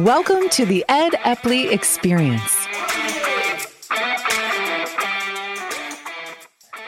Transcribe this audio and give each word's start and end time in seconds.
Welcome 0.00 0.48
to 0.48 0.66
the 0.66 0.84
Ed 0.88 1.12
Epley 1.22 1.70
Experience. 1.70 2.66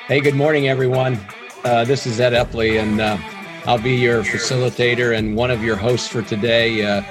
Hey, 0.08 0.20
good 0.20 0.34
morning, 0.34 0.66
everyone. 0.66 1.20
Uh, 1.62 1.84
this 1.84 2.04
is 2.04 2.18
Ed 2.18 2.32
Epley, 2.32 2.82
and 2.82 3.00
uh, 3.00 3.16
I'll 3.64 3.80
be 3.80 3.94
your 3.94 4.24
facilitator 4.24 5.16
and 5.16 5.36
one 5.36 5.52
of 5.52 5.62
your 5.62 5.76
hosts 5.76 6.08
for 6.08 6.20
today. 6.22 6.84
Uh, 6.84 7.02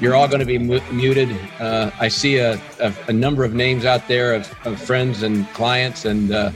you're 0.00 0.16
all 0.16 0.26
going 0.26 0.40
to 0.40 0.46
be 0.46 0.58
mu- 0.58 0.80
muted. 0.90 1.30
Uh, 1.60 1.92
I 2.00 2.08
see 2.08 2.38
a, 2.38 2.60
a, 2.80 2.92
a, 3.06 3.12
number 3.12 3.44
of 3.44 3.54
names 3.54 3.84
out 3.84 4.08
there 4.08 4.34
of, 4.34 4.52
of 4.64 4.82
friends 4.82 5.22
and 5.22 5.48
clients, 5.50 6.06
and 6.06 6.32
uh, 6.32 6.50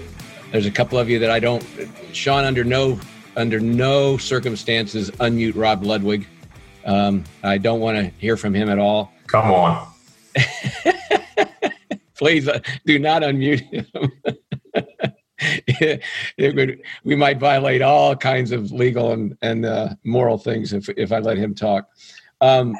there's 0.50 0.66
a 0.66 0.70
couple 0.72 0.98
of 0.98 1.08
you 1.08 1.20
that 1.20 1.30
I 1.30 1.38
don't. 1.38 1.64
Sean, 2.12 2.42
under 2.42 2.64
no 2.64 2.98
under 3.36 3.60
no 3.60 4.16
circumstances, 4.16 5.12
unmute 5.12 5.54
Rob 5.54 5.84
Ludwig. 5.84 6.26
Um, 6.84 7.24
I 7.42 7.58
don't 7.58 7.80
want 7.80 7.98
to 7.98 8.04
hear 8.18 8.36
from 8.36 8.54
him 8.54 8.68
at 8.68 8.78
all. 8.78 9.12
Come 9.26 9.50
on. 9.50 9.88
Please 12.16 12.48
uh, 12.48 12.60
do 12.84 12.98
not 12.98 13.22
unmute 13.22 13.60
him. 13.60 13.86
it 16.36 16.54
would, 16.54 16.82
we 17.04 17.16
might 17.16 17.38
violate 17.38 17.82
all 17.82 18.14
kinds 18.14 18.52
of 18.52 18.70
legal 18.72 19.12
and, 19.12 19.36
and 19.42 19.64
uh, 19.64 19.94
moral 20.04 20.38
things 20.38 20.72
if, 20.72 20.88
if 20.96 21.12
I 21.12 21.18
let 21.18 21.38
him 21.38 21.54
talk. 21.54 21.88
Um, 22.40 22.76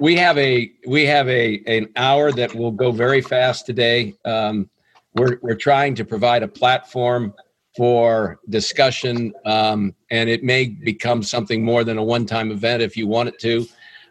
we 0.00 0.16
have 0.16 0.36
a 0.38 0.70
we 0.86 1.06
have 1.06 1.28
a 1.28 1.62
an 1.66 1.88
hour 1.96 2.30
that 2.32 2.54
will 2.54 2.72
go 2.72 2.90
very 2.92 3.22
fast 3.22 3.64
today. 3.64 4.14
Um, 4.24 4.68
we're 5.14 5.38
we're 5.40 5.54
trying 5.54 5.94
to 5.96 6.04
provide 6.04 6.42
a 6.42 6.48
platform 6.48 7.32
for 7.78 8.40
discussion, 8.48 9.32
um, 9.44 9.94
and 10.10 10.28
it 10.28 10.42
may 10.42 10.66
become 10.66 11.22
something 11.22 11.64
more 11.64 11.84
than 11.84 11.96
a 11.96 12.02
one-time 12.02 12.50
event 12.50 12.82
if 12.82 12.96
you 12.96 13.06
want 13.06 13.28
it 13.28 13.38
to. 13.38 13.64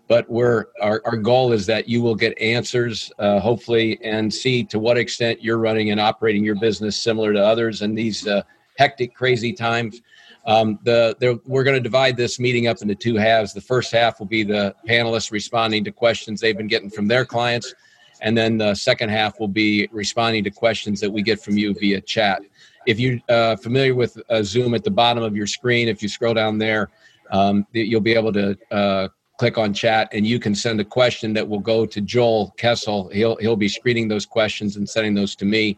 But 0.07 0.29
we're 0.29 0.67
our, 0.81 1.01
our 1.03 1.17
goal 1.17 1.51
is 1.51 1.65
that 1.65 1.89
you 1.89 2.01
will 2.01 2.15
get 2.15 2.39
answers, 2.39 3.11
uh, 3.19 3.41
hopefully, 3.41 3.99
and 4.05 4.33
see 4.33 4.63
to 4.63 4.79
what 4.79 4.97
extent 4.97 5.43
you're 5.43 5.57
running 5.57 5.91
and 5.91 5.99
operating 5.99 6.45
your 6.45 6.55
business 6.55 6.97
similar 6.97 7.33
to 7.33 7.43
others 7.43 7.81
in 7.81 7.93
these 7.93 8.25
uh, 8.25 8.41
hectic, 8.77 9.13
crazy 9.13 9.51
times. 9.51 10.01
Um, 10.45 10.79
the, 10.83 11.17
the, 11.19 11.37
we're 11.45 11.65
going 11.65 11.75
to 11.75 11.81
divide 11.81 12.15
this 12.15 12.39
meeting 12.39 12.67
up 12.67 12.81
into 12.81 12.95
two 12.95 13.17
halves. 13.17 13.51
The 13.51 13.59
first 13.59 13.91
half 13.91 14.17
will 14.17 14.27
be 14.27 14.43
the 14.43 14.73
panelists 14.87 15.29
responding 15.29 15.83
to 15.83 15.91
questions 15.91 16.39
they've 16.39 16.55
been 16.55 16.67
getting 16.67 16.89
from 16.89 17.09
their 17.09 17.25
clients, 17.25 17.75
and 18.21 18.37
then 18.37 18.57
the 18.57 18.75
second 18.75 19.09
half 19.09 19.41
will 19.41 19.49
be 19.49 19.89
responding 19.91 20.45
to 20.45 20.51
questions 20.51 21.01
that 21.01 21.11
we 21.11 21.21
get 21.21 21.41
from 21.41 21.57
you 21.57 21.73
via 21.73 21.99
chat. 21.99 22.43
If 22.87 23.01
you're 23.01 23.19
uh, 23.27 23.57
familiar 23.57 23.93
with 23.93 24.17
uh, 24.29 24.41
Zoom 24.43 24.73
at 24.73 24.85
the 24.85 24.89
bottom 24.89 25.21
of 25.21 25.35
your 25.35 25.45
screen, 25.45 25.89
if 25.89 26.01
you 26.01 26.07
scroll 26.07 26.33
down 26.33 26.57
there, 26.57 26.89
um, 27.31 27.67
you'll 27.73 27.99
be 27.99 28.13
able 28.13 28.31
to 28.31 28.57
uh, 28.71 29.09
click 29.37 29.57
on 29.57 29.73
chat 29.73 30.07
and 30.13 30.25
you 30.25 30.39
can 30.39 30.55
send 30.55 30.79
a 30.79 30.85
question 30.85 31.33
that 31.33 31.45
will 31.47 31.59
go 31.59 31.85
to 31.85 31.99
Joel 31.99 32.55
Kessel. 32.57 33.09
He'll, 33.09 33.35
he'll 33.35 33.57
be 33.57 33.67
screening 33.67 34.07
those 34.07 34.25
questions 34.25 34.77
and 34.77 34.89
sending 34.89 35.13
those 35.13 35.35
to 35.35 35.45
me. 35.45 35.77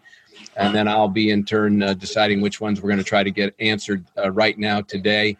And 0.55 0.73
then 0.73 0.87
I'll 0.87 1.09
be 1.09 1.31
in 1.31 1.43
turn 1.43 1.81
uh, 1.81 1.95
deciding 1.95 2.41
which 2.41 2.61
ones 2.61 2.79
we're 2.79 2.89
going 2.89 2.99
to 2.99 3.03
try 3.03 3.23
to 3.23 3.31
get 3.31 3.55
answered 3.59 4.05
uh, 4.15 4.29
right 4.31 4.57
now 4.57 4.81
today. 4.81 5.35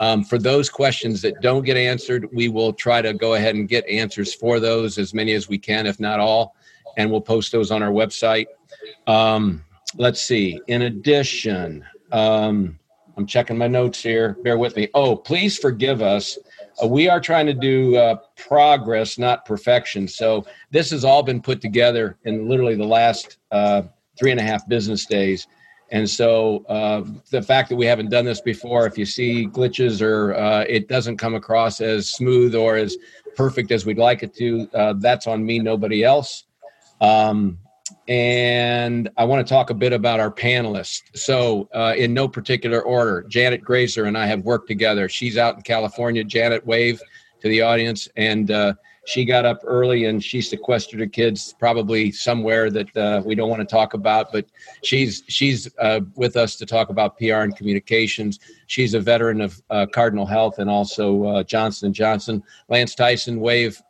Um, 0.00 0.24
for 0.24 0.38
those 0.38 0.68
questions 0.68 1.22
that 1.22 1.40
don't 1.40 1.64
get 1.64 1.78
answered, 1.78 2.28
we 2.32 2.48
will 2.48 2.72
try 2.72 3.00
to 3.00 3.14
go 3.14 3.34
ahead 3.34 3.54
and 3.54 3.66
get 3.66 3.88
answers 3.88 4.34
for 4.34 4.60
those, 4.60 4.98
as 4.98 5.14
many 5.14 5.32
as 5.32 5.48
we 5.48 5.56
can, 5.56 5.86
if 5.86 5.98
not 5.98 6.20
all, 6.20 6.54
and 6.98 7.10
we'll 7.10 7.20
post 7.20 7.50
those 7.50 7.70
on 7.70 7.82
our 7.82 7.90
website. 7.90 8.46
Um, 9.06 9.63
let's 9.96 10.20
see. 10.20 10.60
In 10.66 10.82
addition, 10.82 11.84
um, 12.12 12.78
I'm 13.16 13.26
checking 13.26 13.56
my 13.56 13.68
notes 13.68 14.02
here. 14.02 14.36
Bear 14.42 14.58
with 14.58 14.76
me. 14.76 14.88
Oh, 14.94 15.14
please 15.14 15.56
forgive 15.58 16.02
us. 16.02 16.38
Uh, 16.82 16.88
we 16.88 17.08
are 17.08 17.20
trying 17.20 17.46
to 17.46 17.54
do 17.54 17.96
uh, 17.96 18.16
progress, 18.36 19.18
not 19.18 19.44
perfection. 19.44 20.08
So 20.08 20.44
this 20.70 20.90
has 20.90 21.04
all 21.04 21.22
been 21.22 21.40
put 21.40 21.60
together 21.60 22.18
in 22.24 22.48
literally 22.48 22.74
the 22.74 22.84
last 22.84 23.38
uh, 23.52 23.82
three 24.18 24.30
and 24.30 24.40
a 24.40 24.42
half 24.42 24.66
business 24.68 25.06
days. 25.06 25.46
And 25.90 26.08
so 26.08 26.64
uh, 26.68 27.04
the 27.30 27.42
fact 27.42 27.68
that 27.68 27.76
we 27.76 27.86
haven't 27.86 28.10
done 28.10 28.24
this 28.24 28.40
before, 28.40 28.86
if 28.86 28.98
you 28.98 29.06
see 29.06 29.46
glitches 29.46 30.02
or 30.02 30.34
uh, 30.34 30.64
it 30.68 30.88
doesn't 30.88 31.18
come 31.18 31.34
across 31.34 31.80
as 31.80 32.10
smooth 32.10 32.54
or 32.54 32.76
as 32.76 32.96
perfect 33.36 33.70
as 33.70 33.86
we'd 33.86 33.98
like 33.98 34.22
it 34.22 34.34
to, 34.34 34.68
uh, 34.74 34.94
that's 34.94 35.26
on 35.26 35.44
me, 35.44 35.60
nobody 35.60 36.02
else. 36.02 36.44
Um, 37.00 37.58
and 38.06 39.08
I 39.16 39.24
want 39.24 39.46
to 39.46 39.50
talk 39.50 39.70
a 39.70 39.74
bit 39.74 39.92
about 39.92 40.20
our 40.20 40.30
panelists. 40.30 41.02
So, 41.14 41.68
uh, 41.74 41.94
in 41.96 42.12
no 42.12 42.28
particular 42.28 42.82
order, 42.82 43.24
Janet 43.28 43.62
Grazer 43.62 44.04
and 44.04 44.18
I 44.18 44.26
have 44.26 44.44
worked 44.44 44.68
together. 44.68 45.08
She's 45.08 45.38
out 45.38 45.56
in 45.56 45.62
California. 45.62 46.22
Janet, 46.24 46.66
wave 46.66 47.00
to 47.40 47.48
the 47.48 47.62
audience. 47.62 48.08
And 48.16 48.50
uh, 48.50 48.74
she 49.06 49.24
got 49.24 49.44
up 49.44 49.60
early 49.64 50.06
and 50.06 50.22
she 50.22 50.40
sequestered 50.40 51.00
her 51.00 51.06
kids 51.06 51.54
probably 51.58 52.10
somewhere 52.10 52.70
that 52.70 52.96
uh, 52.96 53.22
we 53.24 53.34
don't 53.34 53.50
want 53.50 53.60
to 53.60 53.66
talk 53.66 53.94
about. 53.94 54.32
But 54.32 54.46
she's 54.82 55.22
she's 55.28 55.68
uh, 55.78 56.00
with 56.14 56.36
us 56.36 56.56
to 56.56 56.66
talk 56.66 56.88
about 56.88 57.18
PR 57.18 57.42
and 57.42 57.54
communications. 57.56 58.40
She's 58.66 58.94
a 58.94 59.00
veteran 59.00 59.40
of 59.40 59.62
uh, 59.70 59.86
Cardinal 59.92 60.26
Health 60.26 60.58
and 60.58 60.70
also 60.70 61.24
uh, 61.24 61.42
Johnson 61.42 61.86
and 61.86 61.94
Johnson. 61.94 62.42
Lance 62.68 62.94
Tyson, 62.94 63.40
wave 63.40 63.80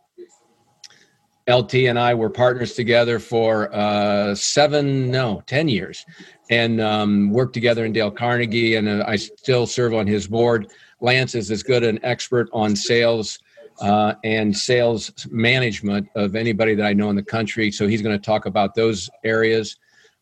LT 1.48 1.74
and 1.74 1.98
I 1.98 2.14
were 2.14 2.30
partners 2.30 2.74
together 2.74 3.18
for 3.18 3.74
uh, 3.74 4.34
seven, 4.34 5.10
no, 5.10 5.42
10 5.46 5.68
years 5.68 6.04
and 6.50 6.80
um, 6.80 7.30
worked 7.30 7.54
together 7.54 7.84
in 7.84 7.92
Dale 7.92 8.10
Carnegie. 8.10 8.76
And 8.76 8.88
uh, 8.88 9.04
I 9.06 9.16
still 9.16 9.66
serve 9.66 9.94
on 9.94 10.06
his 10.06 10.26
board. 10.26 10.70
Lance 11.00 11.34
is 11.34 11.50
as 11.50 11.62
good 11.62 11.82
an 11.82 11.98
expert 12.02 12.48
on 12.52 12.74
sales 12.74 13.38
uh, 13.80 14.14
and 14.24 14.56
sales 14.56 15.26
management 15.30 16.08
of 16.14 16.34
anybody 16.34 16.74
that 16.74 16.86
I 16.86 16.92
know 16.92 17.10
in 17.10 17.16
the 17.16 17.22
country. 17.22 17.70
So 17.70 17.86
he's 17.86 18.02
going 18.02 18.18
to 18.18 18.24
talk 18.24 18.46
about 18.46 18.74
those 18.74 19.10
areas. 19.24 19.76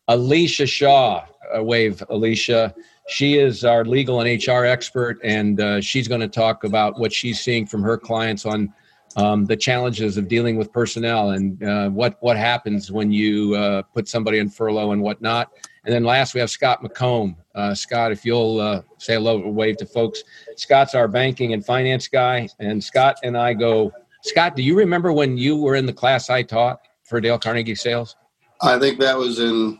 Alicia 0.07 0.65
Shaw, 0.65 1.25
uh, 1.55 1.63
wave 1.63 2.03
Alicia. 2.09 2.73
She 3.07 3.37
is 3.37 3.63
our 3.63 3.85
legal 3.85 4.21
and 4.21 4.45
HR 4.45 4.65
expert, 4.65 5.19
and 5.23 5.59
uh, 5.59 5.81
she's 5.81 6.07
going 6.07 6.21
to 6.21 6.27
talk 6.27 6.63
about 6.63 6.99
what 6.99 7.13
she's 7.13 7.39
seeing 7.41 7.65
from 7.65 7.83
her 7.83 7.97
clients 7.97 8.45
on 8.45 8.73
um, 9.15 9.45
the 9.45 9.55
challenges 9.55 10.17
of 10.17 10.27
dealing 10.27 10.57
with 10.57 10.71
personnel 10.71 11.31
and 11.31 11.61
uh, 11.63 11.89
what 11.89 12.17
what 12.21 12.37
happens 12.37 12.91
when 12.91 13.11
you 13.11 13.55
uh, 13.55 13.81
put 13.81 14.07
somebody 14.07 14.39
in 14.39 14.49
furlough 14.49 14.91
and 14.91 15.01
whatnot. 15.01 15.51
And 15.85 15.93
then 15.93 16.03
last 16.03 16.33
we 16.33 16.39
have 16.39 16.49
Scott 16.49 16.81
McComb. 16.81 17.35
Uh, 17.53 17.75
Scott, 17.75 18.11
if 18.11 18.25
you'll 18.25 18.59
uh, 18.59 18.81
say 18.97 19.15
hello, 19.15 19.47
wave 19.47 19.77
to 19.77 19.85
folks. 19.85 20.23
Scott's 20.55 20.95
our 20.95 21.07
banking 21.07 21.53
and 21.53 21.65
finance 21.65 22.07
guy, 22.07 22.47
and 22.59 22.83
Scott 22.83 23.17
and 23.23 23.37
I 23.37 23.53
go. 23.53 23.91
Scott, 24.21 24.55
do 24.55 24.63
you 24.63 24.77
remember 24.77 25.11
when 25.11 25.37
you 25.37 25.57
were 25.57 25.75
in 25.75 25.85
the 25.85 25.93
class 25.93 26.29
I 26.29 26.43
taught 26.43 26.79
for 27.03 27.19
Dale 27.19 27.37
Carnegie 27.37 27.75
Sales? 27.75 28.15
I 28.61 28.79
think 28.79 28.99
that 28.99 29.17
was 29.17 29.39
in 29.39 29.77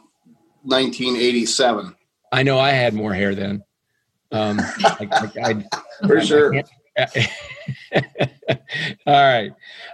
1987. 0.63 1.95
I 2.33 2.43
know 2.43 2.59
I 2.59 2.71
had 2.71 2.93
more 2.93 3.13
hair 3.13 3.33
then. 3.33 3.63
Um, 4.31 4.59
I, 4.59 5.07
I, 5.11 5.41
I, 5.43 6.07
for 6.07 6.19
sure. 6.19 6.53
all 7.97 7.97
right. 9.07 9.51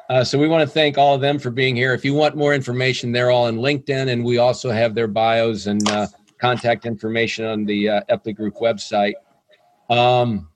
Uh, 0.09 0.23
so 0.23 0.37
we 0.37 0.47
want 0.47 0.67
to 0.67 0.73
thank 0.73 0.97
all 0.97 1.15
of 1.15 1.21
them 1.21 1.39
for 1.39 1.49
being 1.49 1.75
here. 1.75 1.93
If 1.93 2.03
you 2.03 2.13
want 2.13 2.35
more 2.35 2.53
information, 2.53 3.11
they're 3.11 3.31
all 3.31 3.47
in 3.47 3.57
LinkedIn, 3.57 4.11
and 4.11 4.23
we 4.23 4.37
also 4.37 4.69
have 4.71 4.95
their 4.95 5.07
bios 5.07 5.67
and 5.67 5.87
uh, 5.89 6.07
contact 6.39 6.85
information 6.85 7.45
on 7.45 7.65
the 7.65 7.89
uh, 7.89 8.01
Epley 8.09 8.35
Group 8.35 8.55
website. 8.55 9.13
Um, 9.89 10.49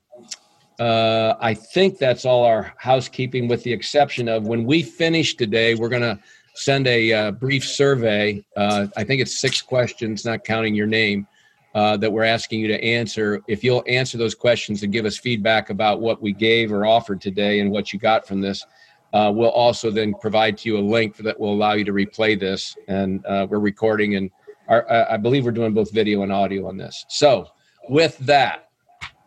uh, 0.78 1.34
I 1.40 1.54
think 1.54 1.98
that's 1.98 2.24
all 2.24 2.44
our 2.44 2.74
housekeeping, 2.78 3.48
with 3.48 3.62
the 3.62 3.72
exception 3.72 4.28
of 4.28 4.46
when 4.46 4.64
we 4.64 4.82
finish 4.82 5.36
today, 5.36 5.74
we're 5.74 5.88
going 5.88 6.02
to 6.02 6.18
send 6.54 6.86
a 6.86 7.12
uh, 7.12 7.30
brief 7.30 7.64
survey. 7.64 8.44
Uh, 8.56 8.88
I 8.96 9.04
think 9.04 9.22
it's 9.22 9.40
six 9.40 9.62
questions, 9.62 10.24
not 10.24 10.44
counting 10.44 10.74
your 10.74 10.86
name 10.86 11.26
uh, 11.74 11.96
that 11.96 12.10
we're 12.10 12.24
asking 12.24 12.60
you 12.60 12.68
to 12.68 12.82
answer. 12.82 13.42
If 13.48 13.64
you'll 13.64 13.84
answer 13.86 14.16
those 14.16 14.34
questions 14.34 14.82
and 14.82 14.92
give 14.92 15.04
us 15.04 15.16
feedback 15.16 15.70
about 15.70 16.00
what 16.00 16.22
we 16.22 16.32
gave 16.32 16.72
or 16.72 16.86
offered 16.86 17.20
today 17.20 17.60
and 17.60 17.70
what 17.70 17.92
you 17.92 17.98
got 17.98 18.26
from 18.26 18.40
this, 18.40 18.64
uh, 19.12 19.30
we'll 19.34 19.50
also 19.50 19.90
then 19.90 20.14
provide 20.14 20.58
to 20.58 20.68
you 20.68 20.78
a 20.78 20.80
link 20.80 21.16
that 21.16 21.38
will 21.38 21.52
allow 21.52 21.72
you 21.72 21.84
to 21.84 21.92
replay 21.92 22.38
this. 22.38 22.76
And 22.88 23.24
uh, 23.26 23.46
we're 23.48 23.60
recording, 23.60 24.16
and 24.16 24.30
our, 24.68 24.90
I 25.10 25.16
believe 25.16 25.44
we're 25.44 25.52
doing 25.52 25.72
both 25.72 25.92
video 25.92 26.22
and 26.22 26.32
audio 26.32 26.66
on 26.66 26.76
this. 26.76 27.04
So, 27.08 27.48
with 27.88 28.16
that, 28.18 28.70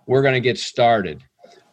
we're 0.07 0.21
going 0.21 0.33
to 0.33 0.41
get 0.41 0.57
started. 0.57 1.23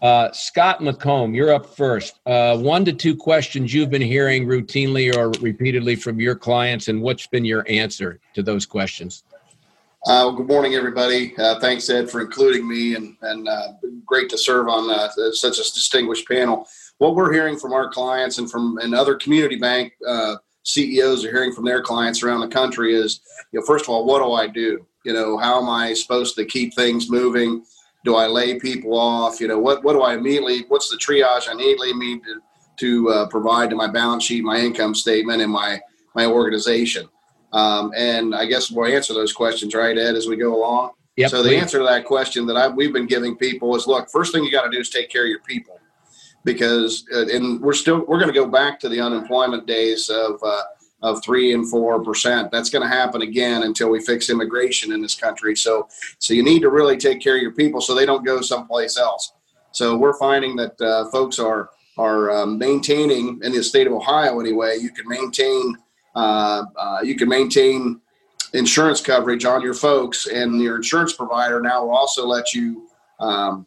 Uh, 0.03 0.31
Scott 0.33 0.81
McComb, 0.81 1.35
you're 1.35 1.53
up 1.53 1.65
first. 1.65 2.21
Uh, 2.27 2.59
one 2.59 2.85
to 2.85 2.93
two 2.93 3.17
questions 3.17 3.73
you've 3.73 3.91
been 3.91 4.03
hearing 4.03 4.47
routinely 4.47 5.17
or 5.17 5.31
repeatedly 5.41 5.97
from 5.97 6.21
your 6.21 6.35
clients, 6.35 6.89
and 6.89 7.01
what's 7.01 7.27
been 7.27 7.45
your 7.45 7.65
answer 7.69 8.21
to 8.35 8.43
those 8.43 8.67
questions? 8.67 9.25
Uh, 10.07 10.31
good 10.33 10.47
morning, 10.47 10.75
everybody. 10.75 11.35
Uh, 11.39 11.59
thanks, 11.61 11.89
Ed, 11.89 12.11
for 12.11 12.21
including 12.21 12.69
me, 12.69 12.95
and 12.95 13.17
and 13.23 13.49
uh, 13.49 13.69
great 14.05 14.29
to 14.29 14.37
serve 14.37 14.69
on 14.69 14.91
uh, 14.91 15.09
such 15.33 15.55
a 15.55 15.63
distinguished 15.63 16.29
panel. 16.29 16.69
What 16.99 17.15
we're 17.15 17.33
hearing 17.33 17.59
from 17.59 17.73
our 17.73 17.89
clients 17.89 18.37
and 18.37 18.51
from 18.51 18.77
and 18.83 18.95
other 18.95 19.15
community 19.15 19.57
bank 19.57 19.95
uh, 20.07 20.37
CEOs 20.65 21.25
are 21.25 21.31
hearing 21.31 21.55
from 21.55 21.65
their 21.65 21.81
clients 21.81 22.23
around 22.23 22.41
the 22.41 22.49
country 22.49 22.95
is, 22.95 23.21
you 23.51 23.61
know, 23.61 23.65
first 23.65 23.87
of 23.87 23.89
all, 23.89 24.05
what 24.05 24.19
do 24.19 24.33
I 24.33 24.47
do? 24.47 24.87
You 25.07 25.15
know, 25.15 25.39
how 25.39 25.63
am 25.63 25.71
I 25.71 25.95
supposed 25.95 26.37
to 26.37 26.45
keep 26.45 26.75
things 26.75 27.09
moving? 27.09 27.65
Do 28.05 28.15
I 28.15 28.27
lay 28.27 28.61
people 28.61 28.99
off? 28.99 29.41
You 29.41 29.49
know, 29.49 29.59
what 29.59 29.85
what 29.85 29.95
do 29.95 30.03
I 30.03 30.17
immediately? 30.17 30.67
What's 30.69 30.91
the 30.91 30.99
triage 30.99 31.49
I 31.49 31.53
immediately 31.53 31.95
need 31.95 32.21
to 32.25 32.41
to 32.77 33.09
uh, 33.09 33.27
provide 33.29 33.71
to 33.71 33.77
my 33.77 33.89
balance 33.89 34.25
sheet, 34.25 34.45
my 34.45 34.59
income 34.59 34.95
statement, 34.95 35.41
and 35.41 35.51
my 35.51 35.81
my 36.15 36.27
organization. 36.27 37.09
Um, 37.55 37.93
and 37.97 38.35
I 38.35 38.45
guess 38.47 38.71
we'll 38.71 38.93
answer 38.93 39.15
those 39.15 39.33
questions, 39.33 39.75
right, 39.75 39.97
Ed, 39.97 40.17
as 40.17 40.27
we 40.27 40.37
go 40.37 40.51
along. 40.59 40.91
Yep, 41.17 41.31
so 41.31 41.43
the 41.43 41.51
please. 41.51 41.63
answer 41.63 41.79
to 41.79 41.85
that 41.85 42.05
question 42.05 42.45
that 42.49 42.57
I, 42.57 42.67
we've 42.67 42.93
been 42.93 43.07
giving 43.07 43.37
people 43.37 43.77
is, 43.77 43.87
look, 43.87 44.11
first 44.11 44.33
thing 44.33 44.43
you 44.43 44.51
got 44.51 44.65
to 44.65 44.71
do 44.71 44.81
is 44.81 44.91
take 44.91 45.09
care 45.09 45.23
of 45.23 45.29
your 45.29 45.45
people, 45.53 45.79
because 46.43 47.05
uh, 47.15 47.27
and 47.29 47.61
we're 47.61 47.73
still 47.73 48.05
we're 48.09 48.19
going 48.19 48.33
to 48.35 48.41
go 48.43 48.49
back 48.49 48.81
to 48.81 48.89
the 48.89 49.01
unemployment 49.01 49.65
days 49.67 50.09
of 50.09 50.43
uh, 50.43 50.63
of 51.03 51.23
three 51.23 51.55
and 51.55 51.71
four 51.71 52.03
percent. 52.03 52.51
That's 52.51 52.71
going 52.71 52.83
to 52.83 52.93
happen 53.01 53.23
again 53.23 53.63
until 53.63 53.89
we 53.91 54.01
fix 54.01 54.29
immigration 54.29 54.93
in 54.93 55.01
this 55.01 55.15
country. 55.15 55.55
So 55.55 55.87
so 56.19 56.35
you 56.35 56.43
need 56.43 56.63
to 56.63 56.71
really 56.71 56.97
take 56.97 57.21
care 57.21 57.37
of 57.37 57.43
your 57.43 57.55
people 57.55 57.81
so 57.81 57.95
they 57.95 58.07
don't 58.07 58.27
go 58.27 58.41
someplace 58.41 58.99
else. 58.99 59.33
So 59.71 59.97
we're 59.97 60.19
finding 60.19 60.57
that 60.57 60.81
uh, 60.81 61.09
folks 61.11 61.39
are 61.39 61.71
are 61.97 62.33
um, 62.33 62.59
maintaining 62.59 63.39
in 63.45 63.53
the 63.53 63.63
state 63.63 63.87
of 63.87 63.93
Ohio 63.93 64.41
anyway. 64.41 64.79
You 64.81 64.91
can 64.91 65.07
maintain 65.07 65.77
you 66.17 67.17
can 67.17 67.29
maintain 67.29 68.01
insurance 68.55 69.01
coverage 69.01 69.45
on 69.45 69.61
your 69.61 69.75
folks, 69.75 70.27
and 70.27 70.61
your 70.61 70.77
insurance 70.77 71.13
provider 71.13 71.61
now 71.61 71.85
will 71.85 71.95
also 71.95 72.27
let 72.27 72.55
you 72.55 72.89
um, 73.21 73.67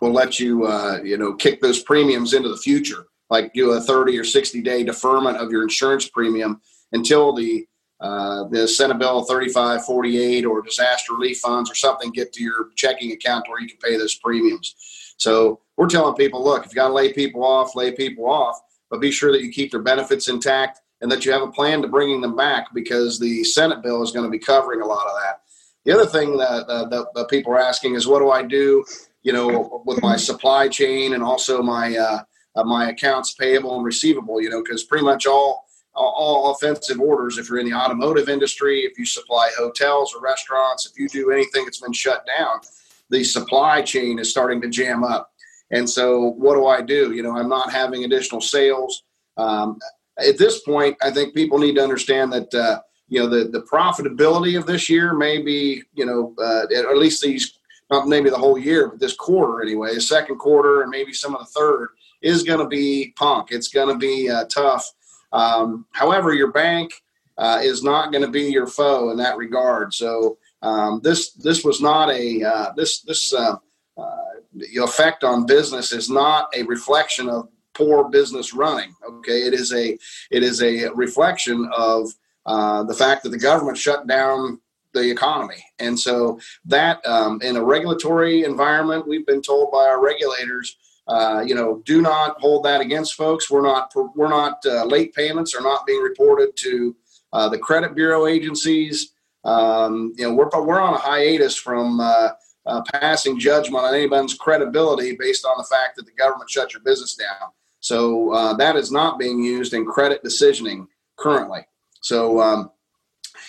will 0.00 0.12
let 0.12 0.40
you 0.40 0.66
uh, 0.66 1.00
you 1.04 1.16
know 1.16 1.34
kick 1.34 1.60
those 1.60 1.82
premiums 1.82 2.34
into 2.34 2.48
the 2.48 2.56
future, 2.56 3.06
like 3.30 3.52
do 3.52 3.72
a 3.72 3.80
30 3.80 4.18
or 4.18 4.24
60 4.24 4.62
day 4.62 4.82
deferment 4.82 5.36
of 5.36 5.50
your 5.50 5.62
insurance 5.62 6.08
premium 6.08 6.60
until 6.92 7.32
the 7.34 7.66
uh, 8.00 8.44
the 8.48 8.68
Senate 8.68 8.98
Bill 8.98 9.24
3548 9.24 10.44
or 10.44 10.60
disaster 10.60 11.14
relief 11.14 11.38
funds 11.38 11.70
or 11.70 11.74
something 11.74 12.10
get 12.10 12.32
to 12.34 12.42
your 12.42 12.68
checking 12.76 13.12
account 13.12 13.48
where 13.48 13.60
you 13.60 13.68
can 13.68 13.78
pay 13.78 13.96
those 13.96 14.16
premiums. 14.16 15.14
So 15.16 15.60
we're 15.78 15.88
telling 15.88 16.14
people, 16.14 16.44
look, 16.44 16.66
if 16.66 16.72
you 16.72 16.76
got 16.76 16.88
to 16.88 16.94
lay 16.94 17.14
people 17.14 17.42
off, 17.42 17.74
lay 17.74 17.92
people 17.92 18.28
off, 18.28 18.60
but 18.90 19.00
be 19.00 19.10
sure 19.10 19.32
that 19.32 19.42
you 19.42 19.50
keep 19.50 19.70
their 19.70 19.80
benefits 19.80 20.28
intact 20.28 20.82
and 21.00 21.10
that 21.10 21.24
you 21.24 21.32
have 21.32 21.42
a 21.42 21.50
plan 21.50 21.82
to 21.82 21.88
bringing 21.88 22.20
them 22.20 22.36
back 22.36 22.68
because 22.74 23.18
the 23.18 23.44
Senate 23.44 23.82
bill 23.82 24.02
is 24.02 24.12
going 24.12 24.24
to 24.24 24.30
be 24.30 24.38
covering 24.38 24.80
a 24.80 24.86
lot 24.86 25.06
of 25.06 25.12
that. 25.22 25.42
The 25.84 25.92
other 25.92 26.06
thing 26.06 26.36
that, 26.38 26.66
uh, 26.66 26.88
that, 26.88 27.06
that 27.14 27.28
people 27.28 27.52
are 27.52 27.60
asking 27.60 27.94
is, 27.94 28.06
what 28.06 28.18
do 28.18 28.30
I 28.30 28.42
do, 28.42 28.84
you 29.22 29.32
know, 29.32 29.82
with 29.84 30.02
my 30.02 30.16
supply 30.16 30.68
chain 30.68 31.14
and 31.14 31.22
also 31.22 31.62
my 31.62 31.96
uh, 31.96 32.22
uh, 32.56 32.64
my 32.64 32.88
accounts 32.88 33.34
payable 33.34 33.76
and 33.76 33.84
receivable, 33.84 34.40
you 34.40 34.48
know, 34.48 34.62
because 34.62 34.84
pretty 34.84 35.04
much 35.04 35.26
all 35.26 35.66
all 35.94 36.52
offensive 36.52 37.00
orders, 37.00 37.38
if 37.38 37.48
you're 37.48 37.58
in 37.58 37.68
the 37.68 37.72
automotive 37.72 38.28
industry, 38.28 38.80
if 38.80 38.98
you 38.98 39.06
supply 39.06 39.50
hotels 39.56 40.14
or 40.14 40.20
restaurants, 40.20 40.86
if 40.86 40.92
you 40.98 41.08
do 41.08 41.30
anything 41.30 41.64
that's 41.64 41.80
been 41.80 41.92
shut 41.92 42.26
down, 42.38 42.60
the 43.08 43.24
supply 43.24 43.80
chain 43.80 44.18
is 44.18 44.30
starting 44.30 44.60
to 44.60 44.68
jam 44.68 45.02
up. 45.02 45.30
And 45.70 45.88
so, 45.88 46.32
what 46.36 46.54
do 46.54 46.66
I 46.66 46.82
do? 46.82 47.12
You 47.12 47.22
know, 47.22 47.36
I'm 47.36 47.48
not 47.48 47.72
having 47.72 48.04
additional 48.04 48.40
sales. 48.40 49.04
Um, 49.36 49.78
at 50.18 50.38
this 50.38 50.60
point, 50.62 50.96
I 51.02 51.10
think 51.10 51.34
people 51.34 51.58
need 51.58 51.74
to 51.76 51.82
understand 51.82 52.32
that 52.32 52.54
uh, 52.54 52.80
you 53.08 53.20
know 53.20 53.28
the 53.28 53.48
the 53.48 53.62
profitability 53.62 54.58
of 54.58 54.66
this 54.66 54.88
year 54.88 55.14
may 55.14 55.42
be 55.42 55.82
you 55.94 56.06
know 56.06 56.34
uh, 56.38 56.66
at 56.74 56.96
least 56.96 57.22
these 57.22 57.58
not 57.90 58.08
maybe 58.08 58.30
the 58.30 58.38
whole 58.38 58.58
year, 58.58 58.88
but 58.88 58.98
this 58.98 59.14
quarter 59.14 59.62
anyway, 59.62 59.94
the 59.94 60.00
second 60.00 60.38
quarter 60.38 60.82
and 60.82 60.90
maybe 60.90 61.12
some 61.12 61.34
of 61.34 61.40
the 61.40 61.52
third 61.52 61.90
is 62.20 62.42
going 62.42 62.58
to 62.58 62.66
be 62.66 63.12
punk. 63.16 63.48
It's 63.52 63.68
going 63.68 63.88
to 63.88 63.98
be 63.98 64.28
uh, 64.28 64.44
tough. 64.46 64.90
Um, 65.32 65.86
however, 65.92 66.34
your 66.34 66.50
bank 66.50 66.92
uh, 67.38 67.60
is 67.62 67.82
not 67.82 68.10
going 68.10 68.24
to 68.24 68.30
be 68.30 68.44
your 68.44 68.66
foe 68.66 69.10
in 69.10 69.16
that 69.18 69.36
regard. 69.36 69.94
So 69.94 70.38
um, 70.62 71.00
this 71.02 71.32
this 71.32 71.64
was 71.64 71.80
not 71.80 72.10
a 72.10 72.42
uh, 72.42 72.72
this 72.76 73.00
this 73.02 73.32
uh, 73.32 73.56
uh, 73.96 74.16
effect 74.54 75.22
on 75.22 75.46
business 75.46 75.92
is 75.92 76.10
not 76.10 76.48
a 76.56 76.62
reflection 76.64 77.28
of 77.28 77.48
poor 77.76 78.08
business 78.08 78.54
running. 78.54 78.94
Okay, 79.06 79.42
it 79.42 79.54
is 79.54 79.72
a 79.72 79.98
it 80.30 80.42
is 80.42 80.62
a 80.62 80.88
reflection 80.94 81.68
of 81.76 82.08
uh, 82.46 82.82
the 82.84 82.94
fact 82.94 83.22
that 83.22 83.30
the 83.30 83.38
government 83.38 83.78
shut 83.78 84.06
down 84.06 84.60
the 84.94 85.10
economy, 85.10 85.62
and 85.78 85.98
so 85.98 86.38
that 86.64 87.04
um, 87.04 87.40
in 87.42 87.56
a 87.56 87.64
regulatory 87.64 88.44
environment, 88.44 89.06
we've 89.06 89.26
been 89.26 89.42
told 89.42 89.70
by 89.70 89.84
our 89.84 90.02
regulators. 90.02 90.76
Uh, 91.08 91.40
you 91.46 91.54
know, 91.54 91.82
do 91.84 92.02
not 92.02 92.40
hold 92.40 92.64
that 92.64 92.80
against 92.80 93.14
folks. 93.14 93.48
We're 93.48 93.62
not 93.62 93.92
we're 94.16 94.28
not 94.28 94.58
uh, 94.66 94.84
late 94.84 95.14
payments 95.14 95.54
are 95.54 95.62
not 95.62 95.86
being 95.86 96.02
reported 96.02 96.56
to 96.56 96.96
uh, 97.32 97.48
the 97.48 97.58
credit 97.58 97.94
bureau 97.94 98.26
agencies. 98.26 99.12
Um, 99.44 100.14
you 100.16 100.24
know, 100.24 100.34
we're 100.34 100.48
we're 100.64 100.80
on 100.80 100.94
a 100.94 100.98
hiatus 100.98 101.56
from 101.56 102.00
uh, 102.00 102.30
uh, 102.66 102.82
passing 102.92 103.38
judgment 103.38 103.84
on 103.84 103.94
anyone's 103.94 104.34
credibility 104.34 105.16
based 105.16 105.44
on 105.44 105.54
the 105.56 105.64
fact 105.64 105.96
that 105.96 106.06
the 106.06 106.12
government 106.12 106.50
shut 106.50 106.72
your 106.72 106.82
business 106.82 107.14
down. 107.14 107.50
So 107.86 108.32
uh, 108.32 108.54
that 108.54 108.74
is 108.74 108.90
not 108.90 109.16
being 109.16 109.44
used 109.44 109.72
in 109.72 109.86
credit 109.86 110.24
decisioning 110.24 110.88
currently. 111.14 111.60
So, 112.00 112.40
um, 112.40 112.72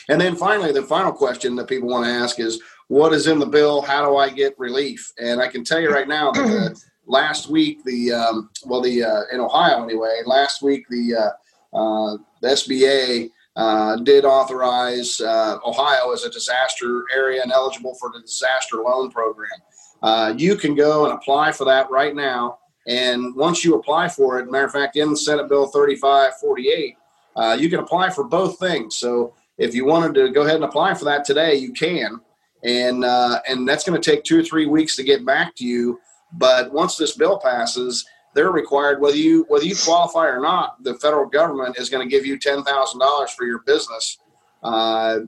and 0.10 0.22
then 0.22 0.36
finally, 0.36 0.72
the 0.72 0.84
final 0.84 1.12
question 1.12 1.56
that 1.56 1.68
people 1.68 1.90
want 1.90 2.06
to 2.06 2.12
ask 2.12 2.40
is, 2.40 2.62
what 2.88 3.14
is 3.14 3.26
in 3.26 3.40
the 3.40 3.48
bill? 3.48 3.82
How 3.82 4.08
do 4.08 4.16
I 4.18 4.30
get 4.30 4.54
relief? 4.60 5.12
And 5.18 5.42
I 5.42 5.48
can 5.48 5.64
tell 5.64 5.80
you 5.80 5.92
right 5.92 6.08
now 6.08 6.32
that 6.34 6.46
the, 6.46 6.80
last 7.08 7.50
week, 7.50 7.84
the 7.84 8.12
um, 8.12 8.52
well, 8.64 8.80
the 8.80 9.04
uh, 9.04 9.22
in 9.34 9.40
Ohio 9.40 9.84
anyway, 9.84 10.22
last 10.28 10.62
week 10.62 10.86
the 10.92 11.16
uh, 11.16 11.76
uh 11.76 12.18
the 12.44 12.50
SBA 12.50 13.32
uh, 13.56 13.96
did 14.04 14.24
authorize 14.24 15.20
uh, 15.20 15.58
Ohio 15.66 16.12
as 16.12 16.26
a 16.26 16.30
disaster 16.30 17.06
area 17.12 17.42
and 17.42 17.52
eligible 17.52 17.96
for 17.96 18.12
the 18.14 18.22
disaster 18.22 18.78
loan 18.86 19.10
program. 19.10 20.38
you 20.38 20.56
can 20.56 20.76
go 20.76 21.06
and 21.06 21.14
apply 21.16 21.52
for 21.52 21.66
that 21.66 21.90
right 21.90 22.16
now 22.16 22.60
and 22.88 23.36
once 23.36 23.66
you 23.66 23.76
apply 23.76 24.08
for 24.08 24.40
it, 24.40 24.50
matter 24.50 24.66
of 24.66 24.72
fact, 24.72 24.96
in 24.96 25.16
Senate 25.16 25.50
Bill 25.50 25.68
3548, 25.68 26.98
uh, 27.36 27.58
you 27.60 27.70
can 27.70 27.80
apply 27.80 28.10
for 28.10 28.24
both 28.24 28.58
things. 28.58 28.96
So 28.96 29.34
if 29.58 29.76
you 29.76 29.86
wanted 29.86 30.14
to 30.16 30.30
go 30.32 30.44
ahead 30.44 30.56
and 30.56 30.64
apply 30.64 30.94
for 30.94 31.06
that 31.06 31.26
today, 31.26 31.56
you 31.56 31.74
can. 31.74 32.22
And 32.64 33.04
uh, 33.04 33.42
and 33.48 33.68
that's 33.68 33.84
going 33.84 34.02
to 34.02 34.12
take 34.12 34.24
two 34.24 34.40
or 34.40 34.44
three 34.44 34.66
weeks 34.66 34.96
to 34.96 35.04
get 35.04 35.26
back 35.26 35.56
to 35.58 35.66
you. 35.66 36.00
But 36.34 36.74
once 36.74 36.96
this 36.96 37.16
bill 37.16 37.40
passes, 37.40 38.06
they're 38.34 38.52
required 38.52 39.00
whether 39.00 39.18
you 39.18 39.46
whether 39.48 39.66
you 39.66 39.76
qualify 39.76 40.26
or 40.26 40.40
not. 40.40 40.82
The 40.84 40.96
federal 40.96 41.28
government 41.28 41.78
is 41.78 41.90
going 41.90 42.08
to 42.08 42.10
give 42.10 42.26
you 42.26 42.40
ten 42.40 42.64
thousand 42.64 43.00
dollars 43.00 43.32
for 43.32 43.46
your 43.46 43.60
business, 43.60 44.18
uh, 44.64 45.20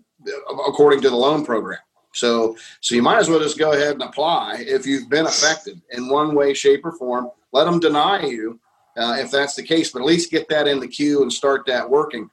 according 0.68 1.02
to 1.02 1.10
the 1.10 1.16
loan 1.16 1.46
program. 1.46 1.80
So 2.14 2.56
so 2.82 2.96
you 2.96 3.04
might 3.04 3.20
as 3.20 3.30
well 3.30 3.40
just 3.40 3.60
go 3.60 3.74
ahead 3.74 3.94
and 3.94 4.02
apply 4.02 4.64
if 4.68 4.88
you've 4.88 5.10
been 5.10 5.28
affected 5.28 5.80
in 5.92 6.10
one 6.10 6.34
way, 6.34 6.56
shape, 6.56 6.84
or 6.84 6.94
form 6.94 7.30
let 7.52 7.66
them 7.66 7.80
deny 7.80 8.26
you 8.26 8.60
uh, 8.98 9.16
if 9.20 9.32
that's 9.32 9.56
the 9.56 9.64
case, 9.64 9.92
but 9.92 10.00
at 10.00 10.06
least 10.06 10.32
get 10.32 10.48
that 10.50 10.68
in 10.68 10.80
the 10.80 10.88
queue 10.88 11.22
and 11.22 11.32
start 11.32 11.66
that 11.68 11.90
working. 11.90 12.30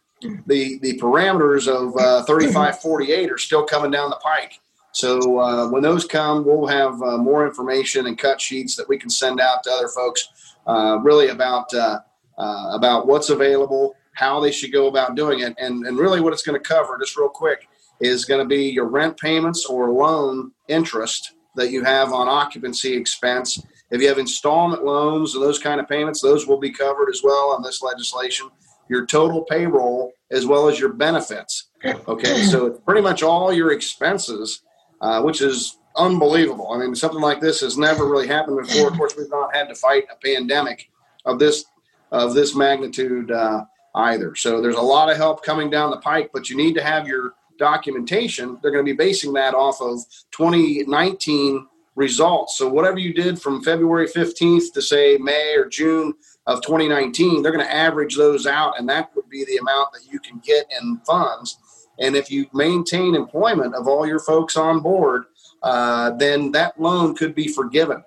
The 0.47 0.79
the 0.79 0.99
parameters 0.99 1.69
of 1.69 1.95
uh, 1.97 2.25
3548 2.25 3.31
are 3.31 3.39
still 3.39 3.65
coming 3.65 3.91
down 3.91 4.11
the 4.11 4.17
pike. 4.17 4.59
So 4.93 5.39
uh, 5.39 5.69
when 5.69 5.83
those 5.83 6.07
come, 6.07 6.45
we'll 6.45 6.67
have 6.67 7.01
uh, 7.03 7.19
more 7.19 7.47
information 7.47 8.07
and 8.07 8.17
cut 8.17 8.41
sheets 8.41 8.77
that 8.77 8.89
we 8.89 8.99
can 8.99 9.11
send 9.11 9.41
out 9.41 9.63
to 9.65 9.71
other 9.71 9.89
folks, 9.89 10.27
uh, 10.67 10.99
really 11.03 11.29
about 11.29 11.73
uh, 11.75 12.01
uh, 12.39 12.71
about 12.73 13.07
what's 13.07 13.29
available, 13.29 13.95
how 14.15 14.41
they 14.41 14.51
should 14.51 14.73
go 14.73 14.87
about 14.87 15.15
doing 15.15 15.41
it, 15.41 15.55
and 15.59 15.87
and 15.87 15.99
really 15.99 16.21
what 16.21 16.33
it's 16.33 16.43
going 16.43 16.61
to 16.61 16.67
cover. 16.67 16.99
Just 16.99 17.17
real 17.17 17.29
quick 17.29 17.69
is 18.01 18.25
going 18.25 18.41
to 18.41 18.49
be 18.49 18.71
your 18.71 18.87
rent 18.87 19.19
payments 19.19 19.67
or 19.67 19.91
loan 19.91 20.53
interest 20.69 21.35
that 21.57 21.71
you 21.71 21.85
have 21.85 22.13
on 22.13 22.29
occupancy 22.29 22.95
expense 22.95 23.63
if 23.91 24.01
you 24.01 24.09
have 24.09 24.19
installment 24.19 24.85
loans 24.85 25.35
and 25.35 25.43
those 25.43 25.59
kind 25.59 25.81
of 25.81 25.89
payments, 25.89 26.21
those 26.21 26.47
will 26.47 26.59
be 26.59 26.71
covered 26.71 27.09
as 27.09 27.23
well 27.23 27.53
on 27.57 27.63
this 27.63 27.83
legislation. 27.83 28.51
Your 28.89 29.07
total 29.07 29.45
payroll 29.45 30.13
as 30.31 30.47
well 30.47 30.69
as 30.69 30.79
your 30.79 30.93
benefits. 30.93 31.69
Okay, 32.09 32.43
so 32.43 32.67
it's 32.67 32.81
pretty 32.81 33.01
much 33.01 33.23
all 33.23 33.53
your 33.53 33.73
expenses, 33.73 34.63
uh, 35.01 35.23
which 35.23 35.41
is 35.41 35.79
unbelievable. 35.97 36.73
I 36.73 36.79
mean, 36.79 36.95
something 36.95 37.21
like 37.21 37.41
this 37.41 37.61
has 37.61 37.79
never 37.79 38.07
really 38.07 38.27
happened 38.27 38.59
before. 38.59 38.89
Of 38.89 38.97
course, 38.97 39.15
we've 39.17 39.31
not 39.31 39.55
had 39.55 39.69
to 39.69 39.75
fight 39.75 40.05
a 40.11 40.17
pandemic 40.17 40.91
of 41.25 41.39
this 41.39 41.65
of 42.13 42.35
this 42.35 42.55
magnitude 42.55 43.31
uh, 43.31 43.65
either. 43.95 44.35
So 44.35 44.61
there's 44.61 44.77
a 44.77 44.81
lot 44.81 45.11
of 45.11 45.17
help 45.17 45.45
coming 45.45 45.71
down 45.71 45.91
the 45.91 45.99
pike, 45.99 46.31
but 46.33 46.49
you 46.49 46.57
need 46.57 46.75
to 46.75 46.83
have 46.83 47.09
your 47.09 47.35
documentation. 47.59 48.59
They're 48.63 48.71
going 48.71 48.85
to 48.85 48.93
be 48.93 48.97
basing 48.97 49.33
that 49.35 49.55
off 49.55 49.81
of 49.81 50.01
2019 50.33 51.67
results. 51.97 52.57
So 52.57 52.69
whatever 52.69 52.99
you 52.99 53.13
did 53.13 53.41
from 53.41 53.63
February 53.63 54.07
15th 54.07 54.73
to 54.75 54.83
say 54.83 55.17
May 55.17 55.55
or 55.57 55.67
June 55.67 56.15
of 56.47 56.63
2019, 56.63 57.43
they're 57.43 57.53
going 57.53 57.65
to 57.65 57.75
average 57.75 58.17
those 58.17 58.47
out, 58.47 58.79
and 58.79 58.89
that 58.89 59.11
would 59.17 59.29
be 59.29 59.45
the 59.45 59.57
amount 59.57 59.93
that 59.93 60.11
you 60.11 60.21
can 60.21 60.39
get 60.45 60.71
in 60.81 61.01
funds. 61.07 61.59
And 61.99 62.15
if 62.15 62.31
you 62.31 62.47
maintain 62.53 63.15
employment 63.15 63.75
of 63.75 63.89
all 63.89 64.07
your 64.07 64.21
folks 64.21 64.57
on 64.57 64.81
board, 64.81 65.25
uh, 65.63 66.11
then 66.13 66.53
that 66.53 66.79
loan 66.81 67.17
could 67.17 67.35
be 67.35 67.49
forgiven. 67.49 68.05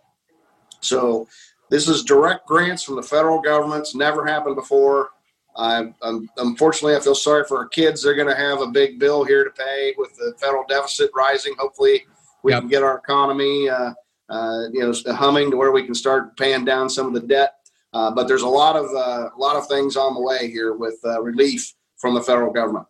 So 0.81 1.27
this 1.69 1.88
is 1.88 2.03
direct 2.03 2.48
grants 2.48 2.84
from 2.84 2.96
the 2.96 3.03
federal 3.03 3.41
government. 3.41 3.81
It's 3.81 3.96
never 3.96 4.25
happened 4.25 4.55
before. 4.55 5.10
I'm 5.55 5.96
unfortunately, 6.38 6.96
I 6.96 7.00
feel 7.00 7.15
sorry 7.15 7.43
for 7.43 7.58
our 7.58 7.67
kids. 7.67 8.01
They're 8.01 8.15
going 8.15 8.29
to 8.29 8.36
have 8.36 8.62
a 8.62 8.67
big 8.67 9.00
bill 9.00 9.25
here 9.25 9.43
to 9.43 9.50
pay 9.50 9.93
with 9.98 10.15
the 10.15 10.34
federal 10.39 10.63
deficit 10.69 11.10
rising. 11.13 11.53
Hopefully, 11.58 12.05
we 12.43 12.51
yep. 12.51 12.62
can 12.62 12.69
get 12.69 12.84
our 12.84 12.98
economy, 12.98 13.69
uh, 13.69 13.93
uh, 14.29 14.62
you 14.72 14.81
know, 14.81 15.13
humming 15.13 15.51
to 15.51 15.58
where 15.58 15.72
we 15.72 15.84
can 15.84 15.96
start 15.96 16.38
paying 16.38 16.65
down 16.65 16.89
some 16.89 17.08
of 17.08 17.13
the 17.13 17.27
debt. 17.27 17.55
Uh, 17.93 18.12
but 18.12 18.27
there's 18.27 18.43
a 18.43 18.48
lot 18.48 18.75
of 18.75 18.86
uh, 18.86 19.29
a 19.36 19.39
lot 19.39 19.55
of 19.55 19.67
things 19.67 19.96
on 19.98 20.13
the 20.13 20.22
way 20.22 20.50
here 20.50 20.75
with 20.75 21.00
uh, 21.03 21.22
relief 21.22 21.74
from 21.98 22.13
the 22.13 22.22
federal 22.22 22.53
government. 22.53 22.86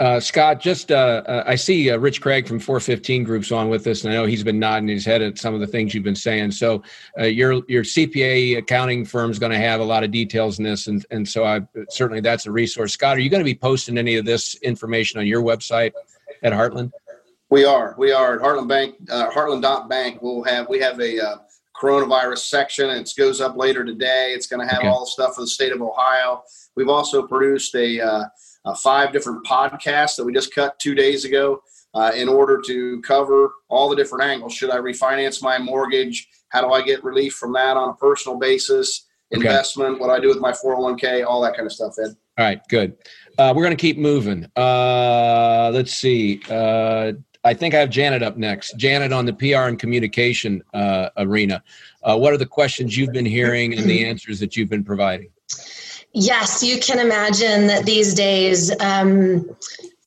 Uh, 0.00 0.20
Scott, 0.20 0.60
just 0.60 0.92
uh, 0.92 1.22
uh, 1.26 1.42
I 1.44 1.56
see 1.56 1.90
uh, 1.90 1.98
Rich 1.98 2.20
Craig 2.20 2.46
from 2.46 2.60
415 2.60 3.24
Groups 3.24 3.50
on 3.50 3.68
with 3.68 3.84
us, 3.88 4.04
and 4.04 4.12
I 4.12 4.16
know 4.16 4.26
he's 4.26 4.44
been 4.44 4.60
nodding 4.60 4.86
his 4.86 5.04
head 5.04 5.22
at 5.22 5.38
some 5.38 5.54
of 5.54 5.60
the 5.60 5.66
things 5.66 5.92
you've 5.92 6.04
been 6.04 6.14
saying. 6.14 6.52
So 6.52 6.84
uh, 7.18 7.24
your 7.24 7.62
your 7.66 7.82
CPA 7.82 8.58
accounting 8.58 9.04
firm 9.04 9.32
is 9.32 9.40
going 9.40 9.50
to 9.50 9.58
have 9.58 9.80
a 9.80 9.84
lot 9.84 10.04
of 10.04 10.12
details 10.12 10.60
in 10.60 10.64
this, 10.64 10.86
and 10.86 11.04
and 11.10 11.28
so 11.28 11.44
I 11.44 11.66
certainly 11.90 12.20
that's 12.20 12.46
a 12.46 12.52
resource. 12.52 12.92
Scott, 12.92 13.16
are 13.16 13.20
you 13.20 13.28
going 13.28 13.40
to 13.40 13.44
be 13.44 13.56
posting 13.56 13.98
any 13.98 14.14
of 14.14 14.24
this 14.24 14.54
information 14.56 15.18
on 15.18 15.26
your 15.26 15.42
website 15.42 15.90
at 16.44 16.52
Heartland? 16.52 16.92
We 17.50 17.64
are. 17.64 17.94
We 17.96 18.12
are 18.12 18.34
at 18.34 18.42
Heartland 18.42 18.68
Bank. 18.68 18.96
Uh, 19.08 19.30
Heartland 19.30 19.88
Bank. 19.88 20.20
We'll 20.20 20.42
have 20.44 20.68
we 20.68 20.80
have 20.80 21.00
a 21.00 21.18
uh, 21.18 21.36
coronavirus 21.80 22.38
section. 22.38 22.90
It 22.90 23.10
goes 23.16 23.40
up 23.40 23.56
later 23.56 23.84
today. 23.84 24.32
It's 24.34 24.46
going 24.46 24.66
to 24.66 24.72
have 24.72 24.80
okay. 24.80 24.88
all 24.88 25.00
the 25.00 25.10
stuff 25.10 25.34
for 25.34 25.40
the 25.42 25.46
state 25.46 25.72
of 25.72 25.80
Ohio. 25.80 26.42
We've 26.76 26.90
also 26.90 27.26
produced 27.26 27.74
a 27.74 28.00
uh, 28.00 28.24
uh, 28.66 28.74
five 28.74 29.12
different 29.12 29.46
podcasts 29.46 30.16
that 30.16 30.24
we 30.24 30.32
just 30.32 30.54
cut 30.54 30.78
two 30.78 30.94
days 30.94 31.24
ago 31.24 31.62
uh, 31.94 32.12
in 32.14 32.28
order 32.28 32.60
to 32.66 33.00
cover 33.00 33.52
all 33.68 33.88
the 33.88 33.96
different 33.96 34.24
angles. 34.24 34.52
Should 34.52 34.70
I 34.70 34.76
refinance 34.76 35.42
my 35.42 35.58
mortgage? 35.58 36.28
How 36.50 36.60
do 36.60 36.72
I 36.72 36.82
get 36.82 37.02
relief 37.02 37.34
from 37.34 37.54
that 37.54 37.76
on 37.76 37.88
a 37.88 37.94
personal 37.94 38.38
basis? 38.38 39.06
Investment, 39.30 39.92
okay. 39.92 40.00
what 40.00 40.08
I 40.08 40.20
do 40.20 40.28
with 40.28 40.38
my 40.38 40.52
401k, 40.52 41.26
all 41.26 41.42
that 41.42 41.54
kind 41.54 41.66
of 41.66 41.72
stuff, 41.72 41.94
Ed. 42.02 42.16
All 42.38 42.46
right, 42.46 42.60
good. 42.68 42.96
Uh, 43.36 43.52
we're 43.54 43.62
going 43.62 43.76
to 43.76 43.80
keep 43.80 43.98
moving. 43.98 44.46
Uh, 44.56 45.70
let's 45.74 45.92
see. 45.92 46.40
Uh, 47.44 47.48
I 47.48 47.54
think 47.54 47.74
I 47.74 47.80
have 47.80 47.90
Janet 47.90 48.22
up 48.22 48.36
next. 48.36 48.76
Janet 48.76 49.12
on 49.12 49.26
the 49.26 49.32
PR 49.32 49.68
and 49.68 49.78
communication 49.78 50.62
uh, 50.74 51.10
arena. 51.16 51.62
what 52.02 52.32
are 52.32 52.38
the 52.38 52.46
questions 52.46 52.96
you've 52.96 53.12
been 53.12 53.26
hearing 53.26 53.74
and 53.74 53.88
the 53.88 54.04
answers 54.10 54.40
that 54.40 54.56
you've 54.56 54.70
been 54.70 54.84
providing? 54.84 55.30
Yes, 56.12 56.62
you 56.62 56.80
can 56.80 56.98
imagine 56.98 57.66
that 57.66 57.84
these 57.84 58.14
days, 58.14 58.74
um, 58.80 59.48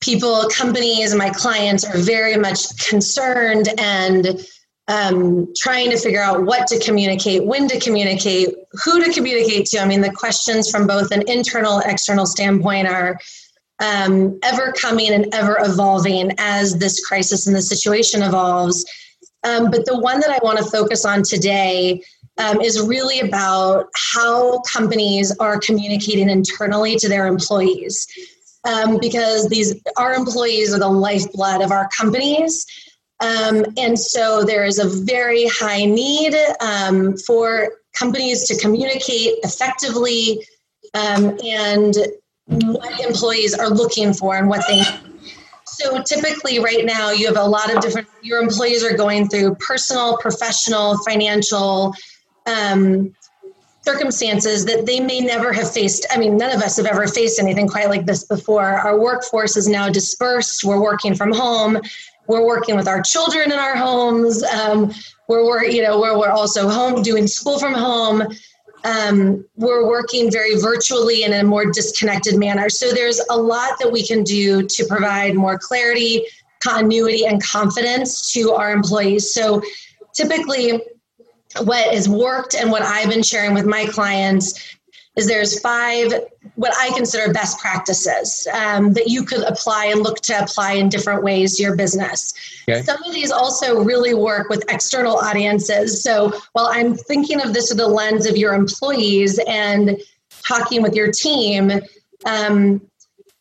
people, 0.00 0.48
companies, 0.54 1.14
my 1.14 1.30
clients 1.30 1.84
are 1.84 1.96
very 1.96 2.36
much 2.36 2.88
concerned 2.88 3.68
and 3.78 4.44
um, 4.88 5.52
trying 5.56 5.90
to 5.90 5.96
figure 5.96 6.20
out 6.20 6.44
what 6.44 6.66
to 6.66 6.78
communicate, 6.80 7.46
when 7.46 7.68
to 7.68 7.78
communicate, 7.78 8.54
who 8.84 9.02
to 9.02 9.12
communicate 9.12 9.66
to. 9.66 9.78
I 9.78 9.86
mean, 9.86 10.00
the 10.00 10.10
questions 10.10 10.70
from 10.70 10.86
both 10.86 11.12
an 11.12 11.22
internal, 11.28 11.80
external 11.84 12.26
standpoint 12.26 12.88
are 12.88 13.18
um, 13.80 14.38
ever 14.42 14.72
coming 14.72 15.12
and 15.12 15.32
ever 15.34 15.58
evolving 15.60 16.32
as 16.38 16.78
this 16.78 17.04
crisis 17.04 17.46
and 17.46 17.56
the 17.56 17.62
situation 17.62 18.22
evolves. 18.22 18.84
Um, 19.44 19.70
but 19.70 19.86
the 19.86 19.98
one 19.98 20.20
that 20.20 20.30
I 20.30 20.38
want 20.42 20.58
to 20.58 20.64
focus 20.64 21.04
on 21.04 21.22
today 21.22 22.02
um, 22.38 22.60
is 22.60 22.80
really 22.80 23.20
about 23.20 23.88
how 23.94 24.60
companies 24.60 25.36
are 25.38 25.58
communicating 25.58 26.30
internally 26.30 26.96
to 26.96 27.08
their 27.08 27.26
employees. 27.26 28.06
Um, 28.64 28.98
because 29.00 29.48
these 29.48 29.74
our 29.96 30.14
employees 30.14 30.72
are 30.72 30.78
the 30.78 30.88
lifeblood 30.88 31.62
of 31.62 31.72
our 31.72 31.88
companies. 31.88 32.64
Um, 33.18 33.64
and 33.76 33.98
so 33.98 34.44
there 34.44 34.64
is 34.64 34.78
a 34.78 34.88
very 34.88 35.48
high 35.48 35.84
need 35.84 36.36
um, 36.60 37.16
for 37.16 37.72
companies 37.92 38.46
to 38.48 38.58
communicate 38.58 39.38
effectively 39.42 40.46
um, 40.94 41.36
and 41.44 41.94
what 42.60 43.00
employees 43.00 43.54
are 43.54 43.68
looking 43.68 44.12
for 44.12 44.36
and 44.36 44.48
what 44.48 44.64
they 44.68 44.82
so 45.64 46.02
typically 46.02 46.58
right 46.58 46.84
now 46.84 47.10
you 47.10 47.26
have 47.26 47.36
a 47.36 47.44
lot 47.44 47.74
of 47.74 47.80
different 47.80 48.06
your 48.22 48.40
employees 48.40 48.84
are 48.84 48.96
going 48.96 49.28
through 49.28 49.54
personal 49.56 50.16
professional 50.18 50.98
financial 50.98 51.94
um, 52.46 53.14
circumstances 53.82 54.64
that 54.64 54.86
they 54.86 55.00
may 55.00 55.20
never 55.20 55.52
have 55.52 55.70
faced. 55.70 56.06
I 56.10 56.18
mean, 56.18 56.36
none 56.36 56.54
of 56.54 56.62
us 56.62 56.76
have 56.76 56.86
ever 56.86 57.06
faced 57.08 57.40
anything 57.40 57.68
quite 57.68 57.88
like 57.88 58.06
this 58.06 58.24
before. 58.24 58.64
Our 58.64 58.98
workforce 58.98 59.56
is 59.56 59.68
now 59.68 59.88
dispersed. 59.88 60.64
We're 60.64 60.80
working 60.80 61.14
from 61.14 61.32
home. 61.32 61.80
We're 62.28 62.46
working 62.46 62.76
with 62.76 62.86
our 62.86 63.02
children 63.02 63.50
in 63.50 63.58
our 63.58 63.76
homes. 63.76 64.42
Um, 64.44 64.92
we're, 65.28 65.44
we're, 65.44 65.64
you 65.64 65.82
know, 65.82 66.00
we're, 66.00 66.16
we're 66.16 66.30
also 66.30 66.68
home 66.68 67.02
doing 67.02 67.26
school 67.26 67.58
from 67.58 67.74
home. 67.74 68.22
Um, 68.84 69.44
we're 69.56 69.86
working 69.86 70.30
very 70.30 70.56
virtually 70.60 71.22
in 71.22 71.32
a 71.32 71.44
more 71.44 71.70
disconnected 71.70 72.38
manner. 72.38 72.68
So 72.68 72.90
there's 72.90 73.20
a 73.30 73.36
lot 73.36 73.78
that 73.80 73.90
we 73.90 74.04
can 74.04 74.24
do 74.24 74.66
to 74.66 74.86
provide 74.86 75.34
more 75.34 75.58
clarity, 75.58 76.26
continuity, 76.62 77.26
and 77.26 77.42
confidence 77.42 78.32
to 78.32 78.52
our 78.52 78.72
employees. 78.72 79.32
So 79.32 79.62
typically, 80.12 80.82
what 81.62 81.92
has 81.92 82.08
worked 82.08 82.54
and 82.54 82.70
what 82.70 82.82
I've 82.82 83.10
been 83.10 83.22
sharing 83.22 83.54
with 83.54 83.66
my 83.66 83.86
clients 83.86 84.76
is 85.16 85.26
there's 85.26 85.60
five 85.60 86.12
what 86.54 86.72
I 86.78 86.90
consider 86.96 87.32
best 87.32 87.58
practices 87.58 88.46
um, 88.52 88.92
that 88.94 89.08
you 89.08 89.24
could 89.24 89.42
apply 89.42 89.86
and 89.86 90.02
look 90.02 90.20
to 90.22 90.42
apply 90.42 90.72
in 90.72 90.88
different 90.88 91.22
ways 91.22 91.56
to 91.56 91.62
your 91.62 91.76
business. 91.76 92.34
Okay. 92.68 92.82
Some 92.82 93.02
of 93.02 93.12
these 93.12 93.30
also 93.30 93.82
really 93.82 94.14
work 94.14 94.48
with 94.48 94.64
external 94.70 95.16
audiences. 95.16 96.02
So 96.02 96.32
while 96.52 96.68
I'm 96.70 96.94
thinking 96.94 97.40
of 97.40 97.52
this 97.52 97.68
through 97.68 97.78
the 97.78 97.88
lens 97.88 98.26
of 98.26 98.36
your 98.36 98.54
employees 98.54 99.38
and 99.46 99.98
talking 100.46 100.82
with 100.82 100.94
your 100.94 101.10
team, 101.10 101.70
um, 102.24 102.80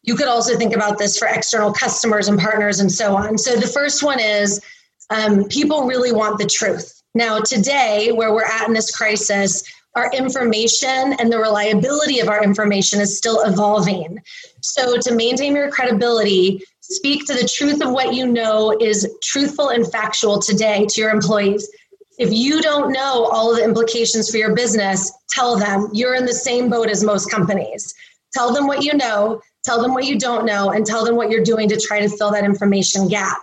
you 0.03 0.15
could 0.15 0.27
also 0.27 0.57
think 0.57 0.75
about 0.75 0.97
this 0.97 1.17
for 1.17 1.27
external 1.27 1.71
customers 1.71 2.27
and 2.27 2.39
partners 2.39 2.79
and 2.79 2.91
so 2.91 3.15
on. 3.15 3.37
So 3.37 3.55
the 3.55 3.67
first 3.67 4.03
one 4.03 4.19
is 4.19 4.61
um, 5.09 5.45
people 5.45 5.85
really 5.85 6.11
want 6.11 6.39
the 6.39 6.45
truth. 6.47 7.01
Now, 7.13 7.39
today, 7.39 8.11
where 8.11 8.33
we're 8.33 8.45
at 8.45 8.67
in 8.67 8.73
this 8.73 8.95
crisis, 8.95 9.63
our 9.95 10.11
information 10.13 11.13
and 11.19 11.31
the 11.31 11.37
reliability 11.37 12.19
of 12.19 12.29
our 12.29 12.43
information 12.43 13.01
is 13.01 13.17
still 13.17 13.41
evolving. 13.41 14.21
So, 14.61 14.97
to 14.97 15.15
maintain 15.15 15.55
your 15.55 15.69
credibility, 15.69 16.63
speak 16.79 17.25
to 17.25 17.33
the 17.33 17.47
truth 17.47 17.81
of 17.81 17.91
what 17.91 18.13
you 18.13 18.27
know 18.27 18.75
is 18.79 19.09
truthful 19.23 19.69
and 19.69 19.89
factual 19.91 20.39
today 20.39 20.85
to 20.89 21.01
your 21.01 21.09
employees. 21.09 21.69
If 22.17 22.31
you 22.31 22.61
don't 22.61 22.91
know 22.91 23.25
all 23.31 23.51
of 23.51 23.57
the 23.57 23.63
implications 23.63 24.29
for 24.29 24.37
your 24.37 24.55
business, 24.55 25.11
tell 25.29 25.57
them 25.57 25.89
you're 25.93 26.15
in 26.15 26.25
the 26.25 26.33
same 26.33 26.69
boat 26.69 26.89
as 26.89 27.03
most 27.03 27.31
companies. 27.31 27.93
Tell 28.33 28.53
them 28.53 28.67
what 28.67 28.83
you 28.83 28.93
know, 28.93 29.41
tell 29.63 29.81
them 29.81 29.93
what 29.93 30.05
you 30.05 30.17
don't 30.17 30.45
know, 30.45 30.71
and 30.71 30.85
tell 30.85 31.03
them 31.03 31.15
what 31.15 31.29
you're 31.29 31.43
doing 31.43 31.67
to 31.69 31.79
try 31.79 31.99
to 31.99 32.09
fill 32.09 32.31
that 32.31 32.45
information 32.45 33.07
gap. 33.07 33.41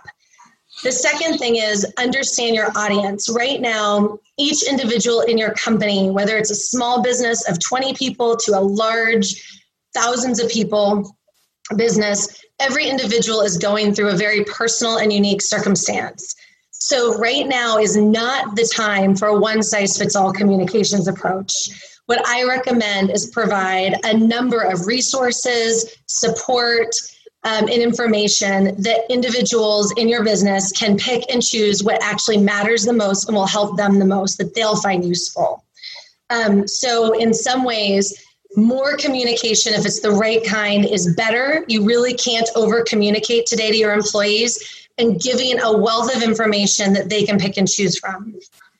The 0.83 0.91
second 0.91 1.37
thing 1.39 1.57
is 1.57 1.85
understand 1.97 2.55
your 2.55 2.71
audience. 2.75 3.29
Right 3.29 3.59
now, 3.59 4.17
each 4.37 4.63
individual 4.67 5.21
in 5.21 5.37
your 5.37 5.51
company, 5.51 6.09
whether 6.09 6.37
it's 6.37 6.51
a 6.51 6.55
small 6.55 7.03
business 7.03 7.49
of 7.49 7.59
20 7.59 7.93
people 7.95 8.37
to 8.37 8.57
a 8.57 8.61
large 8.61 9.61
thousands 9.93 10.39
of 10.39 10.49
people 10.49 11.17
business, 11.75 12.43
every 12.59 12.87
individual 12.87 13.41
is 13.41 13.57
going 13.57 13.93
through 13.93 14.09
a 14.09 14.15
very 14.15 14.45
personal 14.45 14.97
and 14.97 15.11
unique 15.11 15.41
circumstance. 15.41 16.35
So, 16.71 17.17
right 17.17 17.45
now 17.45 17.77
is 17.77 17.97
not 17.97 18.55
the 18.55 18.69
time 18.73 19.15
for 19.15 19.27
a 19.27 19.37
one 19.37 19.61
size 19.61 19.97
fits 19.97 20.15
all 20.15 20.31
communications 20.31 21.09
approach. 21.09 21.69
What 22.05 22.25
I 22.25 22.43
recommend 22.43 23.11
is 23.11 23.27
provide 23.27 23.95
a 24.03 24.17
number 24.17 24.61
of 24.61 24.87
resources, 24.87 25.93
support, 26.07 26.95
um, 27.43 27.67
and 27.67 27.81
information 27.81 28.81
that 28.81 29.01
individuals 29.09 29.93
in 29.93 30.09
your 30.09 30.23
business 30.23 30.71
can 30.71 30.97
pick 30.97 31.23
and 31.31 31.41
choose 31.41 31.83
what 31.83 32.03
actually 32.03 32.37
matters 32.37 32.83
the 32.83 32.93
most 32.93 33.27
and 33.27 33.35
will 33.35 33.47
help 33.47 33.77
them 33.77 33.97
the 33.97 34.05
most 34.05 34.37
that 34.37 34.53
they'll 34.53 34.75
find 34.75 35.05
useful. 35.05 35.63
Um, 36.29 36.67
so, 36.67 37.17
in 37.17 37.33
some 37.33 37.63
ways, 37.63 38.25
more 38.55 38.97
communication, 38.97 39.73
if 39.73 39.85
it's 39.85 40.01
the 40.01 40.11
right 40.11 40.43
kind, 40.45 40.85
is 40.85 41.15
better. 41.15 41.63
You 41.67 41.85
really 41.85 42.13
can't 42.13 42.49
over 42.55 42.83
communicate 42.83 43.45
today 43.45 43.71
to 43.71 43.77
your 43.77 43.93
employees 43.93 44.87
and 44.97 45.19
giving 45.19 45.59
a 45.61 45.75
wealth 45.75 46.13
of 46.15 46.21
information 46.21 46.93
that 46.93 47.09
they 47.09 47.23
can 47.23 47.39
pick 47.39 47.57
and 47.57 47.69
choose 47.69 47.97
from. 47.97 48.35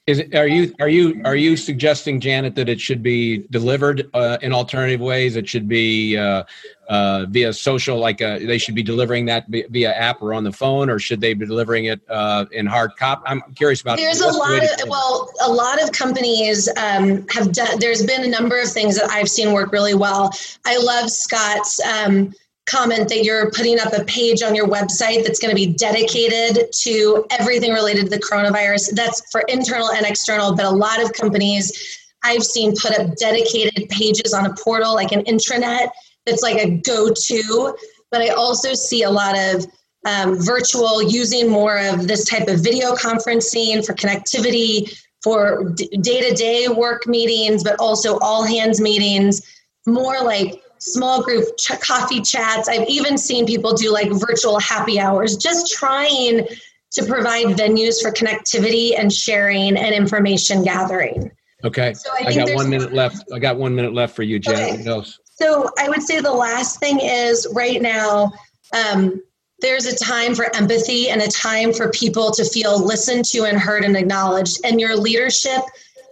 Is 0.08 0.18
it, 0.18 0.34
are 0.34 0.48
you 0.48 0.74
are 0.80 0.90
you 0.90 1.22
are 1.24 1.36
you 1.36 1.56
suggesting, 1.56 2.20
Janet, 2.20 2.56
that 2.56 2.68
it 2.68 2.82
should 2.82 3.04
be 3.04 3.46
delivered 3.52 4.10
uh, 4.16 4.40
in 4.42 4.54
alternative 4.54 5.00
ways? 5.00 5.36
It 5.36 5.48
should 5.48 5.68
be 5.68 6.18
uh, 6.18 6.46
uh, 6.90 7.28
via 7.30 7.54
social, 7.54 8.00
like 8.00 8.20
uh, 8.20 8.40
they 8.40 8.58
should 8.58 8.74
be 8.74 8.82
delivering 8.82 9.28
that 9.28 9.46
via 9.48 9.94
app 9.94 10.24
or 10.24 10.34
on 10.34 10.44
the 10.44 10.52
phone, 10.52 10.90
or 10.90 10.98
should 10.98 11.22
they 11.22 11.36
be 11.36 11.46
delivering 11.46 11.86
it 11.86 12.02
uh, 12.10 12.46
in 12.52 12.66
hard 12.66 12.96
copy? 12.98 13.22
I'm 13.28 13.44
curious 13.54 13.82
about. 13.82 13.98
There's 13.98 14.22
a 14.22 14.32
lot 14.32 14.64
of 14.64 14.90
well, 14.90 15.32
a 15.42 15.52
lot 15.52 15.82
of 15.84 15.92
companies 15.92 16.68
um, 16.76 17.28
have 17.30 17.52
done. 17.52 17.80
There's 17.80 18.04
been 18.04 18.24
a 18.24 18.30
number 18.30 18.60
of 18.60 18.72
things 18.72 19.00
that 19.00 19.12
I've 19.12 19.30
seen 19.30 19.54
work 19.54 19.72
really 19.72 19.94
well. 19.94 20.32
I 20.66 20.78
love 20.78 21.12
Scott's. 21.12 21.80
Um, 21.82 22.34
comment 22.70 23.10
that 23.10 23.24
you're 23.24 23.50
putting 23.52 23.80
up 23.80 23.94
a 23.94 24.04
page 24.06 24.42
on 24.42 24.54
your 24.54 24.68
website 24.68 25.24
that's 25.24 25.40
going 25.40 25.50
to 25.50 25.56
be 25.56 25.74
dedicated 25.74 26.72
to 26.74 27.26
everything 27.32 27.74
related 27.74 28.06
to 28.06 28.10
the 28.10 28.20
coronavirus. 28.20 28.96
That's 28.96 29.22
for 29.32 29.42
internal 29.48 29.90
and 29.90 30.06
external, 30.06 30.56
but 30.56 30.66
a 30.66 30.70
lot 30.70 31.02
of 31.04 31.14
companies 31.14 31.98
I've 32.24 32.44
seen 32.44 32.76
put 32.76 32.98
up 32.98 33.16
dedicated 33.16 33.90
pages 33.90 34.34
on 34.34 34.46
a 34.46 34.54
portal 34.54 34.94
like 34.94 35.12
an 35.12 35.24
intranet 35.24 35.90
that's 36.26 36.44
like 36.44 36.58
a 36.58 36.78
go 36.78 37.12
to. 37.14 37.76
But 38.12 38.22
I 38.22 38.30
also 38.30 38.74
see 38.74 39.04
a 39.04 39.10
lot 39.10 39.38
of 39.38 39.66
um, 40.06 40.40
virtual 40.40 41.04
using 41.04 41.50
more 41.50 41.78
of 41.78 42.08
this 42.08 42.26
type 42.26 42.48
of 42.48 42.60
video 42.60 42.94
conferencing 42.94 43.86
for 43.86 43.94
connectivity 43.94 44.98
for 45.22 45.74
day 45.76 46.30
to 46.30 46.34
day 46.34 46.68
work 46.70 47.06
meetings, 47.08 47.64
but 47.64 47.76
also 47.80 48.18
all 48.20 48.44
hands 48.44 48.80
meetings, 48.80 49.42
more 49.86 50.22
like 50.24 50.62
small 50.80 51.22
group 51.22 51.46
ch- 51.58 51.80
coffee 51.80 52.22
chats. 52.22 52.68
I've 52.68 52.88
even 52.88 53.18
seen 53.18 53.46
people 53.46 53.74
do 53.74 53.92
like 53.92 54.12
virtual 54.12 54.60
happy 54.60 55.00
hours, 55.00 55.38
just 55.38 55.72
trying 55.72 56.48
to 56.92 57.06
provide 57.06 57.48
venues 57.48 58.02
for 58.02 58.12
connectivity 58.12 58.98
and 58.98 59.14
sharing 59.14 59.78
and 59.78 59.94
information 59.94 60.64
gathering. 60.64 61.32
Okay. 61.64 61.94
So 61.94 62.10
I, 62.12 62.28
I 62.28 62.34
got 62.34 62.56
one 62.56 62.70
minute 62.70 62.94
left. 62.94 63.24
I 63.34 63.40
got 63.40 63.58
one 63.58 63.76
minute 63.76 63.94
left 63.94 64.16
for 64.16 64.24
you, 64.24 64.40
Jen. 64.40 64.88
Okay. 64.88 65.04
So 65.26 65.70
I 65.78 65.88
would 65.88 66.02
say 66.02 66.20
the 66.20 66.34
last 66.34 66.80
thing 66.80 67.00
is 67.00 67.48
right 67.54 67.82
now, 67.82 68.32
um, 68.74 69.22
there's 69.62 69.86
a 69.86 69.96
time 69.96 70.36
for 70.36 70.54
empathy 70.56 71.10
and 71.10 71.22
a 71.22 71.28
time 71.28 71.74
for 71.74 71.90
people 71.92 72.32
to 72.32 72.46
feel 72.46 72.84
listened 72.84 73.26
to 73.26 73.44
and 73.44 73.58
heard 73.58 73.84
and 73.84 73.96
acknowledged. 73.98 74.60
And 74.64 74.80
your 74.80 74.96
leadership 74.96 75.62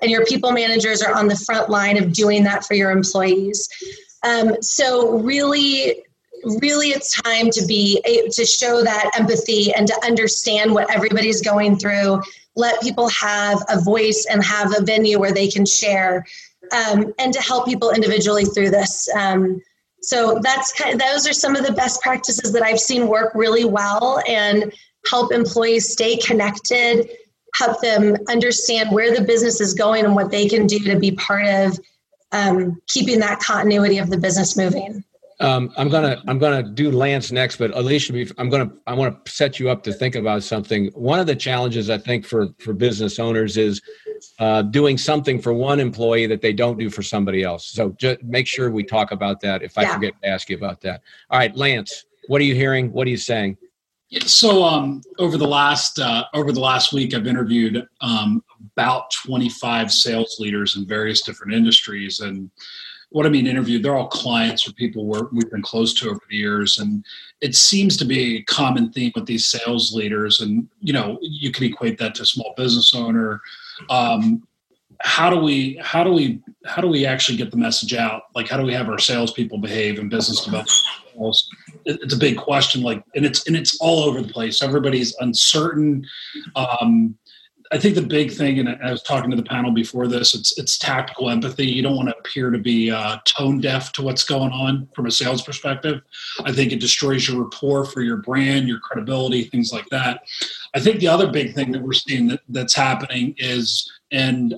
and 0.02 0.12
your 0.12 0.26
people 0.26 0.52
managers 0.52 1.02
are 1.02 1.16
on 1.16 1.28
the 1.28 1.36
front 1.36 1.70
line 1.70 1.98
of 1.98 2.12
doing 2.14 2.44
that 2.44 2.66
for 2.66 2.74
your 2.74 2.92
employees. 2.92 3.68
Um, 4.24 4.62
so 4.62 5.20
really, 5.20 6.04
really, 6.62 6.90
it's 6.90 7.20
time 7.22 7.50
to 7.52 7.66
be 7.66 8.02
to 8.32 8.46
show 8.46 8.84
that 8.84 9.12
empathy 9.18 9.74
and 9.74 9.88
to 9.88 10.06
understand 10.06 10.74
what 10.74 10.94
everybody's 10.94 11.42
going 11.42 11.78
through. 11.78 12.22
Let 12.56 12.82
people 12.82 13.10
have 13.10 13.64
a 13.70 13.80
voice 13.80 14.26
and 14.30 14.44
have 14.44 14.78
a 14.78 14.84
venue 14.84 15.20
where 15.20 15.32
they 15.32 15.48
can 15.48 15.66
share, 15.66 16.26
um, 16.72 17.14
and 17.20 17.34
to 17.34 17.42
help 17.42 17.66
people 17.66 17.92
individually 17.92 18.46
through 18.46 18.72
this. 18.72 19.08
Um, 19.16 19.62
so 20.02 20.40
that's 20.42 20.74
kind 20.74 20.94
of, 20.94 21.00
those 21.00 21.28
are 21.28 21.34
some 21.34 21.56
of 21.56 21.66
the 21.66 21.74
best 21.74 22.02
practices 22.02 22.52
that 22.54 22.64
I've 22.64 22.80
seen 22.80 23.08
work 23.08 23.34
really 23.36 23.66
well 23.66 24.22
and 24.28 24.72
help 25.10 25.32
employees 25.32 25.92
stay 25.92 26.18
connected, 26.18 27.10
help 27.56 27.82
them 27.82 28.16
understand 28.28 28.92
where 28.92 29.16
the 29.16 29.24
business 29.24 29.60
is 29.60 29.74
going 29.74 30.06
and 30.06 30.16
what 30.16 30.32
they 30.32 30.48
can 30.48 30.68
do 30.68 30.80
to 30.80 31.00
be 31.00 31.12
part 31.12 31.46
of 31.46 31.80
um, 32.32 32.82
keeping 32.88 33.20
that 33.20 33.40
continuity 33.40 33.98
of 33.98 34.10
the 34.10 34.18
business 34.18 34.58
moving. 34.58 35.04
Um, 35.40 35.72
I'm 35.78 35.88
gonna 35.88 36.22
I'm 36.28 36.40
gonna 36.40 36.64
do 36.64 36.90
Lance 36.90 37.32
next, 37.32 37.58
but 37.58 37.70
Alicia, 37.76 38.26
I'm 38.40 38.50
gonna 38.50 38.72
I 38.88 38.96
want 38.96 39.24
to 39.24 39.32
set 39.32 39.60
you 39.60 39.70
up 39.70 39.84
to 39.84 39.94
think 39.94 40.16
about 40.16 40.42
something. 40.42 40.88
One 40.96 41.20
of 41.20 41.28
the 41.28 41.36
challenges 41.36 41.92
I 41.92 42.00
think 42.00 42.26
for 42.26 42.48
for 42.58 42.74
business 42.74 43.20
owners 43.20 43.56
is 43.56 43.80
uh, 44.40 44.64
doing 44.64 44.98
something 44.98 45.40
for 45.40 45.54
one 45.54 45.80
employee 45.80 46.26
that 46.26 46.42
they 46.42 46.54
don't 46.54 46.80
do 46.80 46.90
for 46.90 47.04
somebody 47.04 47.44
else. 47.44 47.68
So 47.68 47.96
just 48.00 48.24
make 48.24 48.48
sure 48.48 48.72
we 48.72 48.84
talk 48.84 49.12
about 49.12 49.40
that. 49.42 49.62
If 49.62 49.78
I 49.78 49.84
yeah. 49.84 49.94
forget 49.94 50.14
to 50.24 50.28
ask 50.28 50.50
you 50.50 50.58
about 50.58 50.82
that. 50.82 51.02
All 51.30 51.38
right, 51.38 51.56
Lance, 51.56 52.06
what 52.28 52.42
are 52.42 52.46
you 52.46 52.56
hearing? 52.56 52.92
What 52.92 53.06
are 53.06 53.12
you 53.12 53.18
saying? 53.18 53.58
So 54.26 54.64
um, 54.64 55.02
over 55.20 55.38
the 55.38 55.48
last 55.48 56.00
uh, 56.00 56.26
over 56.34 56.52
the 56.52 56.62
last 56.62 56.94
week, 56.94 57.14
I've 57.14 57.28
interviewed 57.28 57.86
um, 58.02 58.42
about 58.74 59.12
25 59.12 59.92
sales 59.92 60.38
leaders 60.40 60.76
in 60.76 60.86
various 60.86 61.22
different 61.22 61.54
industries, 61.54 62.20
and 62.20 62.50
what 63.10 63.26
I 63.26 63.30
mean 63.30 63.48
interviewed, 63.48 63.84
they're 63.84 63.96
all 63.96 64.08
clients 64.08 64.68
or 64.68 64.74
people 64.74 65.06
we're, 65.06 65.28
we've 65.32 65.50
been 65.50 65.62
close 65.62 65.94
to 65.96 66.10
over 66.10 66.20
the 66.30 66.36
years, 66.36 66.80
and 66.80 67.06
it 67.42 67.56
seems 67.56 67.96
to 67.98 68.06
be 68.06 68.38
a 68.38 68.44
common 68.44 68.92
theme 68.92 69.12
with 69.16 69.26
these 69.26 69.46
sales 69.46 69.94
leaders. 69.94 70.42
And 70.42 70.68
you 70.82 70.94
know, 70.94 71.18
you 71.22 71.52
can 71.52 71.64
equate 71.64 71.98
that 72.00 72.16
to 72.16 72.26
small 72.26 72.54
business 72.58 72.94
owner. 72.94 73.42
Um, 73.90 74.46
how 75.02 75.30
do 75.30 75.38
we 75.38 75.80
how 75.82 76.04
do 76.04 76.12
we 76.12 76.42
how 76.66 76.82
do 76.82 76.88
we 76.88 77.06
actually 77.06 77.38
get 77.38 77.52
the 77.52 77.58
message 77.58 77.94
out? 77.94 78.24
Like, 78.36 78.50
how 78.50 78.58
do 78.58 78.64
we 78.64 78.74
have 78.74 78.90
our 78.90 79.00
salespeople 79.00 79.60
behave 79.60 80.00
in 80.00 80.10
business 80.10 80.44
development? 80.44 80.72
It's 81.86 82.14
a 82.14 82.18
big 82.18 82.38
question. 82.38 82.82
Like, 82.82 83.04
and 83.16 83.26
it's 83.26 83.48
and 83.48 83.56
it's 83.56 83.78
all 83.80 84.04
over 84.04 84.22
the 84.22 84.28
place. 84.28 84.62
Everybody's 84.62 85.16
uncertain. 85.20 86.06
Um, 86.56 87.18
I 87.72 87.78
think 87.78 87.96
the 87.96 88.02
big 88.02 88.32
thing, 88.32 88.60
and 88.60 88.70
I 88.82 88.92
was 88.92 89.04
talking 89.04 89.30
to 89.30 89.36
the 89.36 89.44
panel 89.44 89.72
before 89.72 90.08
this, 90.08 90.34
it's 90.34 90.58
it's 90.58 90.78
tactical 90.78 91.30
empathy. 91.30 91.66
You 91.68 91.82
don't 91.82 91.96
want 91.96 92.10
to 92.10 92.18
appear 92.18 92.50
to 92.50 92.58
be 92.58 92.92
uh, 92.92 93.18
tone 93.26 93.60
deaf 93.60 93.92
to 93.94 94.02
what's 94.02 94.24
going 94.24 94.52
on 94.52 94.88
from 94.96 95.06
a 95.06 95.12
sales 95.12 95.42
perspective. 95.42 96.02
I 96.46 96.54
think 96.54 96.72
it 96.72 96.80
destroys 96.80 97.28
your 97.28 97.44
rapport 97.44 97.84
for 97.86 98.02
your 98.02 98.18
brand, 98.18 98.68
your 98.68 98.80
credibility, 98.80 99.44
things 99.44 99.74
like 99.74 99.88
that. 99.90 100.24
I 100.76 100.80
think 100.80 101.00
the 101.00 101.10
other 101.10 101.28
big 101.30 101.56
thing 101.56 101.72
that 101.72 101.82
we're 101.82 101.94
seeing 101.94 102.28
that, 102.28 102.42
that's 102.50 102.76
happening 102.76 103.36
is, 103.38 103.92
and 104.12 104.58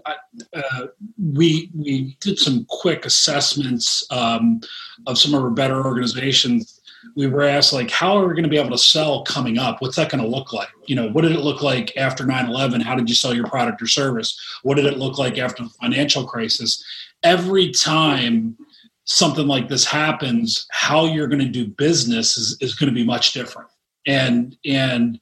uh, 0.54 0.88
we 1.18 1.72
we 1.76 2.16
did 2.20 2.38
some 2.38 2.66
quick 2.70 3.06
assessments 3.06 4.06
um, 4.12 4.62
of 5.08 5.18
some 5.18 5.34
of 5.34 5.44
our 5.44 5.50
better 5.50 5.84
organizations. 5.84 6.82
We 7.16 7.28
were 7.28 7.44
asked 7.44 7.74
like 7.74 7.90
how 7.90 8.18
are 8.18 8.28
we 8.28 8.34
going 8.34 8.44
to 8.44 8.50
be 8.50 8.58
able 8.58 8.72
to 8.72 8.78
sell 8.78 9.24
coming 9.24 9.58
up? 9.58 9.82
What's 9.82 9.96
that 9.96 10.12
going 10.12 10.24
to 10.24 10.30
look 10.30 10.54
like? 10.54 10.70
You 10.86 10.96
know 10.96 11.10
what 11.10 11.24
did 11.24 11.32
it 11.32 11.40
look 11.40 11.62
like 11.62 11.96
after 11.98 12.26
9-11 12.26 12.82
how 12.82 12.96
did 12.96 13.10
you 13.10 13.16
sell 13.16 13.34
your 13.34 13.48
product 13.48 13.82
or 13.82 13.88
service? 13.88 14.40
What 14.64 14.76
did 14.76 14.86
it 14.86 14.98
look 14.98 15.18
like 15.18 15.38
after 15.38 15.64
the 15.64 15.70
financial 15.70 16.26
crisis? 16.26 16.84
Every 17.24 17.72
time 17.72 18.58
something 19.06 19.48
like 19.48 19.68
this 19.70 19.86
happens 19.86 20.68
how 20.72 21.06
you're 21.06 21.28
going 21.28 21.40
to 21.40 21.50
do 21.50 21.66
business 21.66 22.38
is, 22.38 22.58
is 22.62 22.76
going 22.76 22.90
to 22.90 22.96
be 22.96 23.04
much 23.04 23.34
different 23.34 23.70
and 24.10 24.58
and 24.66 25.20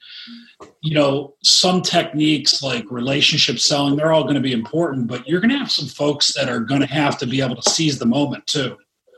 you 0.82 0.94
know 0.94 1.36
some 1.44 1.82
techniques 1.82 2.64
like 2.64 2.90
relationship 2.90 3.60
selling 3.60 3.96
they're 3.96 4.14
all 4.14 4.24
going 4.24 4.36
to 4.36 4.42
be 4.42 4.54
important 4.54 5.08
but 5.08 5.28
you're 5.28 5.42
going 5.42 5.52
to 5.52 5.58
have 5.58 5.72
some 5.72 5.88
folks 5.88 6.34
that 6.34 6.50
are 6.50 6.62
going 6.62 6.82
to 6.82 6.88
have 6.88 7.18
to 7.18 7.28
be 7.28 7.42
able 7.42 7.56
to 7.56 7.70
seize 7.70 8.00
the 8.00 8.06
moment 8.06 8.46
too 8.48 8.76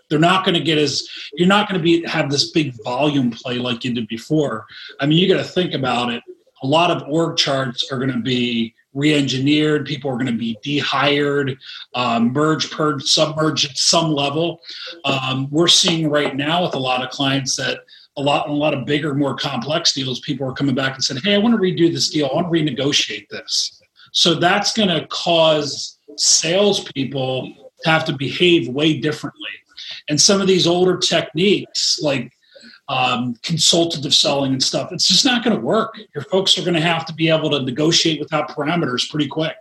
they're 0.10 0.20
not 0.20 0.44
going 0.44 0.56
to 0.56 0.64
get 0.64 0.78
as 0.78 1.08
you're 1.34 1.48
not 1.48 1.70
going 1.70 1.80
to 1.80 1.84
be 1.84 2.06
have 2.08 2.30
this 2.30 2.52
big 2.52 2.74
volume 2.84 3.32
play 3.32 3.60
like 3.60 3.84
you 3.84 3.94
did 3.94 4.08
before. 4.08 4.66
I 5.00 5.06
mean, 5.06 5.20
you 5.20 5.28
got 5.32 5.38
to 5.38 5.48
think 5.48 5.74
about 5.74 6.12
it. 6.12 6.24
A 6.64 6.68
lot 6.68 6.92
of 6.92 7.08
org 7.08 7.38
charts 7.38 7.92
are 7.92 8.00
going 8.00 8.12
to 8.12 8.20
be 8.20 8.74
re-engineered. 8.94 9.86
People 9.86 10.10
are 10.10 10.16
going 10.16 10.26
to 10.26 10.34
be 10.34 10.58
dehired, 10.66 11.56
um, 11.94 12.34
merge, 12.34 12.72
purge, 12.72 13.04
submerge 13.04 13.66
at 13.66 13.78
some 13.78 14.12
level. 14.12 14.60
Um, 15.06 15.48
we're 15.52 15.68
seeing 15.68 16.10
right 16.10 16.36
now 16.36 16.64
with 16.64 16.74
a 16.74 16.80
lot 16.80 17.04
of 17.04 17.12
clients 17.12 17.56
that 17.58 17.82
a 18.20 18.22
lot, 18.22 18.50
a 18.50 18.54
lot 18.54 18.74
of 18.74 18.86
bigger, 18.86 19.14
more 19.14 19.36
complex 19.36 19.94
deals. 19.94 20.20
People 20.20 20.48
are 20.48 20.54
coming 20.54 20.76
back 20.76 20.96
and 20.96 21.04
saying, 21.04 21.22
"Hey, 21.24 21.36
I 21.36 21.38
want 21.38 21.56
to 21.56 21.62
redo 21.62 21.92
this 21.92 22.10
deal. 22.10 22.30
I 22.32 22.36
want 22.36 22.48
to 22.48 22.52
renegotiate 22.52 23.30
this." 23.30 23.82
So 24.12 24.36
that's 24.36 24.74
going 24.74 24.90
to 24.90 25.08
cause 25.08 25.98
salespeople 26.18 27.54
to 27.84 27.90
have 27.90 28.06
to 28.06 28.14
behave 28.14 28.68
way 28.68 29.00
differently. 29.00 29.50
And 30.10 30.20
some 30.20 30.42
of 30.42 30.48
these 30.48 30.68
older 30.68 30.98
techniques, 30.98 32.00
like 32.02 32.32
um, 32.90 33.36
consultative 33.44 34.14
selling 34.14 34.52
and 34.52 34.64
stuff, 34.64 34.92
it's 34.92 35.08
just 35.08 35.26
not 35.26 35.44
going 35.44 35.56
to 35.56 35.62
work. 35.62 35.98
Your 36.14 36.24
folks 36.26 36.58
are 36.58 36.62
going 36.62 36.74
to 36.74 36.82
have 36.82 37.06
to 37.06 37.14
be 37.14 37.30
able 37.30 37.50
to 37.52 37.62
negotiate 37.62 38.20
without 38.20 38.50
parameters 38.50 39.10
pretty 39.10 39.28
quick. 39.28 39.56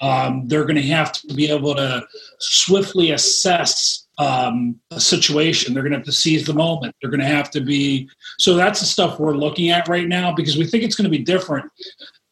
Um, 0.00 0.48
they're 0.48 0.64
going 0.64 0.76
to 0.76 0.82
have 0.82 1.12
to 1.12 1.34
be 1.34 1.50
able 1.50 1.74
to 1.74 2.02
swiftly 2.38 3.10
assess 3.10 4.06
um, 4.20 4.78
a 4.90 5.00
situation. 5.00 5.72
They're 5.72 5.82
going 5.82 5.92
to 5.92 5.98
have 5.98 6.06
to 6.06 6.12
seize 6.12 6.44
the 6.44 6.52
moment. 6.52 6.94
They're 7.00 7.10
going 7.10 7.22
to 7.22 7.26
have 7.26 7.50
to 7.52 7.60
be. 7.62 8.08
So 8.38 8.54
that's 8.54 8.80
the 8.80 8.86
stuff 8.86 9.18
we're 9.18 9.34
looking 9.34 9.70
at 9.70 9.88
right 9.88 10.06
now 10.06 10.34
because 10.34 10.58
we 10.58 10.66
think 10.66 10.84
it's 10.84 10.94
going 10.94 11.10
to 11.10 11.18
be 11.18 11.24
different. 11.24 11.70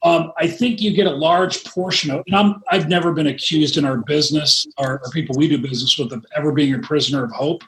Um, 0.03 0.33
I 0.37 0.46
think 0.46 0.83
you 0.83 0.94
get 0.94 1.07
a 1.07 1.11
large 1.11 1.64
portion 1.64 2.11
of, 2.11 2.22
and 2.27 2.37
I'm, 2.37 2.62
I've 2.70 2.88
never 2.88 3.12
been 3.12 3.29
accused 3.29 3.79
in 3.79 3.87
our 3.87 3.96
business 3.96 4.66
or, 4.77 5.01
or 5.03 5.11
people 5.12 5.35
we 5.37 5.48
do 5.48 5.57
business 5.57 5.98
with 5.98 6.12
of 6.12 6.24
ever 6.37 6.53
being 6.53 6.74
a 6.74 6.79
prisoner 6.79 7.24
of 7.24 7.33
hope. 7.33 7.64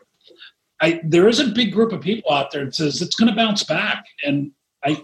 I, 0.82 1.00
there 1.02 1.26
is 1.26 1.40
a 1.40 1.46
big 1.46 1.72
group 1.72 1.92
of 1.92 2.02
people 2.02 2.30
out 2.32 2.50
there 2.50 2.66
that 2.66 2.74
says 2.74 3.00
it's 3.00 3.16
going 3.16 3.30
to 3.30 3.36
bounce 3.36 3.64
back, 3.64 4.04
and 4.24 4.52
I, 4.84 5.02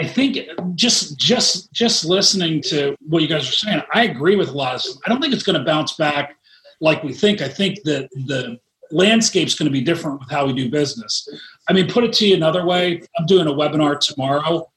I 0.00 0.06
think 0.06 0.38
just 0.74 1.18
just 1.18 1.72
just 1.72 2.04
listening 2.04 2.62
to 2.62 2.94
what 3.06 3.22
you 3.22 3.28
guys 3.28 3.48
are 3.48 3.52
saying, 3.52 3.82
I 3.92 4.04
agree 4.04 4.36
with 4.36 4.48
a 4.48 4.52
lot 4.52 4.74
of. 4.74 4.82
I 5.04 5.08
don't 5.08 5.20
think 5.20 5.32
it's 5.32 5.42
going 5.42 5.58
to 5.58 5.64
bounce 5.64 5.94
back 5.94 6.37
like 6.80 7.02
we 7.02 7.12
think. 7.12 7.42
I 7.42 7.48
think 7.48 7.82
that 7.84 8.08
the 8.10 8.58
landscape's 8.90 9.54
going 9.54 9.66
to 9.66 9.72
be 9.72 9.82
different 9.82 10.20
with 10.20 10.30
how 10.30 10.46
we 10.46 10.52
do 10.52 10.70
business. 10.70 11.28
I 11.68 11.72
mean, 11.72 11.88
put 11.88 12.04
it 12.04 12.12
to 12.14 12.26
you 12.26 12.34
another 12.34 12.64
way. 12.64 13.02
I'm 13.18 13.26
doing 13.26 13.46
a 13.46 13.52
webinar 13.52 14.00
tomorrow 14.00 14.68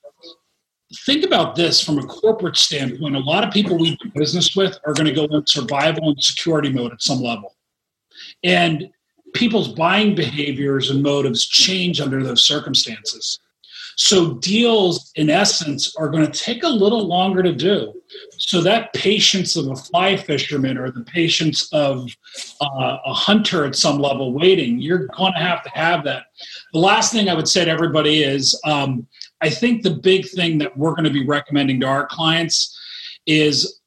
think 1.05 1.25
about 1.25 1.55
this 1.55 1.81
from 1.81 1.99
a 1.99 2.03
corporate 2.03 2.57
standpoint. 2.57 3.15
A 3.15 3.19
lot 3.19 3.45
of 3.45 3.53
people 3.53 3.77
we 3.77 3.95
do 3.97 4.11
business 4.13 4.55
with 4.55 4.77
are 4.85 4.93
going 4.93 5.07
to 5.07 5.13
go 5.13 5.25
in 5.25 5.45
survival 5.47 6.09
and 6.09 6.23
security 6.23 6.69
mode 6.69 6.91
at 6.91 7.01
some 7.01 7.21
level. 7.21 7.55
And 8.43 8.89
people's 9.33 9.69
buying 9.69 10.15
behaviors 10.15 10.89
and 10.89 11.01
motives 11.01 11.47
change 11.47 12.01
under 12.01 12.23
those 12.23 12.43
circumstances. 12.43 13.39
So 13.97 14.35
deals, 14.35 15.11
in 15.15 15.29
essence, 15.29 15.95
are 15.97 16.09
going 16.09 16.25
to 16.25 16.31
take 16.31 16.63
a 16.63 16.69
little 16.69 17.07
longer 17.07 17.43
to 17.43 17.53
do. 17.53 17.93
So 18.37 18.61
that 18.61 18.93
patience 18.93 19.55
of 19.55 19.67
a 19.67 19.75
fly 19.75 20.17
fisherman 20.17 20.77
or 20.77 20.91
the 20.91 21.03
patience 21.03 21.71
of 21.73 22.09
uh, 22.61 22.97
a 23.05 23.13
hunter 23.13 23.65
at 23.65 23.75
some 23.75 23.99
level 23.99 24.33
waiting, 24.33 24.79
you're 24.79 25.07
going 25.07 25.33
to 25.33 25.39
have 25.39 25.63
to 25.63 25.69
have 25.69 26.03
that. 26.05 26.23
The 26.73 26.79
last 26.79 27.11
thing 27.11 27.29
I 27.29 27.33
would 27.33 27.47
say 27.47 27.65
to 27.65 27.71
everybody 27.71 28.23
is 28.23 28.59
um, 28.65 29.07
I 29.41 29.49
think 29.49 29.83
the 29.83 29.91
big 29.95 30.27
thing 30.29 30.57
that 30.59 30.75
we're 30.77 30.91
going 30.95 31.05
to 31.05 31.09
be 31.11 31.25
recommending 31.25 31.79
to 31.81 31.87
our 31.87 32.05
clients 32.05 32.77
is 33.25 33.80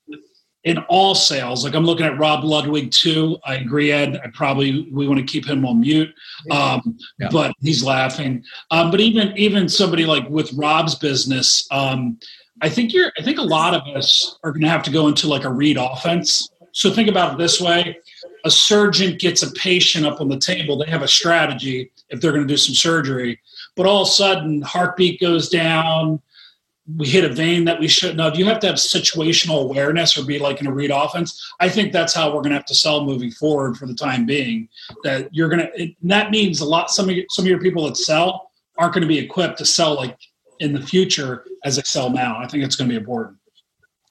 in 0.64 0.78
all 0.88 1.14
sales. 1.14 1.64
Like 1.64 1.74
I'm 1.74 1.84
looking 1.84 2.06
at 2.06 2.18
Rob 2.18 2.42
Ludwig 2.42 2.90
too. 2.90 3.38
I 3.44 3.56
agree, 3.56 3.92
Ed. 3.92 4.20
I 4.24 4.28
probably 4.28 4.88
we 4.90 5.06
want 5.06 5.20
to 5.20 5.26
keep 5.26 5.46
him 5.46 5.64
on 5.64 5.80
mute, 5.80 6.12
um, 6.50 6.98
yeah. 7.18 7.28
but 7.30 7.54
he's 7.60 7.84
laughing. 7.84 8.42
Um, 8.70 8.90
but 8.90 9.00
even 9.00 9.36
even 9.36 9.68
somebody 9.68 10.06
like 10.06 10.28
with 10.28 10.52
Rob's 10.54 10.94
business, 10.94 11.66
um, 11.70 12.18
I 12.62 12.68
think 12.68 12.92
you're. 12.92 13.12
I 13.18 13.22
think 13.22 13.38
a 13.38 13.42
lot 13.42 13.74
of 13.74 13.82
us 13.94 14.38
are 14.42 14.52
going 14.52 14.62
to 14.62 14.68
have 14.68 14.82
to 14.84 14.90
go 14.90 15.06
into 15.08 15.28
like 15.28 15.44
a 15.44 15.52
read 15.52 15.76
offense. 15.78 16.48
So 16.72 16.90
think 16.90 17.08
about 17.08 17.34
it 17.34 17.38
this 17.38 17.60
way: 17.60 17.98
a 18.44 18.50
surgeon 18.50 19.18
gets 19.18 19.42
a 19.42 19.52
patient 19.52 20.06
up 20.06 20.20
on 20.20 20.28
the 20.28 20.38
table. 20.38 20.78
They 20.78 20.90
have 20.90 21.02
a 21.02 21.08
strategy 21.08 21.90
if 22.08 22.20
they're 22.20 22.32
going 22.32 22.46
to 22.46 22.52
do 22.52 22.56
some 22.56 22.74
surgery, 22.74 23.38
but 23.76 23.86
all 23.86 24.02
of 24.02 24.08
a 24.08 24.10
sudden 24.10 24.62
heartbeat 24.62 25.20
goes 25.20 25.50
down. 25.50 26.20
We 26.96 27.08
hit 27.08 27.24
a 27.24 27.30
vein 27.30 27.64
that 27.64 27.80
we 27.80 27.88
shouldn't 27.88 28.20
have. 28.20 28.36
You 28.36 28.44
have 28.46 28.60
to 28.60 28.66
have 28.66 28.76
situational 28.76 29.62
awareness 29.62 30.18
or 30.18 30.24
be 30.24 30.38
like 30.38 30.60
in 30.60 30.66
a 30.66 30.72
read 30.72 30.90
offense. 30.90 31.42
I 31.58 31.68
think 31.68 31.92
that's 31.92 32.12
how 32.12 32.28
we're 32.28 32.42
going 32.42 32.50
to 32.50 32.56
have 32.56 32.66
to 32.66 32.74
sell 32.74 33.04
moving 33.04 33.30
forward 33.30 33.78
for 33.78 33.86
the 33.86 33.94
time 33.94 34.26
being. 34.26 34.68
That 35.02 35.28
you're 35.32 35.48
going 35.48 35.66
to. 35.66 35.94
That 36.02 36.30
means 36.30 36.60
a 36.60 36.66
lot. 36.66 36.90
Some 36.90 37.08
of 37.08 37.16
your, 37.16 37.24
some 37.30 37.46
of 37.46 37.48
your 37.48 37.60
people 37.60 37.86
that 37.86 37.96
sell 37.96 38.50
aren't 38.76 38.92
going 38.92 39.02
to 39.02 39.08
be 39.08 39.18
equipped 39.18 39.58
to 39.58 39.64
sell 39.64 39.94
like 39.94 40.18
in 40.60 40.72
the 40.72 40.80
future 40.80 41.46
as 41.64 41.76
they 41.76 41.82
sell 41.82 42.10
now. 42.10 42.38
I 42.38 42.46
think 42.48 42.64
it's 42.64 42.76
going 42.76 42.88
to 42.88 42.92
be 42.92 42.98
important. 42.98 43.38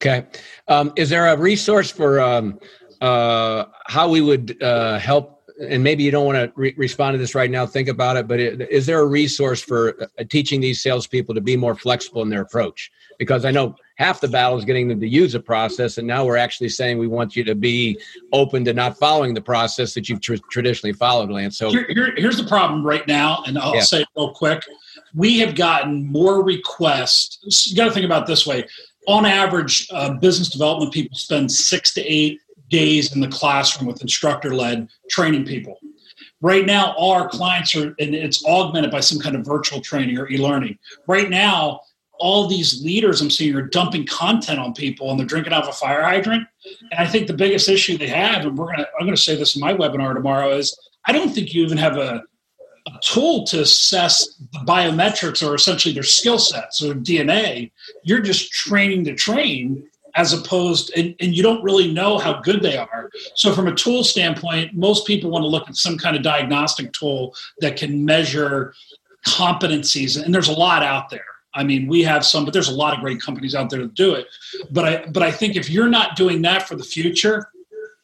Okay. 0.01 0.25
Um, 0.67 0.91
is 0.95 1.09
there 1.09 1.27
a 1.27 1.37
resource 1.37 1.91
for 1.91 2.19
um, 2.19 2.59
uh, 3.01 3.65
how 3.85 4.09
we 4.09 4.21
would 4.21 4.61
uh, 4.61 4.97
help? 4.97 5.42
And 5.61 5.83
maybe 5.83 6.03
you 6.03 6.11
don't 6.11 6.25
want 6.25 6.37
to 6.37 6.51
re- 6.55 6.73
respond 6.77 7.13
to 7.13 7.17
this 7.17 7.35
right 7.35 7.49
now. 7.49 7.65
Think 7.65 7.87
about 7.87 8.17
it. 8.17 8.27
But 8.27 8.39
it, 8.39 8.61
is 8.71 8.85
there 8.85 8.99
a 8.99 9.05
resource 9.05 9.61
for 9.61 9.95
uh, 10.01 10.23
teaching 10.29 10.59
these 10.61 10.81
salespeople 10.81 11.35
to 11.35 11.41
be 11.41 11.55
more 11.55 11.75
flexible 11.75 12.21
in 12.21 12.29
their 12.29 12.41
approach? 12.41 12.91
Because 13.19 13.45
I 13.45 13.51
know 13.51 13.75
half 13.97 14.19
the 14.19 14.27
battle 14.27 14.57
is 14.57 14.65
getting 14.65 14.87
them 14.87 14.99
to 14.99 15.07
use 15.07 15.35
a 15.35 15.39
process, 15.39 15.99
and 15.99 16.07
now 16.07 16.25
we're 16.25 16.37
actually 16.37 16.69
saying 16.69 16.97
we 16.97 17.07
want 17.07 17.35
you 17.35 17.43
to 17.43 17.53
be 17.53 17.99
open 18.31 18.65
to 18.65 18.73
not 18.73 18.97
following 18.97 19.35
the 19.35 19.41
process 19.41 19.93
that 19.93 20.09
you've 20.09 20.21
tr- 20.21 20.35
traditionally 20.49 20.93
followed, 20.93 21.29
Lance. 21.29 21.57
So 21.57 21.69
here, 21.69 21.85
here, 21.89 22.13
here's 22.17 22.37
the 22.37 22.47
problem 22.47 22.83
right 22.83 23.07
now, 23.07 23.43
and 23.45 23.57
I'll 23.57 23.75
yeah. 23.75 23.81
say 23.81 24.01
it 24.01 24.07
real 24.15 24.33
quick 24.33 24.63
we 25.13 25.39
have 25.39 25.55
gotten 25.55 26.11
more 26.11 26.43
requests. 26.43 27.69
You 27.69 27.77
got 27.77 27.85
to 27.85 27.91
think 27.91 28.05
about 28.05 28.27
this 28.27 28.45
way. 28.45 28.65
On 29.07 29.25
average, 29.25 29.87
uh, 29.91 30.13
business 30.13 30.49
development 30.49 30.93
people 30.93 31.17
spend 31.17 31.51
six 31.51 31.93
to 31.93 32.01
eight 32.01 32.39
days 32.69 33.13
in 33.13 33.21
the 33.21 33.27
classroom 33.27 33.87
with 33.87 34.01
instructor 34.01 34.53
led 34.53 34.89
training 35.09 35.45
people. 35.45 35.79
Right 36.41 36.65
now, 36.65 36.93
all 36.93 37.11
our 37.11 37.29
clients 37.29 37.75
are, 37.75 37.95
and 37.99 38.13
it's 38.13 38.45
augmented 38.45 38.91
by 38.91 38.99
some 38.99 39.19
kind 39.19 39.35
of 39.35 39.45
virtual 39.45 39.81
training 39.81 40.17
or 40.17 40.29
e 40.29 40.37
learning. 40.37 40.77
Right 41.07 41.29
now, 41.29 41.81
all 42.19 42.47
these 42.47 42.83
leaders 42.83 43.21
I'm 43.21 43.29
seeing 43.29 43.55
are 43.55 43.67
dumping 43.67 44.05
content 44.05 44.59
on 44.59 44.73
people 44.73 45.09
and 45.09 45.19
they're 45.19 45.27
drinking 45.27 45.53
out 45.53 45.63
of 45.63 45.69
a 45.69 45.73
fire 45.73 46.03
hydrant. 46.03 46.45
And 46.91 46.99
I 46.99 47.07
think 47.07 47.27
the 47.27 47.33
biggest 47.33 47.69
issue 47.69 47.97
they 47.97 48.07
have, 48.07 48.45
and 48.45 48.57
we're 48.57 48.67
gonna 48.67 48.87
I'm 48.99 49.05
gonna 49.05 49.17
say 49.17 49.35
this 49.35 49.55
in 49.55 49.61
my 49.61 49.73
webinar 49.73 50.13
tomorrow, 50.13 50.51
is 50.51 50.77
I 51.05 51.11
don't 51.11 51.29
think 51.29 51.53
you 51.53 51.63
even 51.63 51.77
have 51.77 51.97
a 51.97 52.23
a 52.85 52.91
tool 53.01 53.45
to 53.45 53.61
assess 53.61 54.35
the 54.51 54.59
biometrics 54.59 55.47
or 55.47 55.55
essentially 55.55 55.93
their 55.93 56.03
skill 56.03 56.37
sets 56.37 56.83
or 56.83 56.93
DNA. 56.93 57.71
You're 58.03 58.21
just 58.21 58.51
training 58.51 59.05
to 59.05 59.15
train 59.15 59.87
as 60.15 60.33
opposed 60.33 60.91
and, 60.95 61.15
and, 61.19 61.35
you 61.35 61.41
don't 61.41 61.63
really 61.63 61.91
know 61.91 62.17
how 62.17 62.39
good 62.41 62.61
they 62.61 62.77
are 62.77 63.09
so 63.35 63.53
from 63.53 63.67
a 63.67 63.75
tool 63.75 64.03
standpoint 64.03 64.73
most 64.73 65.07
people 65.07 65.29
want 65.29 65.43
to 65.43 65.47
look 65.47 65.67
at 65.67 65.75
some 65.75 65.97
kind 65.97 66.15
of 66.15 66.21
diagnostic 66.21 66.91
tool 66.93 67.35
that 67.59 67.75
can 67.75 68.05
measure 68.05 68.73
competencies 69.27 70.21
and 70.21 70.33
there's 70.33 70.49
a 70.49 70.53
lot 70.53 70.83
out 70.83 71.09
there 71.09 71.25
i 71.53 71.63
mean 71.63 71.87
we 71.87 72.03
have 72.03 72.25
some 72.25 72.45
but 72.45 72.53
there's 72.53 72.69
a 72.69 72.75
lot 72.75 72.93
of 72.93 72.99
great 72.99 73.19
companies 73.21 73.55
out 73.55 73.69
there 73.69 73.79
to 73.79 73.87
do 73.87 74.13
it 74.13 74.27
but 74.71 74.85
i 74.85 75.05
but 75.07 75.23
i 75.23 75.31
think 75.31 75.55
if 75.55 75.69
you're 75.69 75.89
not 75.89 76.15
doing 76.15 76.41
that 76.41 76.67
for 76.67 76.75
the 76.75 76.83
future 76.83 77.47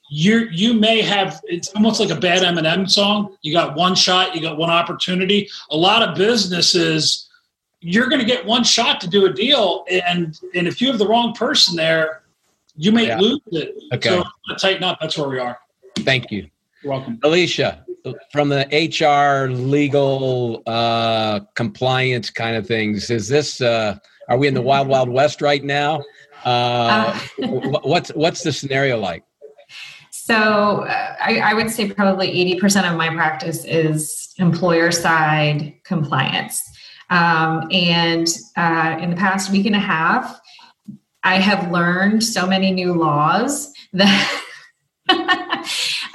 you 0.10 0.48
you 0.52 0.74
may 0.74 1.02
have 1.02 1.40
it's 1.46 1.70
almost 1.70 2.00
like 2.00 2.10
a 2.10 2.20
bad 2.20 2.42
Eminem 2.42 2.90
song. 2.90 3.38
You 3.42 3.54
got 3.54 3.76
one 3.76 3.96
shot, 3.96 4.36
you 4.36 4.42
got 4.42 4.58
one 4.58 4.72
opportunity. 4.72 5.50
A 5.70 5.78
lot 5.78 6.02
of 6.02 6.16
businesses, 6.16 7.29
you're 7.82 8.10
going 8.10 8.20
to 8.20 8.26
get 8.26 8.46
one 8.46 8.64
shot 8.64 9.00
to 9.02 9.08
do 9.08 9.26
a 9.26 9.34
deal, 9.34 9.86
and 9.90 10.40
and 10.54 10.68
if 10.68 10.82
you 10.82 10.88
have 10.90 10.98
the 10.98 11.08
wrong 11.08 11.34
person 11.34 11.76
there, 11.76 12.24
you 12.76 12.92
may 12.92 13.08
yeah. 13.08 13.20
lose 13.20 13.40
it. 13.52 13.76
Okay, 13.94 14.10
so 14.10 14.24
tighten 14.56 14.84
up. 14.84 14.98
That's 15.00 15.18
where 15.18 15.30
we 15.30 15.40
are. 15.40 15.58
Thank 16.00 16.32
you. 16.32 16.50
You're 16.84 16.94
welcome, 16.94 17.20
Alicia. 17.24 17.86
From 18.32 18.48
the 18.48 18.66
HR, 18.72 19.52
legal, 19.52 20.64
uh, 20.66 21.42
compliance 21.56 22.30
kind 22.30 22.56
of 22.56 22.66
things, 22.66 23.10
is 23.10 23.28
this? 23.28 23.62
Uh, 23.62 23.98
are 24.30 24.38
we 24.38 24.48
in 24.48 24.54
the 24.54 24.62
wild, 24.62 24.88
wild 24.88 25.10
west 25.10 25.42
right 25.42 25.64
now? 25.64 26.02
Uh, 26.46 27.20
uh. 27.42 27.48
what's 27.48 28.10
what's 28.10 28.44
the 28.44 28.54
scenario 28.54 28.98
like? 28.98 29.24
So 30.12 30.36
uh, 30.36 31.16
I, 31.20 31.40
I, 31.40 31.54
would 31.56 31.72
say 31.72 31.92
probably 31.92 32.28
80% 32.62 32.90
of 32.90 32.96
my 32.96 33.10
practice 33.10 33.66
is 33.66 34.32
employer 34.38 34.92
side 34.92 35.74
compliance. 35.84 36.64
Um, 37.10 37.68
and 37.72 38.28
uh, 38.56 38.98
in 39.02 39.10
the 39.10 39.16
past 39.16 39.52
week 39.52 39.66
and 39.66 39.76
a 39.76 39.80
half, 39.80 40.40
I 41.24 41.36
have 41.36 41.72
learned 41.72 42.24
so 42.24 42.48
many 42.48 42.72
new 42.72 42.94
laws 42.94 43.74
that. 43.94 44.44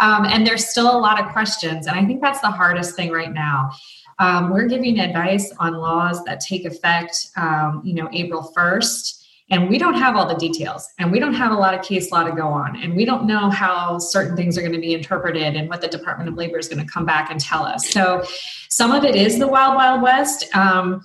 um, 0.01 0.25
and 0.25 0.47
there's 0.47 0.69
still 0.69 0.97
a 0.97 0.99
lot 0.99 1.21
of 1.21 1.33
questions. 1.33 1.89
And 1.89 1.99
I 1.99 2.05
think 2.05 2.23
that's 2.23 2.41
the 2.41 2.51
hardest 2.51 2.95
thing 2.95 3.11
right 3.11 3.33
now. 3.33 3.71
Um, 4.21 4.51
we're 4.51 4.67
giving 4.67 5.01
advice 5.01 5.53
on 5.59 5.75
laws 5.75 6.23
that 6.25 6.39
take 6.39 6.65
effect, 6.65 7.27
um, 7.37 7.83
you 7.85 7.95
know, 7.95 8.09
April 8.13 8.53
1st 8.57 9.24
and 9.51 9.69
we 9.69 9.79
don't 9.79 9.95
have 9.95 10.17
all 10.17 10.27
the 10.27 10.35
details 10.35 10.89
and 10.99 11.13
we 11.13 11.21
don't 11.21 11.35
have 11.35 11.53
a 11.53 11.55
lot 11.55 11.75
of 11.75 11.83
case 11.83 12.11
law 12.11 12.25
to 12.25 12.33
go 12.33 12.49
on 12.49 12.77
and 12.83 12.97
we 12.97 13.05
don't 13.05 13.27
know 13.27 13.51
how 13.51 13.99
certain 13.99 14.37
things 14.37 14.57
are 14.57 14.63
going 14.63 14.73
to 14.73 14.81
be 14.81 14.95
interpreted 14.95 15.55
and 15.55 15.69
what 15.69 15.81
the 15.81 15.89
department 15.89 16.29
of 16.29 16.35
labor 16.37 16.59
is 16.59 16.69
going 16.69 16.85
to 16.85 16.91
come 16.91 17.05
back 17.05 17.31
and 17.31 17.39
tell 17.41 17.65
us. 17.65 17.91
So 17.91 18.25
some 18.75 18.91
of 18.91 19.05
it 19.05 19.15
is 19.15 19.39
the 19.39 19.47
wild 19.47 19.77
wild 19.77 20.03
west 20.03 20.45
um, 20.57 21.01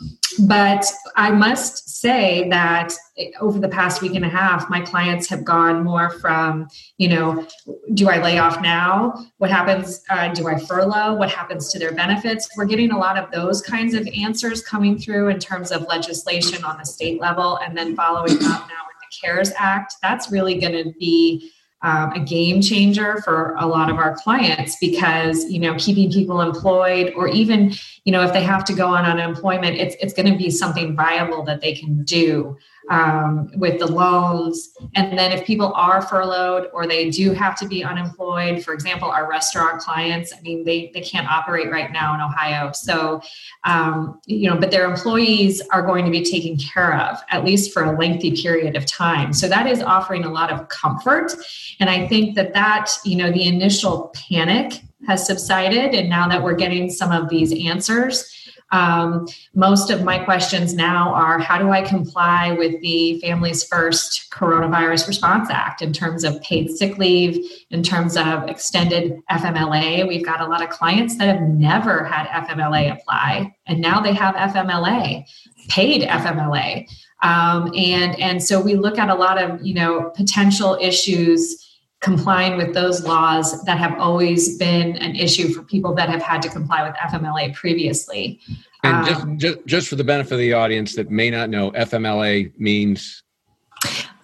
but 0.47 0.85
i 1.15 1.29
must 1.29 1.88
say 1.99 2.47
that 2.49 2.93
over 3.41 3.59
the 3.59 3.67
past 3.67 4.01
week 4.01 4.15
and 4.15 4.23
a 4.23 4.29
half 4.29 4.69
my 4.69 4.79
clients 4.79 5.27
have 5.27 5.43
gone 5.43 5.83
more 5.83 6.09
from 6.21 6.67
you 6.97 7.09
know 7.09 7.45
do 7.93 8.09
i 8.09 8.21
lay 8.21 8.37
off 8.37 8.61
now? 8.61 9.25
What 9.37 9.49
happens 9.49 10.03
uh, 10.09 10.33
do 10.33 10.47
i 10.47 10.57
furlough? 10.57 11.15
What 11.15 11.29
happens 11.29 11.71
to 11.71 11.79
their 11.79 11.93
benefits? 11.93 12.47
We're 12.55 12.65
getting 12.65 12.91
a 12.91 12.97
lot 12.97 13.17
of 13.17 13.31
those 13.31 13.61
kinds 13.61 13.93
of 13.93 14.07
answers 14.07 14.61
coming 14.61 14.97
through 14.97 15.29
in 15.29 15.39
terms 15.39 15.71
of 15.71 15.81
legislation 15.83 16.63
on 16.63 16.77
the 16.77 16.85
state 16.85 17.19
level 17.19 17.57
and 17.57 17.77
then 17.77 17.95
following 17.95 18.37
up 18.37 18.41
now 18.41 18.83
with 18.87 18.99
the 19.01 19.09
cares 19.21 19.51
act. 19.57 19.95
That's 20.01 20.31
really 20.31 20.59
going 20.59 20.83
to 20.83 20.93
be 20.99 21.51
um, 21.81 22.11
a 22.11 22.19
game 22.19 22.61
changer 22.61 23.21
for 23.21 23.55
a 23.57 23.65
lot 23.65 23.89
of 23.89 23.97
our 23.97 24.15
clients 24.15 24.75
because 24.81 25.49
you 25.49 25.59
know 25.59 25.75
keeping 25.77 26.11
people 26.11 26.41
employed 26.41 27.13
or 27.15 27.27
even 27.29 27.73
you 28.03 28.11
know 28.11 28.21
if 28.21 28.33
they 28.33 28.43
have 28.43 28.65
to 28.65 28.73
go 28.73 28.87
on 28.87 29.05
unemployment 29.05 29.77
it's 29.77 29.95
it's 30.01 30.13
going 30.13 30.29
to 30.29 30.37
be 30.37 30.49
something 30.49 30.95
viable 30.95 31.43
that 31.43 31.61
they 31.61 31.73
can 31.73 32.03
do 32.03 32.57
um, 32.89 33.51
with 33.55 33.79
the 33.79 33.85
loans. 33.85 34.69
And 34.95 35.17
then 35.17 35.31
if 35.31 35.45
people 35.45 35.71
are 35.73 36.01
furloughed 36.01 36.69
or 36.73 36.87
they 36.87 37.09
do 37.09 37.31
have 37.33 37.57
to 37.59 37.67
be 37.67 37.83
unemployed, 37.83 38.63
for 38.63 38.73
example, 38.73 39.09
our 39.09 39.29
restaurant 39.29 39.79
clients, 39.79 40.33
I 40.35 40.41
mean, 40.41 40.63
they, 40.63 40.91
they 40.93 41.01
can't 41.01 41.29
operate 41.29 41.71
right 41.71 41.91
now 41.91 42.15
in 42.15 42.21
Ohio. 42.21 42.71
So, 42.73 43.21
um, 43.63 44.19
you 44.25 44.49
know, 44.49 44.57
but 44.57 44.71
their 44.71 44.89
employees 44.89 45.61
are 45.71 45.83
going 45.83 46.05
to 46.05 46.11
be 46.11 46.23
taken 46.23 46.57
care 46.57 46.99
of, 46.99 47.19
at 47.29 47.45
least 47.45 47.71
for 47.71 47.83
a 47.83 47.97
lengthy 47.97 48.31
period 48.31 48.75
of 48.75 48.85
time. 48.85 49.33
So 49.33 49.47
that 49.47 49.67
is 49.67 49.81
offering 49.81 50.25
a 50.25 50.31
lot 50.31 50.51
of 50.51 50.67
comfort. 50.69 51.33
And 51.79 51.89
I 51.89 52.07
think 52.07 52.35
that 52.35 52.53
that, 52.53 52.91
you 53.05 53.15
know, 53.15 53.31
the 53.31 53.47
initial 53.47 54.13
panic 54.15 54.81
has 55.07 55.25
subsided. 55.25 55.93
And 55.93 56.09
now 56.09 56.27
that 56.27 56.43
we're 56.43 56.55
getting 56.55 56.89
some 56.89 57.11
of 57.11 57.29
these 57.29 57.53
answers, 57.65 58.35
um, 58.71 59.27
most 59.55 59.89
of 59.89 60.03
my 60.03 60.19
questions 60.19 60.73
now 60.73 61.13
are 61.13 61.39
how 61.39 61.57
do 61.57 61.71
I 61.71 61.81
comply 61.81 62.51
with 62.51 62.79
the 62.81 63.19
Families 63.19 63.63
First 63.63 64.31
Coronavirus 64.31 65.07
Response 65.07 65.49
Act 65.49 65.81
in 65.81 65.91
terms 65.91 66.23
of 66.23 66.39
paid 66.41 66.69
sick 66.69 66.97
leave, 66.97 67.43
in 67.71 67.81
terms 67.81 68.15
of 68.15 68.47
extended 68.47 69.19
FMLA? 69.31 70.07
We've 70.07 70.25
got 70.25 70.41
a 70.41 70.45
lot 70.45 70.61
of 70.61 70.69
clients 70.69 71.17
that 71.17 71.27
have 71.27 71.41
never 71.41 72.03
had 72.03 72.27
FMLA 72.27 72.93
apply, 72.93 73.55
and 73.65 73.81
now 73.81 73.99
they 74.01 74.13
have 74.13 74.35
FMLA, 74.35 75.25
paid 75.69 76.03
FMLA. 76.03 76.87
Um, 77.21 77.71
and 77.75 78.19
and 78.19 78.41
so 78.41 78.61
we 78.61 78.75
look 78.75 78.97
at 78.97 79.09
a 79.09 79.15
lot 79.15 79.41
of 79.41 79.65
you 79.65 79.73
know 79.73 80.11
potential 80.15 80.77
issues 80.79 81.68
complying 82.01 82.57
with 82.57 82.73
those 82.73 83.03
laws 83.03 83.63
that 83.63 83.77
have 83.77 83.99
always 83.99 84.57
been 84.57 84.95
an 84.97 85.15
issue 85.15 85.49
for 85.49 85.63
people 85.63 85.93
that 85.95 86.09
have 86.09 86.21
had 86.21 86.41
to 86.41 86.49
comply 86.49 86.87
with 86.87 86.95
FMLA 86.95 87.53
previously. 87.53 88.39
And 88.83 89.05
just, 89.05 89.21
um, 89.21 89.37
just, 89.37 89.57
just 89.65 89.87
for 89.89 89.97
the 89.97 90.03
benefit 90.03 90.33
of 90.33 90.39
the 90.39 90.53
audience 90.53 90.95
that 90.95 91.11
may 91.11 91.29
not 91.29 91.49
know, 91.49 91.71
FMLA 91.71 92.53
means 92.57 93.21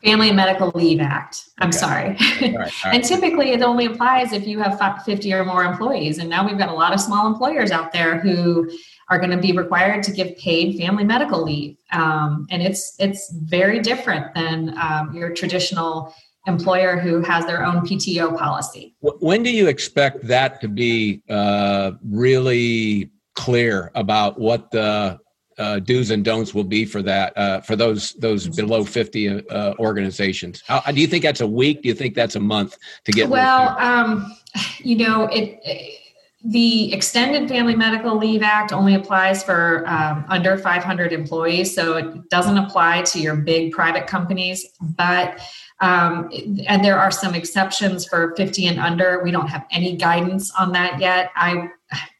Family 0.06 0.28
and 0.28 0.38
Medical 0.38 0.72
Leave 0.76 1.02
Act. 1.02 1.50
I'm 1.60 1.70
okay. 1.70 1.78
sorry. 1.78 2.08
All 2.08 2.16
right, 2.42 2.52
all 2.52 2.60
right. 2.60 2.74
and 2.86 3.04
typically 3.04 3.52
it 3.52 3.62
only 3.62 3.88
applies 3.88 4.34
if 4.34 4.46
you 4.46 4.60
have 4.60 4.80
50 5.04 5.34
or 5.34 5.44
more 5.44 5.64
employees. 5.64 6.20
And 6.20 6.30
now 6.30 6.46
we've 6.48 6.60
got 6.60 6.70
a 6.70 6.74
lot 6.74 6.94
of 6.94 7.02
small 7.02 7.26
employers 7.28 7.72
out 7.72 7.92
there 7.92 8.20
who 8.20 8.70
are 9.10 9.18
going 9.18 9.32
to 9.32 9.38
be 9.38 9.52
required 9.52 10.04
to 10.04 10.12
give 10.12 10.38
paid 10.38 10.78
family 10.78 11.04
medical 11.04 11.44
leave. 11.44 11.78
Um, 11.92 12.46
and 12.52 12.62
it's 12.62 12.96
it's 13.00 13.32
very 13.34 13.80
different 13.80 14.34
than 14.36 14.78
um, 14.78 15.16
your 15.16 15.34
traditional 15.34 16.14
employer 16.48 16.98
who 16.98 17.22
has 17.22 17.46
their 17.46 17.66
own 17.66 17.86
PTO 17.86 18.38
policy. 18.38 18.96
When 19.02 19.44
do 19.44 19.50
you 19.50 19.68
expect 19.68 20.28
that 20.28 20.62
to 20.62 20.68
be 20.68 21.22
uh, 21.30 21.92
really 22.04 23.10
clear 23.36 23.92
about 23.96 24.40
what 24.40 24.72
the 24.72 25.20
uh, 25.58 25.80
do's 25.80 26.12
and 26.12 26.26
don'ts 26.26 26.54
will 26.54 26.66
be 26.66 26.86
for 26.86 27.02
that 27.02 27.38
uh, 27.38 27.62
for 27.62 27.76
those 27.76 28.12
those 28.14 28.50
below 28.50 28.84
50 28.84 29.50
uh, 29.50 29.74
organizations 29.80 30.62
How, 30.68 30.82
do 30.82 31.00
you 31.00 31.08
think 31.08 31.24
that's 31.24 31.40
a 31.40 31.48
week 31.48 31.82
do 31.82 31.88
you 31.88 31.96
think 31.96 32.14
that's 32.14 32.36
a 32.36 32.42
month 32.42 32.78
to 33.06 33.14
get 33.14 33.30
well 33.30 33.78
um, 33.80 34.36
you 34.80 34.98
know 34.98 35.28
it, 35.28 35.60
it 35.64 36.02
the 36.46 36.94
Extended 36.94 37.50
Family 37.50 37.76
Medical 37.76 38.18
Leave 38.18 38.44
Act 38.44 38.72
only 38.72 38.94
applies 38.94 39.42
for 39.42 39.84
um, 39.88 40.26
under 40.30 40.58
500 40.58 41.12
employees, 41.12 41.74
so 41.74 41.98
it 41.98 42.30
doesn't 42.30 42.58
apply 42.58 43.02
to 43.02 43.20
your 43.20 43.36
big 43.36 43.72
private 43.72 44.06
companies. 44.06 44.64
But 44.80 45.42
um, 45.82 46.32
and 46.68 46.84
there 46.84 46.98
are 46.98 47.12
some 47.12 47.36
exceptions 47.36 48.06
for 48.06 48.34
50 48.38 48.68
and 48.68 48.80
under. 48.80 49.22
We 49.24 49.32
don't 49.32 49.48
have 49.48 49.66
any 49.72 49.96
guidance 49.98 50.52
on 50.58 50.72
that 50.72 51.00
yet. 51.00 51.32
I 51.36 51.70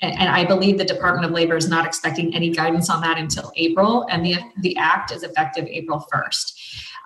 and 0.02 0.30
I 0.30 0.46
believe 0.46 0.78
the 0.78 0.86
Department 0.86 1.26
of 1.26 1.32
Labor 1.32 1.58
is 1.58 1.68
not 1.68 1.86
expecting 1.86 2.36
any 2.36 2.52
guidance 2.52 2.90
on 2.90 3.02
that 3.02 3.18
until 3.18 3.52
April, 3.56 4.06
and 4.10 4.26
the 4.26 4.38
the 4.60 4.76
act 4.78 5.12
is 5.12 5.24
effective 5.24 5.66
April 5.68 6.06
1st. 6.14 6.54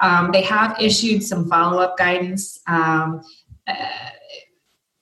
Um, 0.02 0.32
they 0.32 0.42
have 0.44 0.80
issued 0.80 1.24
some 1.24 1.48
follow 1.48 1.80
up 1.80 1.98
guidance. 1.98 2.60
Um, 2.68 3.22
uh, 3.68 3.74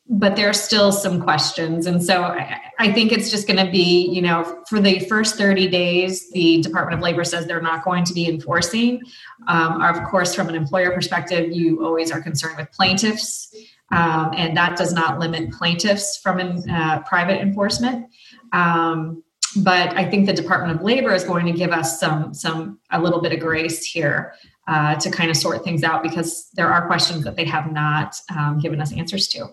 but 0.10 0.36
there 0.36 0.50
are 0.50 0.54
still 0.54 0.92
some 0.92 1.22
questions. 1.22 1.86
And 1.86 2.02
so 2.02 2.24
I, 2.24 2.92
think 2.94 3.12
it's 3.12 3.30
just 3.30 3.46
going 3.46 3.64
to 3.64 3.70
be, 3.70 4.08
you 4.10 4.22
know, 4.22 4.64
for 4.70 4.80
the 4.80 5.00
first 5.02 5.36
30 5.36 5.68
days, 5.68 6.30
the 6.32 6.62
Department 6.62 7.00
of 7.00 7.04
Labor 7.04 7.26
says 7.26 7.46
they're 7.46 7.62
not 7.62 7.84
going 7.84 8.06
to 8.06 8.14
be 8.14 8.30
enforcing. 8.30 9.02
Um, 9.48 9.82
of 9.82 10.02
course, 10.10 10.34
from 10.34 10.48
an 10.48 10.56
employer 10.56 10.92
perspective, 10.92 11.52
you 11.52 11.86
always 11.86 12.12
are 12.12 12.22
concerned 12.22 12.58
with 12.58 12.72
plaintiffs, 12.72 13.54
um, 13.92 14.32
and 14.36 14.56
that 14.56 14.78
does 14.78 14.94
not 14.94 15.20
limit 15.20 15.52
plaintiffs 15.52 16.18
from 16.18 16.40
an, 16.40 16.70
uh, 16.70 17.04
private 17.06 17.42
enforcement. 17.42 18.08
Um, 18.54 19.24
but 19.58 19.96
I 19.98 20.10
think 20.10 20.26
the 20.26 20.34
Department 20.34 20.80
of 20.80 20.86
Labor 20.86 21.14
is 21.14 21.24
going 21.24 21.46
to 21.48 21.52
give 21.52 21.72
us 21.72 22.00
some 22.00 22.34
some 22.34 22.80
a 22.92 23.02
little 23.02 23.22
bit 23.22 23.34
of 23.34 23.40
grace 23.40 23.84
here 23.84 24.34
uh, 24.68 24.96
to 24.96 25.10
kind 25.10 25.32
of 25.32 25.38
sort 25.38 25.64
things 25.64 25.84
out 25.84 26.04
because 26.04 26.50
there 26.54 26.72
are 26.72 26.86
questions 26.86 27.24
that 27.24 27.36
they 27.36 27.46
have 27.46 27.72
not 27.72 28.16
um, 28.38 28.60
given 28.60 28.80
us 28.82 28.94
answers 28.94 29.28
to 29.30 29.48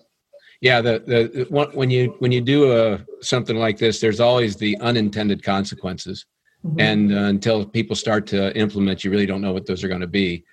yeah 0.64 0.80
the, 0.80 1.02
the 1.06 1.46
when 1.74 1.90
you 1.90 2.16
when 2.18 2.32
you 2.32 2.40
do 2.40 2.72
a 2.72 2.98
something 3.20 3.56
like 3.56 3.78
this 3.78 4.00
there's 4.00 4.18
always 4.18 4.56
the 4.56 4.76
unintended 4.80 5.44
consequences. 5.44 6.26
Mm-hmm. 6.64 6.80
and 6.80 7.12
uh, 7.12 7.16
until 7.24 7.66
people 7.66 7.94
start 7.94 8.26
to 8.28 8.56
implement 8.56 9.04
you 9.04 9.10
really 9.10 9.26
don't 9.26 9.42
know 9.42 9.52
what 9.52 9.66
those 9.66 9.84
are 9.84 9.88
going 9.88 10.00
to 10.00 10.06
be. 10.06 10.46